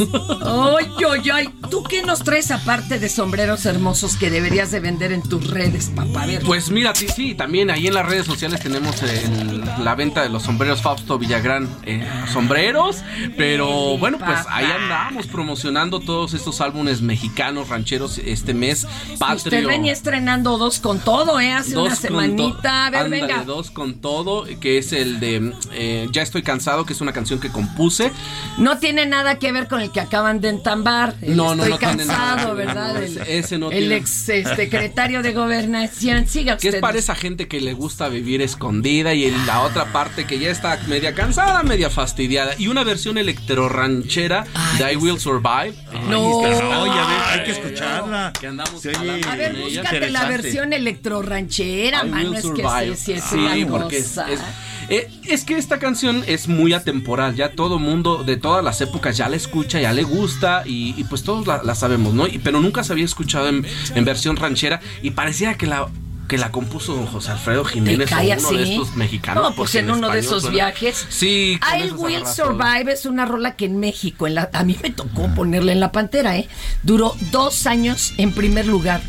Ay, 0.00 0.86
ay, 1.10 1.30
ay. 1.32 1.48
¿Tú 1.70 1.82
qué 1.82 2.02
nos 2.02 2.20
traes 2.22 2.50
aparte 2.50 2.98
de 2.98 3.08
sombreros 3.08 3.66
hermosos 3.66 4.16
que 4.16 4.30
deberías 4.30 4.70
de 4.70 4.80
vender 4.80 5.12
en 5.12 5.22
tus 5.22 5.48
redes, 5.50 5.90
papá? 5.94 6.22
A 6.22 6.26
ver. 6.26 6.42
Pues 6.42 6.70
mira, 6.70 6.94
sí, 6.94 7.06
sí, 7.08 7.34
también 7.34 7.70
ahí 7.70 7.86
en 7.86 7.94
las 7.94 8.06
redes 8.06 8.26
sociales 8.26 8.60
tenemos 8.60 9.02
el- 9.02 9.64
la 9.84 9.94
venta 9.94 10.22
de 10.22 10.28
los 10.28 10.42
sombreros 10.44 10.82
Fausto 10.82 11.18
Villagrán. 11.18 11.68
eh, 11.84 12.06
sombreros, 12.32 13.02
pero 13.36 13.96
bueno, 13.98 14.18
pues 14.18 14.38
ahí 14.50 14.64
andamos 14.66 15.26
promocionando 15.26 16.00
todos 16.00 16.34
estos 16.34 16.60
álbumes 16.60 17.00
mexicanos, 17.02 17.68
rancheros 17.68 18.18
este 18.18 18.54
mes. 18.54 18.86
Patrio. 19.18 19.36
Usted 19.36 19.66
venía 19.66 19.92
estrenando 19.92 20.58
dos 20.58 20.78
con 20.80 20.98
todo, 21.00 21.40
¿eh? 21.40 21.52
Hace 21.52 21.76
una 21.76 21.90
Dos 21.90 21.98
semanita. 21.98 22.86
A 22.86 22.90
ver, 22.90 23.04
Ándale, 23.04 23.26
venga. 23.26 23.44
dos 23.44 23.70
con 23.70 24.00
todo, 24.00 24.44
que 24.60 24.78
es 24.78 24.92
el 24.92 25.20
de 25.20 25.52
eh, 25.72 26.08
Ya 26.12 26.22
estoy 26.22 26.42
cansado, 26.42 26.84
que 26.84 26.92
es 26.92 27.00
una 27.00 27.12
canción 27.12 27.40
que 27.40 27.50
compuse. 27.50 28.12
No 28.58 28.78
tiene 28.78 29.06
nada 29.06 29.38
que 29.38 29.52
ver 29.52 29.68
con 29.68 29.80
el 29.80 29.87
que 29.90 30.00
acaban 30.00 30.40
de 30.40 30.48
entambar. 30.50 31.14
El 31.22 31.36
No, 31.36 31.54
no, 31.54 31.64
Estoy 31.64 31.70
no 31.70 31.78
tiene 31.78 32.04
nada 32.06 32.18
cansado, 32.34 32.48
que 32.50 32.54
ver, 32.56 32.66
¿verdad? 32.66 32.92
no, 32.94 32.98
El- 32.98 33.04
ese- 33.18 33.38
ese 33.38 33.58
no 33.58 33.70
el 33.70 33.78
tiene- 33.78 33.96
ex 33.96 34.28
eh, 34.28 34.44
secretario 34.56 35.22
de 35.22 35.32
gobernación. 35.32 36.26
Siga 36.28 36.56
Que 36.56 36.68
usted. 36.68 36.74
es 36.78 36.80
para 36.80 36.98
esa 36.98 37.14
gente 37.14 37.48
que 37.48 37.60
le 37.60 37.72
gusta 37.74 38.08
vivir 38.08 38.42
escondida 38.42 39.14
y 39.14 39.24
en 39.24 39.46
la 39.46 39.60
otra 39.62 39.86
parte 39.92 40.26
que 40.26 40.38
ya 40.38 40.50
está 40.50 40.78
media 40.88 41.14
cansada, 41.14 41.62
media 41.62 41.90
fastidiada. 41.90 42.54
Y 42.58 42.68
una 42.68 42.84
versión 42.84 43.18
electro-ranchera 43.18 44.46
de 44.78 44.92
I 44.92 44.96
Will 44.96 45.18
Survive. 45.18 45.74
No. 46.08 46.42
No, 46.42 46.86
ya 46.86 47.06
ves, 47.06 47.22
hay 47.30 47.44
que 47.44 47.50
escucharla. 47.52 48.32
Que 48.38 48.46
andamos 48.46 48.82
jalando 48.82 49.28
A 49.28 49.36
ver, 49.36 49.56
búscate 49.56 50.10
la 50.10 50.24
versión 50.26 50.72
electro-ranchera, 50.72 52.04
I 52.04 52.08
mano. 52.08 52.30
Will 52.30 52.36
Es 52.38 52.42
que 52.42 52.48
Survive. 52.62 52.96
sí, 52.96 53.02
sí, 53.04 53.12
es 53.12 53.24
Sí, 53.24 53.36
una 53.64 53.66
porque 53.78 53.98
es, 53.98 54.08
cosa. 54.08 54.30
es- 54.30 54.40
eh, 54.88 55.10
es 55.24 55.44
que 55.44 55.56
esta 55.56 55.78
canción 55.78 56.24
es 56.26 56.48
muy 56.48 56.72
atemporal, 56.72 57.34
ya 57.34 57.52
todo 57.52 57.78
mundo 57.78 58.24
de 58.24 58.36
todas 58.36 58.64
las 58.64 58.80
épocas 58.80 59.16
ya 59.16 59.28
la 59.28 59.36
escucha, 59.36 59.80
ya 59.80 59.92
le 59.92 60.02
gusta 60.02 60.62
y, 60.66 60.94
y 60.96 61.04
pues 61.04 61.22
todos 61.22 61.46
la, 61.46 61.62
la 61.62 61.74
sabemos, 61.74 62.14
¿no? 62.14 62.26
Y- 62.26 62.38
pero 62.38 62.60
nunca 62.60 62.82
se 62.84 62.92
había 62.92 63.04
escuchado 63.04 63.48
en, 63.48 63.66
en 63.94 64.04
versión 64.04 64.36
ranchera 64.36 64.80
y 65.02 65.10
parecía 65.10 65.54
que 65.54 65.66
la 65.66 65.88
que 66.28 66.36
la 66.36 66.52
compuso 66.52 66.92
don 66.94 67.06
José 67.06 67.30
Alfredo 67.30 67.64
Jiménez 67.64 68.10
uno 68.12 68.20
de 68.22 68.32
así? 68.34 68.72
estos 68.74 68.94
mexicanos. 68.96 69.42
No, 69.42 69.54
pues 69.54 69.74
en 69.76 69.90
uno 69.90 70.10
de 70.10 70.18
esos 70.18 70.42
suena- 70.42 70.54
viajes. 70.56 71.06
Sí, 71.08 71.58
I 71.74 71.90
Will 71.92 72.22
todo. 72.22 72.34
Survive 72.34 72.92
es 72.92 73.06
una 73.06 73.24
rola 73.24 73.56
que 73.56 73.64
en 73.64 73.78
México, 73.80 74.26
en 74.26 74.34
la, 74.34 74.50
a 74.52 74.62
mí 74.62 74.76
me 74.82 74.90
tocó 74.90 75.34
ponerla 75.34 75.72
en 75.72 75.80
la 75.80 75.90
pantera, 75.90 76.36
¿eh? 76.36 76.46
Duró 76.82 77.16
dos 77.30 77.66
años 77.66 78.12
en 78.18 78.32
primer 78.32 78.66
lugar 78.66 79.00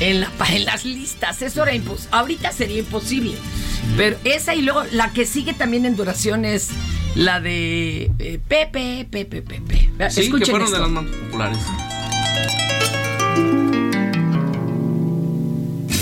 en, 0.00 0.20
la, 0.20 0.30
en 0.50 0.64
las 0.64 0.84
listas. 0.84 1.42
Eso 1.42 1.62
era 1.62 1.74
impos 1.74 2.08
Ahorita 2.10 2.52
sería 2.52 2.78
imposible. 2.78 3.34
Pero 3.96 4.16
esa 4.24 4.54
y 4.54 4.62
luego 4.62 4.84
la 4.92 5.12
que 5.12 5.26
sigue 5.26 5.52
también 5.54 5.86
en 5.86 5.96
duración 5.96 6.44
es 6.44 6.68
la 7.14 7.40
de 7.40 8.10
eh, 8.18 8.38
Pepe, 8.46 9.06
Pepe, 9.10 9.42
Pepe. 9.42 9.88
Sí, 10.10 10.20
que 10.20 10.26
Escuchen 10.26 10.46
fueron 10.50 10.66
esto. 10.68 10.76
de 10.76 10.82
las 10.82 10.90
más 10.90 11.04
populares. 11.04 11.58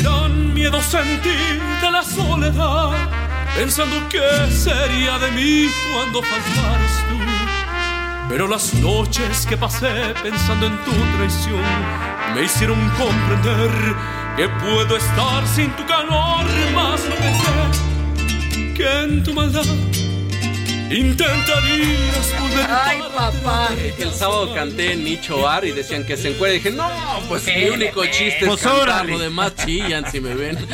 Gran 0.00 0.54
miedo 0.54 0.80
sentí 0.82 1.28
de 1.80 1.90
la 1.90 2.02
soledad, 2.02 2.90
pensando 3.56 3.96
qué 4.08 4.50
sería 4.50 5.18
de 5.18 5.30
mí 5.32 5.68
cuando 5.92 6.22
faltaras 6.22 6.92
tú. 6.92 6.93
Pero 8.28 8.48
las 8.48 8.74
noches 8.74 9.46
que 9.46 9.56
pasé 9.56 10.14
pensando 10.22 10.66
en 10.66 10.76
tu 10.84 10.92
traición 11.16 11.60
me 12.34 12.44
hicieron 12.44 12.78
comprender 12.90 13.70
que 14.36 14.48
puedo 14.48 14.96
estar 14.96 15.46
sin 15.46 15.70
tu 15.76 15.86
calor, 15.86 16.44
más 16.74 17.00
no 17.08 17.14
pensé 17.16 18.74
que 18.74 19.02
en 19.02 19.22
tu 19.22 19.32
maldad 19.34 19.64
intentarías 20.90 22.40
volver 22.40 22.66
Ay, 22.70 22.98
papá. 23.14 23.70
El 23.98 24.12
sábado 24.12 24.54
canté 24.54 24.92
en 24.92 25.04
Nicho 25.04 25.40
Bar 25.40 25.64
y 25.64 25.72
decían 25.72 26.04
que 26.04 26.16
se 26.16 26.28
encuentra. 26.28 26.50
Y 26.50 26.58
dije, 26.58 26.70
no, 26.70 26.88
pues 27.28 27.46
mi 27.46 27.68
único 27.68 28.04
chiste 28.06 28.38
es 28.40 28.46
Pues 28.46 28.60
cantar, 28.62 29.06
lo 29.06 29.18
demás 29.18 29.54
chillan 29.56 30.10
si 30.10 30.20
me 30.20 30.34
ven. 30.34 30.58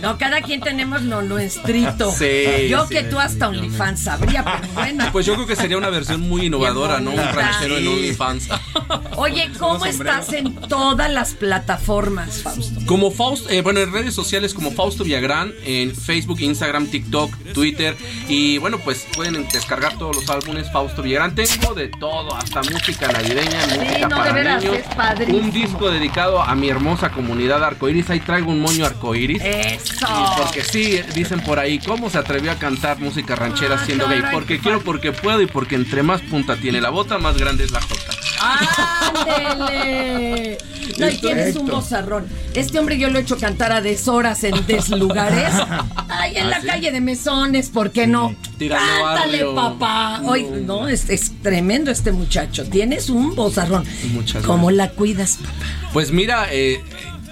No, 0.00 0.18
cada 0.18 0.40
quien 0.42 0.60
tenemos 0.60 1.02
lo 1.02 1.22
nuestro. 1.22 1.66
Sí, 2.12 2.68
Yo 2.68 2.86
sí, 2.86 2.94
que 2.94 3.02
tú 3.04 3.18
hasta 3.18 3.48
OnlyFans 3.48 4.04
sabría, 4.04 4.44
pero 4.44 4.72
bueno. 4.74 5.04
Pues 5.10 5.24
yo 5.26 5.34
creo 5.34 5.46
que 5.46 5.56
sería 5.56 5.78
una 5.78 5.88
versión 5.88 6.20
muy 6.20 6.46
innovadora, 6.46 7.00
¿no? 7.00 7.10
Un 7.10 7.16
ranchero 7.16 7.78
en 7.78 7.82
Sí. 7.82 7.88
OnlyFans. 7.88 8.48
Oye, 9.16 9.50
¿cómo 9.58 9.84
estás 9.86 10.32
en 10.34 10.54
todas 10.54 11.10
las 11.10 11.34
plataformas, 11.34 12.42
Fausto? 12.42 12.78
Como 12.84 13.10
Fausto, 13.10 13.48
eh, 13.48 13.62
bueno, 13.62 13.80
en 13.80 13.90
redes 13.92 14.14
sociales 14.14 14.52
como 14.54 14.70
Fausto 14.70 15.02
Villagrán, 15.02 15.52
en 15.64 15.96
Facebook, 15.96 16.40
Instagram, 16.40 16.86
TikTok, 16.88 17.34
Twitter. 17.54 17.96
Y 18.28 18.58
bueno, 18.58 18.78
pues 18.86 19.04
pueden 19.16 19.48
descargar 19.48 19.98
todos 19.98 20.14
los 20.14 20.30
álbumes 20.30 20.70
Fausto 20.70 21.02
Villagrán. 21.02 21.34
Tengo 21.34 21.74
de 21.74 21.88
todo, 21.88 22.32
hasta 22.36 22.62
música 22.62 23.08
navideña, 23.08 23.66
música 23.66 24.08
no, 24.08 24.16
para 24.16 24.26
de 24.26 24.32
veras, 24.32 24.62
niños. 24.62 24.76
es. 24.78 25.28
Un 25.28 25.50
disco 25.50 25.90
dedicado 25.90 26.40
a 26.40 26.54
mi 26.54 26.68
hermosa 26.68 27.10
comunidad 27.10 27.64
arcoíris. 27.64 28.10
Ahí 28.10 28.20
traigo 28.20 28.52
un 28.52 28.60
moño 28.60 28.86
arcoíris. 28.86 29.42
Eso. 29.42 30.06
Y 30.06 30.40
porque 30.40 30.62
sí, 30.62 31.00
dicen 31.16 31.40
por 31.40 31.58
ahí, 31.58 31.80
¿cómo 31.80 32.08
se 32.10 32.18
atrevió 32.18 32.52
a 32.52 32.60
cantar 32.60 33.00
música 33.00 33.34
ranchera 33.34 33.84
siendo 33.84 34.06
gay? 34.06 34.22
Porque 34.30 34.60
quiero, 34.60 34.80
porque 34.80 35.10
puedo 35.10 35.42
y 35.42 35.46
porque 35.46 35.74
entre 35.74 36.04
más 36.04 36.22
punta 36.22 36.54
tiene 36.54 36.80
la 36.80 36.90
bota, 36.90 37.18
más 37.18 37.36
grande 37.36 37.64
es 37.64 37.72
la 37.72 37.80
jota. 37.80 38.15
¡Ándele! 38.40 40.58
No, 40.98 41.10
y 41.10 41.18
tienes 41.18 41.56
un 41.56 41.66
bozarrón. 41.66 42.26
Este 42.54 42.78
hombre 42.78 42.96
yo 42.96 43.10
lo 43.10 43.18
he 43.18 43.22
hecho 43.22 43.36
cantar 43.36 43.70
a 43.70 43.82
deshoras 43.82 44.42
en 44.44 44.64
deslugares. 44.66 45.52
Ay, 46.08 46.36
en 46.38 46.46
¿Ah, 46.46 46.50
la 46.50 46.60
sí? 46.62 46.66
calle 46.68 46.90
de 46.90 47.02
Mesones, 47.02 47.68
¿por 47.68 47.90
qué 47.90 48.06
no? 48.06 48.34
Tirando 48.56 49.04
Cántale, 49.04 49.44
barrio. 49.44 49.54
papá. 49.54 50.22
Hoy, 50.24 50.46
no, 50.64 50.88
es, 50.88 51.10
es 51.10 51.32
tremendo 51.42 51.90
este 51.90 52.12
muchacho. 52.12 52.64
Tienes 52.64 53.10
un 53.10 53.34
bozarrón. 53.34 53.84
Muchas 54.12 54.42
¿Cómo 54.44 54.70
la 54.70 54.88
cuidas, 54.90 55.36
papá? 55.42 55.52
Pues 55.92 56.12
mira, 56.12 56.46
eh, 56.50 56.80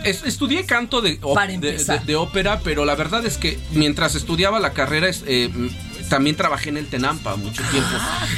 es- 0.05 0.25
estudié 0.25 0.67
canto 0.67 1.01
de, 1.01 1.13
de, 1.13 1.55
empezar. 1.55 2.01
de- 2.01 2.07
de 2.07 2.17
ópera, 2.17 2.61
pero 2.63 2.85
la 2.85 2.97
verdad 2.97 3.25
es 3.25 3.39
que 3.39 3.59
mientras 3.73 4.15
estudiaba 4.15 4.61
la 4.61 4.75
carrera 4.75 5.09
es, 5.09 5.25
eh, 5.27 5.49
también 6.09 6.37
trabajé 6.37 6.69
en 6.71 6.77
el 6.77 6.87
Tenampa 6.87 7.37
mucho 7.37 7.63
tiempo. 7.71 7.89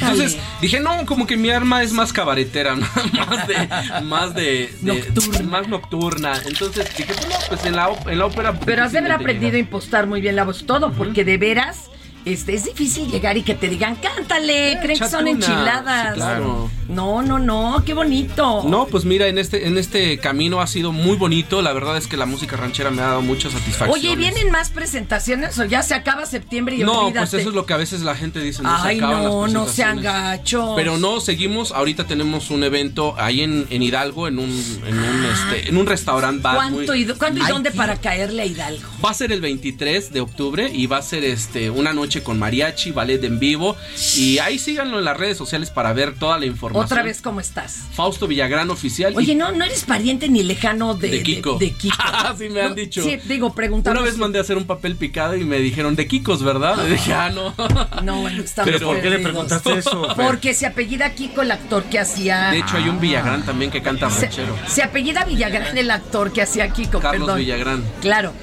Entonces 0.01 0.37
dije, 0.61 0.79
no, 0.79 1.05
como 1.05 1.27
que 1.27 1.37
mi 1.37 1.49
arma 1.49 1.83
es 1.83 1.91
más 1.91 2.13
cabaretera, 2.13 2.75
más 2.75 3.47
de, 3.47 3.69
más 4.03 4.33
de, 4.33 4.73
de- 4.81 5.43
más 5.43 5.67
nocturna. 5.67 6.33
Entonces 6.45 6.87
dije, 6.97 7.13
bueno, 7.19 7.35
pues 7.49 7.65
en 7.65 7.75
la, 7.75 7.89
en 8.07 8.19
la 8.19 8.25
ópera. 8.25 8.59
Pero 8.65 8.83
has 8.83 8.91
de 8.91 8.99
haber 8.99 9.11
aprendido 9.11 9.55
a 9.55 9.59
impostar 9.59 10.07
muy 10.07 10.21
bien 10.21 10.35
la 10.35 10.43
voz, 10.43 10.65
todo, 10.65 10.91
porque 10.93 11.23
de 11.25 11.37
veras 11.37 11.89
este, 12.33 12.53
es 12.55 12.65
difícil 12.65 13.09
llegar 13.09 13.37
y 13.37 13.43
que 13.43 13.53
te 13.55 13.67
digan, 13.69 13.95
cántale, 13.95 14.77
creen 14.81 14.99
que 14.99 15.07
son 15.09 15.21
una". 15.21 15.31
enchiladas. 15.31 16.09
Sí, 16.09 16.15
claro. 16.15 16.69
No, 16.89 17.21
no, 17.21 17.37
no, 17.39 17.83
qué 17.85 17.93
bonito. 17.93 18.63
No, 18.65 18.85
pues 18.87 19.03
mira, 19.05 19.27
en 19.27 19.37
este, 19.37 19.67
en 19.67 19.77
este 19.77 20.17
camino 20.19 20.61
ha 20.61 20.67
sido 20.67 20.91
muy 20.91 21.17
bonito. 21.17 21.61
La 21.61 21.73
verdad 21.73 21.97
es 21.97 22.07
que 22.07 22.15
la 22.17 22.25
música 22.25 22.55
ranchera 22.55 22.91
me 22.91 23.01
ha 23.01 23.07
dado 23.07 23.21
mucha 23.21 23.49
satisfacción. 23.49 23.89
Oye, 23.89 24.15
¿vienen 24.15 24.49
más 24.51 24.69
presentaciones 24.69 25.57
o 25.59 25.65
ya 25.65 25.83
se 25.83 25.93
acaba 25.93 26.25
septiembre 26.25 26.75
y 26.75 26.79
No, 26.79 27.01
olvídate? 27.07 27.19
pues 27.27 27.33
eso 27.41 27.49
es 27.49 27.55
lo 27.55 27.65
que 27.65 27.73
a 27.73 27.77
veces 27.77 28.01
la 28.01 28.15
gente 28.15 28.39
dice. 28.39 28.63
No 28.63 28.81
se 28.81 28.95
acaban 28.97 29.23
no, 29.23 29.43
las 29.45 29.53
no 29.53 29.67
sean 29.67 30.01
gachos. 30.01 30.73
Pero 30.75 30.97
no, 30.97 31.19
seguimos. 31.19 31.71
Ahorita 31.71 32.05
tenemos 32.05 32.49
un 32.51 32.63
evento 32.63 33.15
ahí 33.17 33.41
en, 33.41 33.67
en 33.69 33.83
Hidalgo, 33.83 34.27
en 34.27 34.39
un, 34.39 34.49
en 34.85 34.97
un, 34.99 35.25
este, 35.25 35.69
en 35.69 35.77
un 35.77 35.85
restaurante 35.87 36.41
bar. 36.41 36.55
¿Cuánto 36.55 36.91
muy- 36.93 37.01
y, 37.01 37.03
do- 37.03 37.17
¿cuándo 37.17 37.41
y 37.41 37.43
Ay, 37.43 37.51
dónde 37.51 37.71
para 37.71 37.97
caerle 37.97 38.43
a 38.43 38.45
Hidalgo? 38.45 38.87
Va 39.05 39.09
a 39.11 39.13
ser 39.13 39.31
el 39.33 39.41
23 39.41 40.13
de 40.13 40.21
octubre 40.21 40.69
y 40.73 40.87
va 40.87 40.97
a 40.97 41.01
ser 41.01 41.23
este 41.25 41.69
una 41.69 41.91
noche 41.93 42.16
con 42.23 42.39
mariachi, 42.39 42.91
ballet 42.91 43.23
en 43.23 43.39
vivo. 43.39 43.75
Y 44.15 44.37
ahí 44.39 44.59
síganlo 44.59 44.99
en 44.99 45.05
las 45.05 45.17
redes 45.17 45.37
sociales 45.37 45.69
para 45.69 45.93
ver 45.93 46.15
toda 46.15 46.37
la 46.37 46.45
información. 46.45 46.85
Otra 46.85 47.03
vez, 47.03 47.21
¿cómo 47.21 47.39
estás? 47.39 47.79
Fausto 47.93 48.27
Villagrán 48.27 48.69
Oficial. 48.69 49.13
y- 49.13 49.17
Oye, 49.17 49.35
no, 49.35 49.51
no 49.51 49.65
eres 49.65 49.83
pariente 49.83 50.29
ni 50.29 50.43
lejano 50.43 50.93
de, 50.95 51.09
De 51.09 51.23
Kiko. 51.23 51.57
de- 51.57 51.67
de 51.67 51.71
Kiko. 51.73 51.95
sí 52.37 52.49
me 52.49 52.61
han 52.61 52.69
No, 52.69 52.75
dicho. 52.75 53.03
Sí, 53.03 53.17
digo, 53.25 53.53
preguntando. 53.53 53.99
Una 53.99 54.07
vez 54.09 54.17
mandé 54.17 54.39
a 54.39 54.41
hacer 54.41 54.57
un 54.57 54.65
papel 54.65 54.95
picado 54.95 55.35
y 55.35 55.43
me 55.43 55.59
dijeron 55.59 55.95
de 55.95 56.07
Kikos, 56.07 56.43
¿verdad? 56.43 56.75
Y 56.87 56.91
dije, 56.91 57.13
ah, 57.13 57.29
no. 57.29 57.53
No, 58.03 58.21
bueno, 58.21 58.43
estamos 58.43 58.71
Pero, 58.71 58.87
¿por 58.87 59.01
qué 59.01 59.09
le 59.09 59.19
preguntaste 59.19 59.73
eso? 59.77 60.07
Porque 60.15 60.53
se 60.53 60.65
apellida 60.65 61.09
Kiko 61.13 61.41
el 61.41 61.51
actor 61.51 61.83
que 61.85 61.99
hacía. 61.99 62.51
De 62.51 62.59
hecho, 62.59 62.77
hay 62.77 62.87
un 62.89 62.99
Villagrán 62.99 63.45
también 63.45 63.71
que 63.71 63.81
canta 63.81 64.09
se, 64.09 64.21
ranchero. 64.25 64.55
se 64.67 64.83
apellida 64.83 65.25
Villagrán 65.25 65.77
el 65.77 65.91
actor 65.91 66.31
que 66.31 66.41
hacía 66.41 66.69
Kiko, 66.69 66.99
Carlos 66.99 67.21
perdón. 67.27 67.39
Villagrán. 67.39 67.83
Claro, 68.01 68.33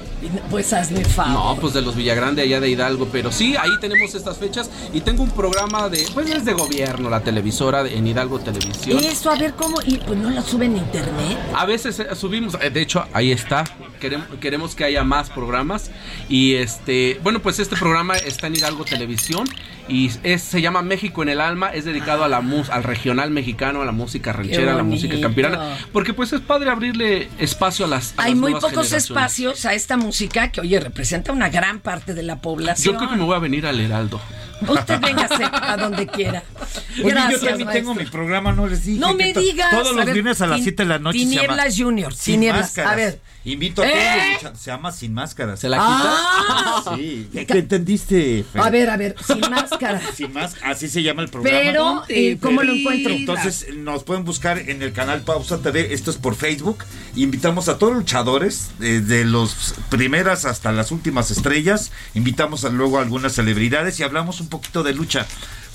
pues 0.49 0.73
hazme 0.73 1.03
favor. 1.05 1.55
No, 1.55 1.61
pues 1.61 1.73
de 1.73 1.81
los 1.81 1.95
Villagrán 1.95 2.35
de 2.35 2.43
allá 2.43 2.59
de 2.59 2.69
Hidalgo, 2.69 3.07
pero 3.11 3.31
sí, 3.31 3.55
ahí 3.55 3.71
tenemos 3.81 4.13
estas 4.15 4.37
fechas 4.37 4.69
y 4.93 5.01
tengo 5.01 5.23
un 5.23 5.31
programa 5.31 5.89
de, 5.89 6.05
pues 6.13 6.29
es 6.29 6.45
de 6.45 6.53
gobierno, 6.53 7.09
la 7.09 7.21
televisora 7.21 7.83
de- 7.83 7.95
en 7.97 8.07
Hidalgo 8.07 8.39
Televisión. 8.39 8.99
Eso, 9.03 9.29
a 9.31 9.35
ver 9.35 9.53
cómo. 9.53 9.77
Y 9.85 9.97
pues 9.97 10.17
no 10.19 10.29
la 10.29 10.41
suben 10.41 10.75
a 10.75 10.77
internet. 10.77 11.37
A 11.55 11.65
veces 11.65 11.99
eh, 11.99 12.07
subimos, 12.15 12.57
eh, 12.61 12.69
de 12.69 12.81
hecho, 12.81 13.05
ahí 13.13 13.31
está, 13.31 13.63
queremos, 13.99 14.27
queremos 14.39 14.75
que 14.75 14.83
haya 14.83 15.03
más 15.03 15.29
programas. 15.29 15.91
Y 16.29 16.55
este, 16.55 17.19
bueno, 17.23 17.39
pues 17.41 17.59
este 17.59 17.75
programa 17.75 18.15
está 18.17 18.47
en 18.47 18.55
Hidalgo 18.55 18.85
Televisión 18.85 19.47
y 19.87 20.09
es, 20.23 20.41
se 20.41 20.61
llama 20.61 20.81
México 20.81 21.21
en 21.23 21.29
el 21.29 21.39
Alma. 21.41 21.69
Es 21.69 21.85
dedicado 21.85 22.23
a 22.23 22.27
la 22.27 22.41
mus, 22.41 22.69
al 22.69 22.83
regional 22.83 23.29
mexicano, 23.31 23.81
a 23.81 23.85
la 23.85 23.91
música 23.91 24.33
ranchera, 24.33 24.73
a 24.73 24.75
la 24.75 24.83
música 24.83 25.19
campirana. 25.21 25.77
Porque 25.93 26.13
pues 26.13 26.33
es 26.33 26.41
padre 26.41 26.69
abrirle 26.71 27.29
espacio 27.37 27.85
a 27.85 27.87
las. 27.87 28.13
a 28.17 28.23
Hay 28.23 28.31
las 28.31 28.39
muy 28.41 28.53
pocos 28.53 28.91
espacios 28.91 29.65
a 29.65 29.73
esta 29.73 29.97
música 29.97 30.14
que, 30.51 30.61
oye, 30.61 30.79
representa 30.79 31.31
una 31.31 31.49
gran 31.49 31.79
parte 31.79 32.13
de 32.13 32.23
la 32.23 32.37
población. 32.37 32.93
Yo 32.93 32.97
creo 32.97 33.09
que 33.09 33.17
me 33.17 33.23
voy 33.23 33.35
a 33.35 33.39
venir 33.39 33.65
al 33.65 33.79
Heraldo. 33.79 34.19
Usted 34.67 34.99
véngase 35.01 35.43
a 35.51 35.77
donde 35.77 36.07
quiera. 36.07 36.43
Oye, 37.03 37.09
Gracias, 37.11 37.41
yo 37.41 37.47
también 37.47 37.69
tengo 37.71 37.91
mi 37.93 37.97
maestro. 37.97 38.19
programa, 38.19 38.51
no 38.53 38.67
les 38.67 38.85
dije. 38.85 38.99
No 38.99 39.13
me 39.13 39.33
digas. 39.33 39.69
Todos 39.71 39.87
A 39.91 39.95
los 39.95 40.05
ver, 40.05 40.13
viernes 40.13 40.41
a 40.41 40.47
las 40.47 40.59
tin- 40.59 40.63
7 40.63 40.83
de 40.83 40.89
la 40.89 40.99
noche. 40.99 41.17
Tinieblas 41.19 41.75
Junior, 41.77 42.13
Sin 42.13 42.35
Tinieblas. 42.35 42.61
Máscaras. 42.63 42.91
A 42.91 42.95
ver. 42.95 43.21
Invito 43.45 43.83
a 43.83 43.85
todos. 43.85 43.97
¿Eh? 43.97 44.37
lucha- 44.41 44.55
Se 44.55 44.71
llama 44.71 44.91
Sin 44.91 45.13
Máscaras. 45.13 45.59
¿Se 45.59 45.69
la 45.69 45.77
Ah. 45.79 46.95
Sí. 46.97 47.29
¿Qué, 47.31 47.45
entendiste, 47.59 48.43
Fer? 48.51 48.61
A 48.61 48.69
ver, 48.69 48.89
a 48.89 48.97
ver, 48.97 49.15
sin 49.25 49.39
máscara. 49.41 50.01
Sin 50.15 50.33
más, 50.33 50.55
así 50.63 50.87
se 50.87 51.03
llama 51.03 51.21
el 51.21 51.29
programa. 51.29 51.57
Pero, 51.59 52.03
eh, 52.09 52.37
¿cómo 52.41 52.63
lo 52.63 52.73
encuentro? 52.73 53.11
Entonces, 53.13 53.67
nos 53.75 54.03
pueden 54.03 54.23
buscar 54.23 54.57
en 54.57 54.81
el 54.81 54.93
canal 54.93 55.21
Pausa 55.21 55.59
TV. 55.61 55.93
Esto 55.93 56.09
es 56.11 56.17
por 56.17 56.35
Facebook. 56.35 56.83
Invitamos 57.15 57.69
a 57.69 57.77
todos 57.77 57.93
los 57.93 58.01
luchadores, 58.03 58.71
desde 58.79 59.25
las 59.25 59.75
primeras 59.89 60.45
hasta 60.45 60.71
las 60.71 60.91
últimas 60.91 61.29
estrellas. 61.31 61.91
Invitamos 62.15 62.65
a, 62.65 62.69
luego 62.69 62.97
a 62.97 63.01
algunas 63.03 63.33
celebridades 63.33 63.99
y 63.99 64.03
hablamos 64.03 64.41
un 64.41 64.49
poquito 64.49 64.81
de 64.83 64.93
lucha. 64.93 65.25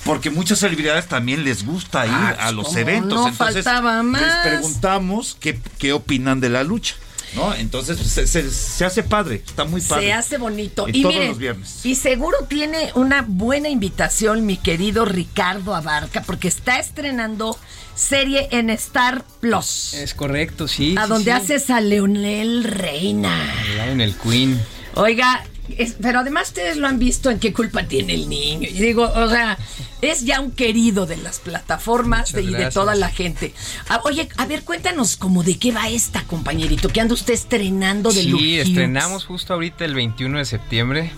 Porque 0.05 0.31
muchas 0.31 0.59
celebridades 0.61 1.07
también 1.09 1.45
les 1.45 1.65
gusta 1.65 2.07
ir 2.07 2.13
Ah, 2.13 2.37
a 2.41 2.53
los 2.53 2.67
cómo 2.69 2.79
eventos. 2.79 3.19
no 3.21 3.29
Entonces, 3.29 3.65
faltaba 3.65 4.03
más. 4.03 4.23
les 4.23 4.53
preguntamos 4.55 5.37
qué, 5.39 5.59
qué 5.79 5.93
opinan 5.93 6.41
de 6.41 6.49
la 6.49 6.65
lucha. 6.65 6.95
¿no? 7.37 7.55
Entonces, 7.55 7.97
se, 7.99 8.27
se- 8.27 8.51
se 8.51 8.85
hace 8.85 9.05
padre. 9.05 9.37
Está 9.47 9.65
muy 9.65 9.81
padre. 9.83 10.07
Se 10.07 10.13
hace 10.13 10.37
bonito. 10.39 10.89
Y 10.89 10.99
y 10.99 11.03
todos 11.03 11.15
miren, 11.15 11.29
los 11.29 11.39
viernes. 11.39 11.81
y 11.87 11.95
seguro 11.95 12.39
tiene 12.49 12.91
una 12.97 13.25
buena 13.29 13.69
invitación 13.69 14.47
mi 14.47 14.57
querido 14.57 15.05
Ricardo 15.05 15.77
Abarca, 15.77 16.23
porque 16.23 16.49
está 16.49 16.81
estrenando 16.81 17.57
serie 17.95 18.49
en 18.51 18.69
Star 18.71 19.23
Plus. 19.39 19.95
Es 19.95 20.15
correcto, 20.15 20.67
sí. 20.67 20.97
a 20.99 21.05
sí, 21.05 21.09
donde 21.09 21.31
sí. 21.31 21.37
haces 21.37 21.71
a 21.71 21.81
Leonel 21.81 22.65
Reina. 22.65 23.55
Lionel 23.77 24.17
Queen. 24.17 24.61
Oiga, 24.97 25.45
es- 25.79 25.97
pero 26.01 26.21
además 26.21 26.49
ustedes 26.49 26.77
lo 26.77 26.87
han 26.87 26.99
visto 26.99 27.31
en 27.31 27.39
qué 27.39 27.53
culpa 27.53 27.85
tiene 27.85 28.15
el 28.15 28.29
niño. 28.29 28.69
Y 28.69 28.79
digo, 28.79 29.05
o 29.15 29.29
sea, 29.29 29.59
es 30.03 30.25
ya 30.25 30.41
un 30.41 30.51
querido 30.53 31.07
de 31.07 31.17
las 31.19 31.39
plataformas 31.41 32.33
de- 32.33 32.43
y 32.43 32.47
de 32.53 32.71
toda 32.71 32.95
la 32.95 33.09
gente. 33.09 33.55
Ah, 33.89 34.01
oye, 34.05 34.29
a 34.37 34.47
ver, 34.47 34.63
cuéntanos 34.65 35.17
como 35.17 35.43
de 35.43 35.59
qué 35.59 35.73
va 35.73 35.89
esta, 35.89 36.23
compañerito. 36.25 36.89
¿Qué 36.89 37.01
anda 37.01 37.15
usted 37.15 37.35
estrenando 37.35 38.13
de 38.13 38.23
Luke 38.25 38.43
Sí, 38.43 38.55
Hughes? 38.57 38.69
estrenamos 38.69 39.25
justo 39.25 39.55
ahorita 39.55 39.85
el 39.85 39.95
21 39.95 40.39
de 40.39 40.45
septiembre. 40.45 41.11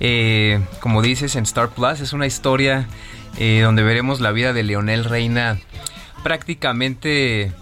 Eh, 0.00 0.60
como 0.80 1.02
dices, 1.02 1.36
en 1.36 1.44
Star 1.44 1.70
Plus 1.70 2.00
es 2.00 2.12
una 2.12 2.26
historia 2.26 2.88
eh, 3.38 3.60
donde 3.62 3.82
veremos 3.82 4.20
la 4.20 4.30
vida 4.32 4.52
de 4.52 4.62
Leonel 4.62 5.04
Reina 5.04 5.58
prácticamente 6.22 7.52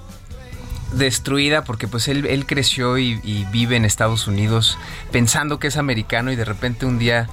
destruida 0.93 1.65
porque 1.65 1.89
pues 1.89 2.09
él, 2.09 2.27
él 2.27 2.47
creció 2.47 2.99
y, 2.99 3.21
y 3.23 3.45
vive 3.53 3.77
en 3.77 3.85
Estados 3.85 4.27
Unidos 4.27 4.79
pensando 5.11 5.59
que 5.59 5.69
es 5.69 5.77
americano 5.77 6.33
y 6.33 6.37
de 6.37 6.45
repente 6.45 6.87
un 6.87 6.99
día 6.99 7.29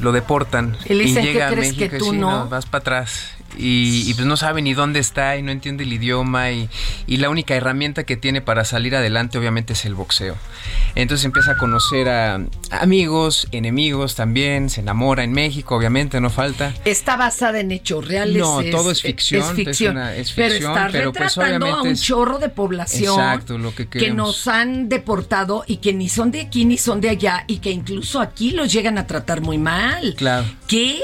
lo 0.00 0.12
deportan 0.12 0.76
Y 0.84 0.94
le 0.94 1.04
dicen, 1.04 1.24
¿qué 1.24 1.32
llega 1.32 1.48
a 1.48 1.50
crees 1.50 1.68
México 1.68 1.90
que 1.90 1.96
y 1.96 1.98
tú 1.98 2.10
sí, 2.10 2.16
no? 2.16 2.48
vas 2.48 2.66
para 2.66 2.80
atrás 2.80 3.34
y, 3.58 4.08
y, 4.10 4.14
pues 4.14 4.26
no 4.26 4.36
sabe 4.36 4.62
ni 4.62 4.74
dónde 4.74 4.98
está 5.00 5.36
y 5.36 5.42
no 5.42 5.52
entiende 5.52 5.84
el 5.84 5.92
idioma 5.92 6.50
y, 6.52 6.68
y 7.06 7.18
la 7.18 7.28
única 7.30 7.54
herramienta 7.54 8.04
que 8.04 8.16
tiene 8.16 8.40
para 8.40 8.64
salir 8.64 8.96
adelante 8.96 9.38
obviamente 9.38 9.72
es 9.74 9.84
el 9.84 9.94
boxeo. 9.94 10.36
Entonces 10.94 11.24
empieza 11.24 11.52
a 11.52 11.56
conocer 11.56 12.08
a 12.08 12.40
amigos, 12.70 13.48
enemigos 13.52 14.14
también, 14.14 14.70
se 14.70 14.80
enamora 14.80 15.24
en 15.24 15.32
México, 15.32 15.76
obviamente, 15.76 16.20
no 16.20 16.30
falta. 16.30 16.74
Está 16.84 17.16
basada 17.16 17.60
en 17.60 17.72
hechos 17.72 18.06
reales. 18.06 18.36
No, 18.38 18.62
todo 18.70 18.90
es 18.90 19.02
ficción, 19.02 19.42
Es 19.42 19.48
es 19.50 19.54
ficción. 19.56 19.96
una- 19.96 20.14
es 20.14 20.32
pero 20.32 20.50
ficción, 20.54 20.72
está 20.72 20.88
pero, 20.90 21.12
pues, 21.12 21.34
retratando 21.36 21.66
a 21.66 21.82
un 21.82 21.88
es- 21.88 22.02
chorro 22.02 22.38
de 22.38 22.48
población. 22.48 23.14
Exacto, 23.18 23.58
lo 23.58 23.74
que 23.74 23.86
que 23.88 24.10
nos 24.10 24.46
han 24.48 24.88
deportado 24.88 25.64
y 25.66 25.76
que 25.78 25.92
ni 25.92 26.08
son 26.08 26.30
de 26.30 26.40
aquí 26.42 26.64
ni 26.64 26.78
son 26.78 27.00
de 27.00 27.10
allá 27.10 27.44
y 27.46 27.58
que 27.58 27.70
incluso 27.70 28.20
aquí 28.20 28.52
los 28.52 28.72
llegan 28.72 28.98
a 28.98 29.06
tratar 29.06 29.40
muy 29.40 29.58
mal. 29.58 30.14
Claro. 30.16 30.46
¡Qué 30.68 31.00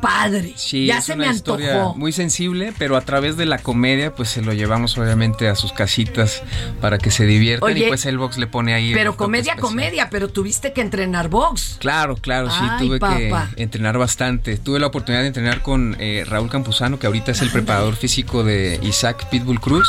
padre! 0.00 0.52
Sí, 0.56 0.86
ya 0.86 0.98
es 0.98 1.04
se 1.04 1.14
una 1.14 1.26
me 1.28 1.32
historia 1.34 1.72
antojó. 1.74 1.94
muy 1.96 2.12
sensible, 2.12 2.72
pero 2.78 2.96
a 2.96 3.00
través 3.02 3.36
de 3.36 3.46
la 3.46 3.58
comedia, 3.58 4.14
pues 4.14 4.28
se 4.28 4.42
lo 4.42 4.52
llevamos 4.52 4.96
obviamente 4.98 5.48
a 5.48 5.54
sus 5.54 5.72
casitas 5.72 6.42
para 6.80 6.98
que 6.98 7.10
se 7.10 7.26
diviertan 7.26 7.70
Oye, 7.72 7.86
y 7.86 7.88
pues 7.88 8.06
el 8.06 8.18
box 8.18 8.38
le 8.38 8.46
pone 8.46 8.74
ahí. 8.74 8.92
Pero 8.94 9.16
comedia, 9.16 9.56
comedia, 9.56 10.08
pero 10.10 10.28
tuviste 10.28 10.72
que 10.72 10.80
entrenar 10.80 11.28
box. 11.28 11.76
Claro, 11.80 12.16
claro, 12.16 12.50
sí, 12.50 12.56
Ay, 12.60 12.86
tuve 12.86 12.98
que 13.00 13.32
entrenar 13.62 13.98
bastante. 13.98 14.56
Tuve 14.56 14.78
la 14.80 14.86
oportunidad 14.88 15.22
de 15.22 15.28
entrenar 15.28 15.62
con 15.62 15.96
eh, 16.00 16.24
Raúl 16.26 16.48
Campuzano, 16.50 16.98
que 16.98 17.06
ahorita 17.06 17.32
es 17.32 17.42
el 17.42 17.50
preparador 17.50 17.96
físico 17.96 18.44
de 18.44 18.78
Isaac 18.82 19.28
Pitbull 19.30 19.60
Cruz, 19.60 19.88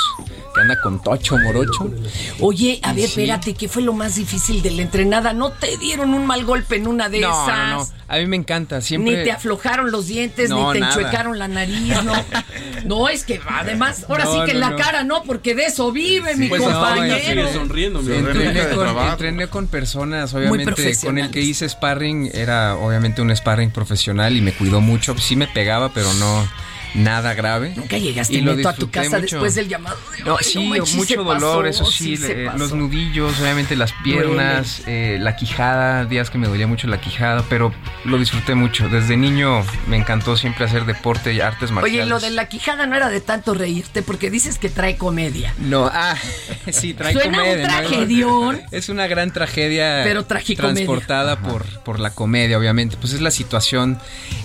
que 0.53 0.62
anda 0.62 0.80
con 0.82 1.01
Tocho 1.01 1.38
Morocho. 1.38 1.91
Oye, 2.39 2.80
a 2.84 2.91
Y 2.93 2.95
ver, 2.97 3.05
sí. 3.10 3.22
espérate, 3.22 3.53
¿qué 3.53 3.68
fue 3.68 3.82
lo 3.82 3.93
más 3.93 4.16
difícil 4.16 4.62
de 4.62 4.72
la 4.72 4.82
entrenada? 4.82 5.34
¿No 5.34 5.51
te 5.51 5.78
dieron 5.78 6.14
un 6.14 6.26
mal 6.26 6.43
golpe 6.45 6.76
en 6.78 6.88
una 6.88 7.10
de 7.10 7.20
No, 7.22 7.30
esas? 7.30 7.70
no, 7.70 7.78
no, 7.78 7.98
a 8.10 8.18
mí 8.18 8.26
me 8.26 8.36
encanta, 8.38 8.82
siempre... 8.82 9.18
Ni 9.18 9.24
te 9.24 9.32
aflojaron 9.32 9.91
los 9.91 10.07
dientes, 10.07 10.49
No, 10.49 10.68
ni 10.68 10.74
te 10.74 10.80
nada. 10.80 10.93
enchuecaron 10.95 11.38
la 11.38 11.47
nariz, 11.47 12.03
no. 12.03 12.14
No, 12.86 13.07
es 13.10 13.24
que 13.24 13.39
además, 13.47 14.05
ahora 14.10 14.24
No, 14.26 14.34
sí 14.34 14.39
que 14.45 14.51
en 14.51 14.60
la 14.60 14.72
no. 14.72 14.78
cara 14.78 15.03
no, 15.03 15.24
porque 15.24 15.53
de 15.53 15.66
eso 15.66 15.91
vive 15.91 16.36
mi 16.36 16.47
Pues 16.49 16.62
no, 16.62 16.68
compañero. 16.72 17.47
sí, 17.47 17.53
sonriendo, 17.53 18.01
mi 18.01 18.16
entrené, 18.16 18.68
con, 18.70 18.88
entrené 18.88 19.47
con 19.47 19.68
personas, 19.68 20.34
Muy 20.34 20.47
obviamente, 20.47 20.95
con 21.05 21.18
el 21.20 21.30
que 21.30 21.41
hice 21.41 21.68
sparring 21.70 22.32
era 22.34 22.76
obviamente 22.76 23.22
un 23.22 23.36
sparring 23.36 23.72
profesional 23.72 24.36
y 24.36 24.41
me 24.41 24.53
cuidó 24.53 24.82
mucho. 24.82 25.16
Sí 25.18 25.36
me 25.36 25.47
pegaba, 25.47 25.89
pero 25.93 26.12
no 26.14 26.47
nada 26.93 27.33
grave. 27.33 27.73
Nunca 27.75 27.97
llegaste 27.97 28.35
Y 28.35 28.41
lo 28.41 28.51
a 28.67 28.73
tu 28.75 28.89
casa 28.89 29.09
mucho. 29.19 29.21
después 29.21 29.55
del 29.55 29.67
llamado. 29.67 29.97
de, 30.17 30.23
No, 30.23 30.37
"Ay, 30.37 30.43
sí, 30.43 30.65
manches, 30.67 30.95
mucho 30.95 31.23
dolor, 31.23 31.65
pasó, 31.65 31.83
eso 31.83 31.85
sí, 31.85 32.17
le- 32.17 32.45
pasó". 32.45 32.57
los 32.57 32.73
nudillos, 32.73 33.39
obviamente 33.39 33.75
las 33.75 33.93
piernas, 34.03 34.81
eh, 34.87 35.17
la 35.19 35.35
quijada, 35.35 36.05
días 36.05 36.29
que 36.29 36.37
me 36.37 36.47
dolía 36.47 36.67
mucho 36.67 36.87
la 36.87 36.99
quijada, 36.99 37.43
pero 37.49 37.73
lo 38.05 38.17
disfruté 38.17 38.55
mucho. 38.55 38.89
Desde 38.89 39.17
niño 39.17 39.63
me 39.87 39.97
encantó 39.97 40.35
siempre 40.37 40.65
hacer 40.65 40.85
deporte 40.85 41.33
y 41.33 41.41
artes 41.41 41.71
marciales. 41.71 42.01
Oye, 42.03 42.09
lo 42.09 42.19
de 42.19 42.31
la 42.31 42.47
quijada 42.49 42.85
no 42.87 42.95
era 42.95 43.09
de 43.09 43.21
tanto 43.21 43.53
reírte, 43.53 44.01
porque 44.01 44.29
dices 44.29 44.57
que 44.59 44.69
trae 44.69 44.97
comedia. 44.97 45.53
No, 45.59 45.89
ah, 45.93 46.15
sí, 46.71 46.93
trae 46.93 47.13
Suena 47.13 47.37
un 47.43 47.43
comedia. 47.49 47.67
¿no? 47.67 47.87
tragedión. 47.87 48.61
Es 48.71 48.89
una 48.89 49.07
gran 49.07 49.31
tragedia 49.31 50.01
Pero 50.03 50.25
transportada 50.25 51.39
por, 51.41 51.65
por 51.83 51.99
la 51.99 52.11
comedia, 52.11 52.57
obviamente. 52.57 52.97
Pues 52.99 53.13
es 53.13 53.21
la 53.21 53.31
situación 53.31 53.99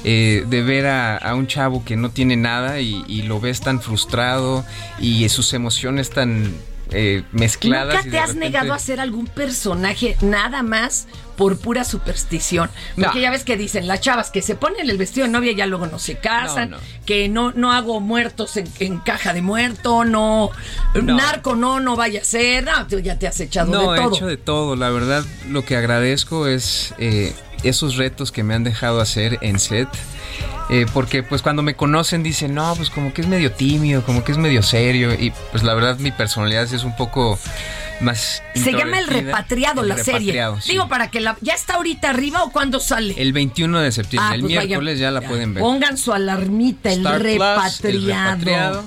eh, 0.05 0.45
de 0.47 0.63
ver 0.63 0.87
a, 0.87 1.17
a 1.17 1.35
un 1.35 1.47
chavo 1.47 1.85
que 1.85 1.97
no 1.97 2.11
tiene 2.11 2.34
nada 2.37 2.81
y, 2.81 3.05
y 3.09 3.23
lo 3.23 3.41
ves 3.41 3.61
tan 3.61 3.81
frustrado 3.81 4.65
y 4.99 5.29
sus 5.29 5.53
emociones 5.55 6.11
tan 6.11 6.53
eh, 6.91 7.23
mezcladas. 7.33 7.95
¿Nunca 7.97 8.11
te 8.11 8.19
has 8.19 8.29
repente- 8.35 8.45
negado 8.51 8.73
a 8.73 8.77
hacer 8.77 9.01
algún 9.01 9.27
personaje 9.27 10.17
nada 10.21 10.63
más 10.63 11.07
por 11.37 11.59
pura 11.59 11.83
superstición? 11.83 12.71
Porque 12.95 13.19
No. 13.19 13.21
ya 13.23 13.31
ves 13.31 13.43
que 13.43 13.57
dicen 13.57 13.89
las 13.89 14.01
chavas 14.03 14.31
que 14.31 14.43
se 14.43 14.55
ponen 14.55 14.89
el 14.91 14.99
vestido 14.99 15.27
de 15.27 15.33
novia 15.33 15.53
y 15.53 15.55
ya 15.57 15.67
luego 15.67 15.87
no 15.87 15.99
se 15.99 16.19
casan, 16.19 16.71
No, 16.71 16.77
no. 16.77 16.83
que 17.07 17.29
no, 17.29 17.53
no 17.53 17.73
hago 17.73 18.01
muertos 18.01 18.57
en, 18.59 18.69
en 18.81 18.99
caja 18.99 19.33
de 19.33 19.41
muerto, 19.43 20.05
no, 20.05 20.51
No. 20.95 21.17
narco 21.17 21.57
no, 21.57 21.81
no 21.81 21.97
vaya 21.97 22.21
a 22.21 22.25
ser, 22.25 22.65
no, 22.65 22.87
ya 22.99 23.19
te 23.19 23.27
has 23.27 23.41
echado 23.41 23.73
No, 23.73 23.93
de 23.93 23.99
he 23.99 24.03
todo. 24.03 24.15
hecho 24.15 24.27
de 24.27 24.37
todo. 24.37 24.77
La 24.77 24.91
verdad, 24.91 25.25
lo 25.49 25.65
que 25.65 25.77
agradezco 25.77 26.47
es 26.47 26.95
eh, 26.99 27.33
esos 27.65 27.97
retos 27.97 28.33
que 28.33 28.43
me 28.43 28.55
han 28.55 28.65
dejado 28.65 29.01
hacer 29.01 29.39
en 29.41 29.59
set. 29.59 29.89
Eh, 30.71 30.87
porque 30.95 31.23
pues 31.23 31.43
cuando 31.43 31.63
me 31.63 31.77
conocen 31.77 32.23
dicen, 32.23 32.55
no, 32.55 32.75
pues 32.77 32.89
como 32.91 33.13
que 33.13 33.21
es 33.21 33.27
medio 33.29 33.53
tímido, 33.53 34.03
como 34.03 34.25
que 34.25 34.33
es 34.33 34.39
medio 34.39 34.63
serio. 34.63 35.13
Y 35.15 35.33
pues 35.51 35.63
la 35.63 35.75
verdad 35.75 35.99
mi 35.99 36.11
personalidad 36.11 36.63
es 36.65 36.85
un 36.85 36.97
poco 36.97 37.39
más... 38.01 38.43
Se 38.55 38.73
llama 38.73 38.99
El. 38.99 39.07
Repatriado 39.09 39.83
El 39.83 39.89
la 39.89 39.97
serie. 39.97 40.33
Repatriado, 40.33 40.61
sí. 40.61 40.73
Digo, 40.73 40.89
para 40.89 41.11
que 41.11 41.21
la... 41.21 41.37
¿Ya 41.43 41.53
está 41.55 41.75
ahorita 41.75 42.11
arriba 42.11 42.43
o 42.45 42.51
cuándo 42.51 42.81
sale? 42.81 43.15
El 43.19 43.33
21 43.33 43.81
de 43.81 43.93
septiembre, 43.93 44.29
Ah, 44.31 44.35
el 44.35 44.41
pues 44.41 44.55
vaya, 44.57 44.67
miércoles 44.67 44.99
ya 44.99 45.11
la 45.11 45.21
pueden 45.21 45.55
ver. 45.55 45.63
Pongan 45.63 45.99
su 45.99 46.13
alarmita, 46.13 46.93
el 46.93 47.03
Plus, 47.03 47.15
El 47.85 48.07
repatriado. 48.07 48.85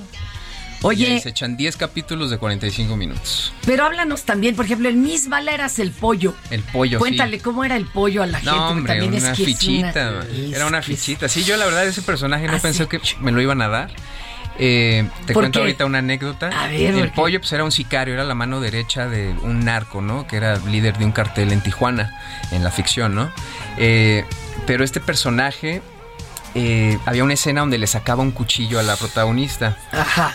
Repatriado. 0.78 0.92
Y 0.92 1.04
Oye, 1.04 1.14
ahí 1.14 1.20
se 1.20 1.28
echan 1.30 1.56
10 1.56 1.76
capítulos 1.76 2.30
de 2.30 2.38
45 2.38 2.96
minutos. 2.96 3.52
pero 3.66 3.84
háblanos 3.84 4.22
también, 4.24 4.54
por 4.56 4.64
ejemplo, 4.64 4.88
en 4.88 5.02
Miss 5.02 5.28
Bala 5.28 5.52
eras 5.52 5.78
el 5.78 5.90
pollo. 5.90 6.34
El 6.50 6.62
pollo, 6.62 6.98
sí. 6.98 7.00
Cuéntale 7.00 7.40
cómo 7.40 7.64
era 7.64 7.76
el 7.76 7.86
pollo 7.86 8.22
a 8.22 8.26
la 8.26 8.38
gente. 8.38 8.50
No, 8.52 8.66
que 8.68 8.72
hombre, 8.72 8.92
también 8.94 9.14
una 9.22 9.30
es 9.32 9.36
que 9.36 9.42
es 9.42 9.48
fichita. 9.58 10.10
una- 10.10 10.20
es 10.24 10.52
Era 10.56 10.66
una 10.66 10.78
es- 10.78 10.86
fichita. 10.86 11.28
Sí, 11.28 11.44
yo 11.44 11.56
la 11.56 11.64
verdad 11.64 11.86
ese 11.86 12.02
personaje 12.02 12.46
no 12.46 12.54
Ah, 12.56 12.60
pensé 12.60 12.84
sí. 12.84 12.88
que 12.88 13.00
me 13.20 13.32
lo 13.32 13.40
iban 13.42 13.60
a 13.62 13.68
dar. 13.68 13.90
Eh, 14.60 15.08
te 15.26 15.34
¿Por 15.34 15.42
cuento 15.44 15.58
qué? 15.60 15.64
ahorita 15.64 15.84
una 15.84 15.98
anécdota. 15.98 16.48
A 16.48 16.66
ver, 16.66 16.92
¿por 16.92 17.02
el 17.04 17.12
pollo 17.12 17.40
pues 17.40 17.52
era 17.52 17.62
un 17.62 17.70
sicario, 17.70 18.14
era 18.14 18.24
la 18.24 18.34
mano 18.34 18.60
derecha 18.60 19.06
de 19.06 19.28
un 19.42 19.64
narco, 19.64 20.00
¿no? 20.00 20.26
Que 20.26 20.36
era 20.36 20.56
líder 20.58 20.98
de 20.98 21.04
un 21.04 21.12
cartel 21.12 21.52
en 21.52 21.60
Tijuana, 21.60 22.18
en 22.50 22.64
la 22.64 22.72
ficción, 22.72 23.14
¿no? 23.14 23.30
Eh, 23.76 24.24
pero 24.66 24.82
este 24.82 24.98
personaje, 25.00 25.80
eh, 26.56 26.98
había 27.06 27.22
una 27.22 27.34
escena 27.34 27.60
donde 27.60 27.78
le 27.78 27.86
sacaba 27.86 28.22
un 28.22 28.32
cuchillo 28.32 28.80
a 28.80 28.82
la 28.82 28.96
protagonista. 28.96 29.76
Ajá. 29.92 30.34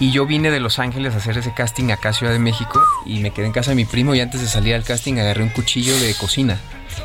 Y 0.00 0.12
yo 0.12 0.24
vine 0.26 0.50
de 0.50 0.60
Los 0.60 0.78
Ángeles 0.78 1.14
a 1.14 1.18
hacer 1.18 1.36
ese 1.38 1.52
casting 1.52 1.90
acá 1.90 2.08
a 2.08 2.12
Ciudad 2.14 2.32
de 2.32 2.38
México 2.38 2.82
y 3.04 3.20
me 3.20 3.32
quedé 3.32 3.46
en 3.46 3.52
casa 3.52 3.70
de 3.72 3.74
mi 3.76 3.84
primo 3.84 4.14
y 4.14 4.20
antes 4.20 4.40
de 4.40 4.48
salir 4.48 4.74
al 4.74 4.82
casting 4.82 5.18
agarré 5.18 5.42
un 5.42 5.50
cuchillo 5.50 5.98
de 6.00 6.14
cocina 6.14 6.58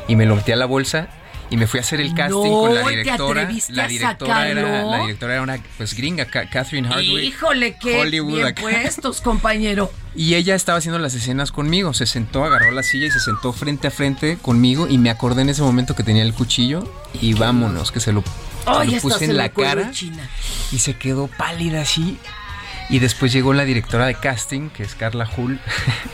y 0.08 0.16
me 0.16 0.24
lo 0.24 0.34
metí 0.34 0.52
a 0.52 0.56
la 0.56 0.64
bolsa 0.66 1.08
y 1.50 1.58
me 1.58 1.66
fui 1.66 1.78
a 1.78 1.82
hacer 1.82 2.00
el 2.00 2.14
casting 2.14 2.32
No, 2.50 2.60
con 2.62 2.74
la 2.74 2.82
¿te 2.84 2.90
directora. 2.96 3.48
La 3.68 3.84
a 3.84 3.88
directora 3.88 4.48
era 4.48 4.62
sacarlo? 4.62 4.90
la 4.90 4.98
directora 5.02 5.32
era 5.34 5.42
una 5.42 5.58
pues 5.76 5.94
gringa, 5.94 6.24
Ca- 6.24 6.48
Catherine 6.48 6.88
Hardwick. 6.88 7.22
Híjole, 7.24 7.76
qué 7.80 8.00
Hollywood 8.00 8.32
bien 8.34 8.46
acá. 8.46 8.62
puestos, 8.62 9.20
compañero. 9.20 9.92
Y 10.16 10.34
ella 10.34 10.54
estaba 10.54 10.78
haciendo 10.78 10.98
las 10.98 11.14
escenas 11.14 11.52
conmigo. 11.52 11.92
Se 11.94 12.06
sentó, 12.06 12.44
agarró 12.44 12.70
la 12.72 12.82
silla 12.82 13.06
y 13.06 13.10
se 13.10 13.20
sentó 13.20 13.52
frente 13.52 13.86
a 13.86 13.90
frente 13.92 14.38
conmigo. 14.42 14.88
Y 14.88 14.96
me 14.98 15.10
acordé 15.10 15.42
en 15.42 15.50
ese 15.50 15.60
momento 15.62 15.94
que 15.94 16.02
tenía 16.02 16.22
el 16.22 16.32
cuchillo. 16.32 16.90
Y 17.20 17.34
vámonos, 17.34 17.92
que 17.92 18.00
se 18.00 18.12
lo, 18.12 18.24
se 18.88 19.00
puse 19.00 19.18
se 19.18 19.24
en 19.26 19.36
la 19.36 19.50
cara. 19.50 19.90
china. 19.92 20.28
Y 20.72 20.78
se 20.78 20.94
quedó 20.94 21.28
pálida 21.28 21.82
así. 21.82 22.18
Y 22.88 23.00
después 23.00 23.32
llegó 23.32 23.52
la 23.52 23.64
directora 23.64 24.06
de 24.06 24.14
casting, 24.14 24.70
que 24.70 24.82
es 24.84 24.94
Carla 24.94 25.28
Hull. 25.36 25.58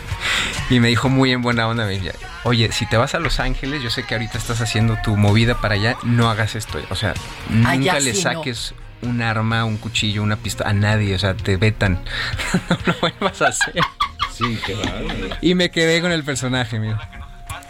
y 0.70 0.80
me 0.80 0.88
dijo 0.88 1.08
muy 1.08 1.32
en 1.32 1.42
buena 1.42 1.68
onda, 1.68 1.84
me 1.84 1.92
decía, 1.92 2.12
oye, 2.44 2.72
si 2.72 2.86
te 2.86 2.96
vas 2.96 3.14
a 3.14 3.18
Los 3.18 3.40
Ángeles, 3.40 3.82
yo 3.82 3.90
sé 3.90 4.04
que 4.04 4.14
ahorita 4.14 4.38
estás 4.38 4.60
haciendo 4.60 4.96
tu 5.04 5.16
movida 5.16 5.60
para 5.60 5.74
allá, 5.74 5.96
no 6.02 6.30
hagas 6.30 6.54
esto. 6.54 6.80
O 6.90 6.94
sea, 6.94 7.14
nunca 7.50 7.70
Allá 7.70 8.00
le 8.00 8.14
sí 8.14 8.24
no. 8.24 8.32
saques 8.32 8.74
un 9.02 9.20
arma, 9.20 9.64
un 9.64 9.76
cuchillo, 9.76 10.22
una 10.22 10.36
pistola 10.36 10.70
a 10.70 10.72
nadie. 10.72 11.14
O 11.14 11.18
sea, 11.18 11.34
te 11.34 11.56
vetan. 11.56 12.02
no 12.70 12.78
lo 12.86 12.94
vuelvas 13.00 13.42
a 13.42 13.48
hacer. 13.48 13.74
Sí, 14.32 14.58
claro. 14.64 15.06
Y 15.42 15.54
me 15.54 15.70
quedé 15.70 16.00
con 16.00 16.10
el 16.10 16.24
personaje, 16.24 16.78
mira. 16.78 17.21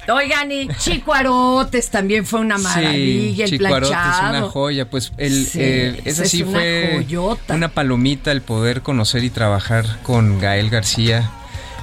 Oigan, 0.08 0.50
y 0.50 0.68
Chico 0.78 1.14
Arotes 1.14 1.90
también 1.90 2.26
fue 2.26 2.40
una 2.40 2.58
maravilla, 2.58 3.44
el 3.44 3.50
Chico 3.50 3.66
Arotes 3.66 3.88
planchado. 3.90 4.34
es 4.34 4.40
una 4.42 4.50
joya. 4.50 4.90
Pues 4.90 5.12
el, 5.16 5.46
Sí, 5.46 5.58
eh, 5.60 6.00
esa 6.04 6.24
es 6.24 6.30
sí 6.30 6.42
una 6.42 6.52
fue 6.52 6.90
joyota. 6.94 7.54
una 7.54 7.68
palomita 7.68 8.32
el 8.32 8.42
poder 8.42 8.82
conocer 8.82 9.22
y 9.24 9.30
trabajar 9.30 9.84
con 10.02 10.40
Gael 10.40 10.70
García. 10.70 11.30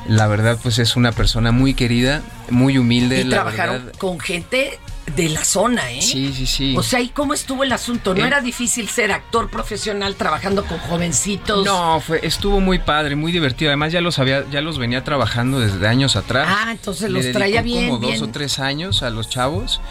La 0.07 0.27
verdad, 0.27 0.57
pues 0.61 0.79
es 0.79 0.95
una 0.95 1.11
persona 1.11 1.51
muy 1.51 1.73
querida, 1.73 2.21
muy 2.49 2.77
humilde. 2.77 3.21
Y 3.21 3.23
la 3.25 3.37
trabajaron 3.37 3.85
verdad. 3.85 3.99
con 3.99 4.19
gente 4.19 4.79
de 5.15 5.29
la 5.29 5.43
zona, 5.43 5.91
¿eh? 5.91 6.01
Sí, 6.01 6.33
sí, 6.35 6.45
sí. 6.45 6.75
O 6.77 6.83
sea, 6.83 6.99
¿y 7.01 7.09
cómo 7.09 7.33
estuvo 7.33 7.63
el 7.63 7.71
asunto? 7.71 8.13
¿No 8.13 8.23
Eh, 8.23 8.27
era 8.27 8.41
difícil 8.41 8.89
ser 8.89 9.11
actor 9.11 9.49
profesional 9.49 10.15
trabajando 10.15 10.65
con 10.65 10.77
jovencitos? 10.79 11.65
No, 11.65 11.99
fue, 12.01 12.19
estuvo 12.23 12.59
muy 12.59 12.79
padre, 12.79 13.15
muy 13.15 13.31
divertido. 13.31 13.69
Además 13.69 13.91
ya 13.91 14.01
los 14.01 14.19
había, 14.19 14.45
ya 14.49 14.61
los 14.61 14.77
venía 14.77 15.03
trabajando 15.03 15.59
desde 15.59 15.87
años 15.87 16.15
atrás. 16.15 16.47
Ah, 16.49 16.71
entonces 16.71 17.09
los 17.09 17.31
traía 17.31 17.61
bien, 17.61 17.89
como 17.89 18.07
dos 18.07 18.21
o 18.21 18.27
tres 18.27 18.59
años 18.59 19.03
a 19.03 19.09
los 19.09 19.29
chavos 19.29 19.81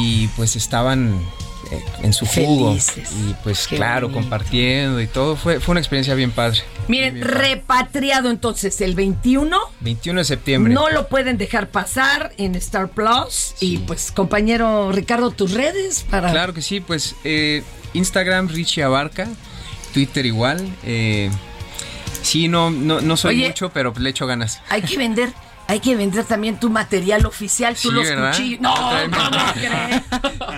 y 0.00 0.28
pues 0.28 0.56
estaban 0.56 1.20
en 2.02 2.12
su 2.12 2.26
jugo 2.26 2.68
Felices. 2.70 3.10
y 3.12 3.34
pues 3.42 3.66
Qué 3.68 3.76
claro 3.76 4.08
bonito. 4.08 4.22
compartiendo 4.22 5.00
y 5.00 5.06
todo. 5.06 5.36
Fue, 5.36 5.60
fue 5.60 5.72
una 5.72 5.80
experiencia 5.80 6.14
bien 6.14 6.30
padre. 6.30 6.60
Miren, 6.88 7.20
padre. 7.20 7.34
repatriado 7.34 8.30
entonces 8.30 8.80
el 8.80 8.94
21. 8.94 9.56
21 9.80 10.20
de 10.20 10.24
septiembre. 10.24 10.72
No 10.74 10.90
lo 10.90 11.08
pueden 11.08 11.38
dejar 11.38 11.68
pasar 11.68 12.32
en 12.38 12.54
Star 12.56 12.88
Plus. 12.88 13.54
Y 13.60 13.78
pues, 13.78 14.12
compañero 14.12 14.90
Ricardo, 14.92 15.30
tus 15.30 15.52
redes 15.52 16.04
para. 16.10 16.30
Claro 16.30 16.54
que 16.54 16.62
sí, 16.62 16.80
pues 16.80 17.14
eh, 17.24 17.62
Instagram 17.94 18.48
Richie 18.48 18.82
Abarca, 18.82 19.28
Twitter 19.92 20.26
igual. 20.26 20.66
eh, 20.84 21.30
sí, 22.22 22.48
no, 22.48 22.70
no, 22.70 23.00
no 23.00 23.16
soy 23.16 23.36
Oye. 23.36 23.48
mucho, 23.48 23.70
pero 23.70 23.92
le 23.98 24.10
echo 24.10 24.26
ganas. 24.26 24.60
Hay 24.68 24.82
que 24.82 24.96
vender. 24.96 25.32
Hay 25.70 25.78
que 25.78 25.94
vender 25.94 26.24
también 26.24 26.58
tu 26.58 26.68
material 26.68 27.24
oficial, 27.26 27.74
tú 27.74 27.80
Sí, 27.88 27.90
los 27.92 28.04
¿verdad? 28.08 28.32
cuchillos. 28.32 28.60
No. 28.60 28.74
¿cómo 28.74 29.52
crees? 29.54 30.02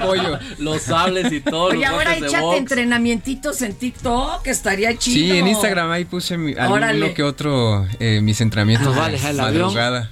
Pollo, 0.02 0.38
los 0.58 0.80
sables 0.82 1.30
y 1.32 1.40
todo. 1.40 1.64
Oye, 1.64 1.80
los 1.80 1.90
ahora 1.90 2.16
échate 2.16 2.56
entrenamientos 2.56 3.60
en 3.60 3.74
TikTok, 3.74 4.46
estaría 4.46 4.96
chido. 4.96 5.34
Sí, 5.34 5.38
en 5.38 5.48
Instagram 5.48 5.90
ahí 5.90 6.06
puse 6.06 6.38
mi, 6.38 6.54
alguno 6.54 7.12
que 7.14 7.22
otro 7.22 7.86
eh, 8.00 8.20
mis 8.22 8.40
entrenamientos 8.40 8.88
Nos 8.88 8.98
va 8.98 9.06
a 9.06 9.10
de 9.10 9.18
avión. 9.18 9.36
madrugada. 9.36 10.10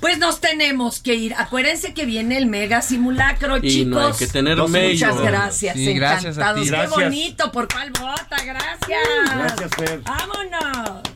Pues 0.00 0.18
nos 0.18 0.40
tenemos 0.42 1.00
que 1.00 1.14
ir. 1.14 1.34
Acuérdense 1.38 1.94
que 1.94 2.04
viene 2.04 2.36
el 2.36 2.44
mega 2.46 2.82
simulacro, 2.82 3.56
Y 3.62 3.70
chicos. 3.70 3.86
no 3.90 4.06
hay 4.08 4.12
que 4.12 4.26
tener 4.26 4.58
Muchas 4.58 4.70
medio. 4.70 5.16
gracias, 5.22 5.74
Sí, 5.74 5.94
gracias 5.94 6.36
a 6.36 6.40
encantados. 6.52 6.60
ti. 6.60 6.64
Qué 6.70 6.76
Gracias. 6.76 6.92
bonito, 7.02 7.52
por 7.52 7.68
cuál 7.72 7.90
vota, 7.92 8.36
gracias. 8.44 9.00
Gracias, 9.34 9.70
Fer. 9.78 10.00
Vámonos. 10.02 11.15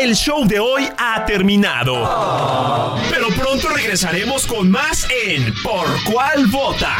El 0.00 0.14
show 0.14 0.46
de 0.46 0.60
hoy 0.60 0.88
ha 0.96 1.24
terminado. 1.26 1.92
Pero 3.10 3.30
pronto 3.30 3.68
regresaremos 3.68 4.46
con 4.46 4.70
más 4.70 5.04
en 5.10 5.52
Por 5.60 5.88
cuál 6.04 6.46
vota. 6.46 6.94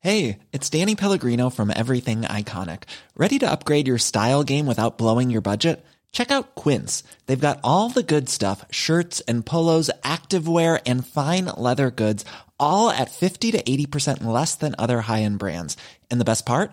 Hey, 0.00 0.38
it's 0.50 0.70
Danny 0.70 0.94
Pellegrino 0.94 1.50
from 1.50 1.70
Everything 1.70 2.22
Iconic. 2.22 2.84
Ready 3.14 3.38
to 3.40 3.50
upgrade 3.50 3.86
your 3.86 3.98
style 3.98 4.44
game 4.44 4.66
without 4.66 4.96
blowing 4.96 5.28
your 5.28 5.42
budget? 5.42 5.84
Check 6.10 6.30
out 6.30 6.54
Quince. 6.54 7.04
They've 7.26 7.38
got 7.38 7.60
all 7.62 7.90
the 7.90 8.02
good 8.02 8.30
stuff 8.30 8.64
shirts 8.70 9.20
and 9.28 9.44
polos, 9.44 9.90
activewear, 10.02 10.80
and 10.86 11.06
fine 11.06 11.44
leather 11.58 11.90
goods, 11.90 12.24
all 12.58 12.88
at 12.88 13.10
50 13.10 13.52
to 13.52 13.62
80% 13.62 14.24
less 14.24 14.54
than 14.54 14.74
other 14.78 15.02
high 15.02 15.20
end 15.20 15.38
brands. 15.38 15.76
And 16.10 16.18
the 16.18 16.24
best 16.24 16.46
part? 16.46 16.72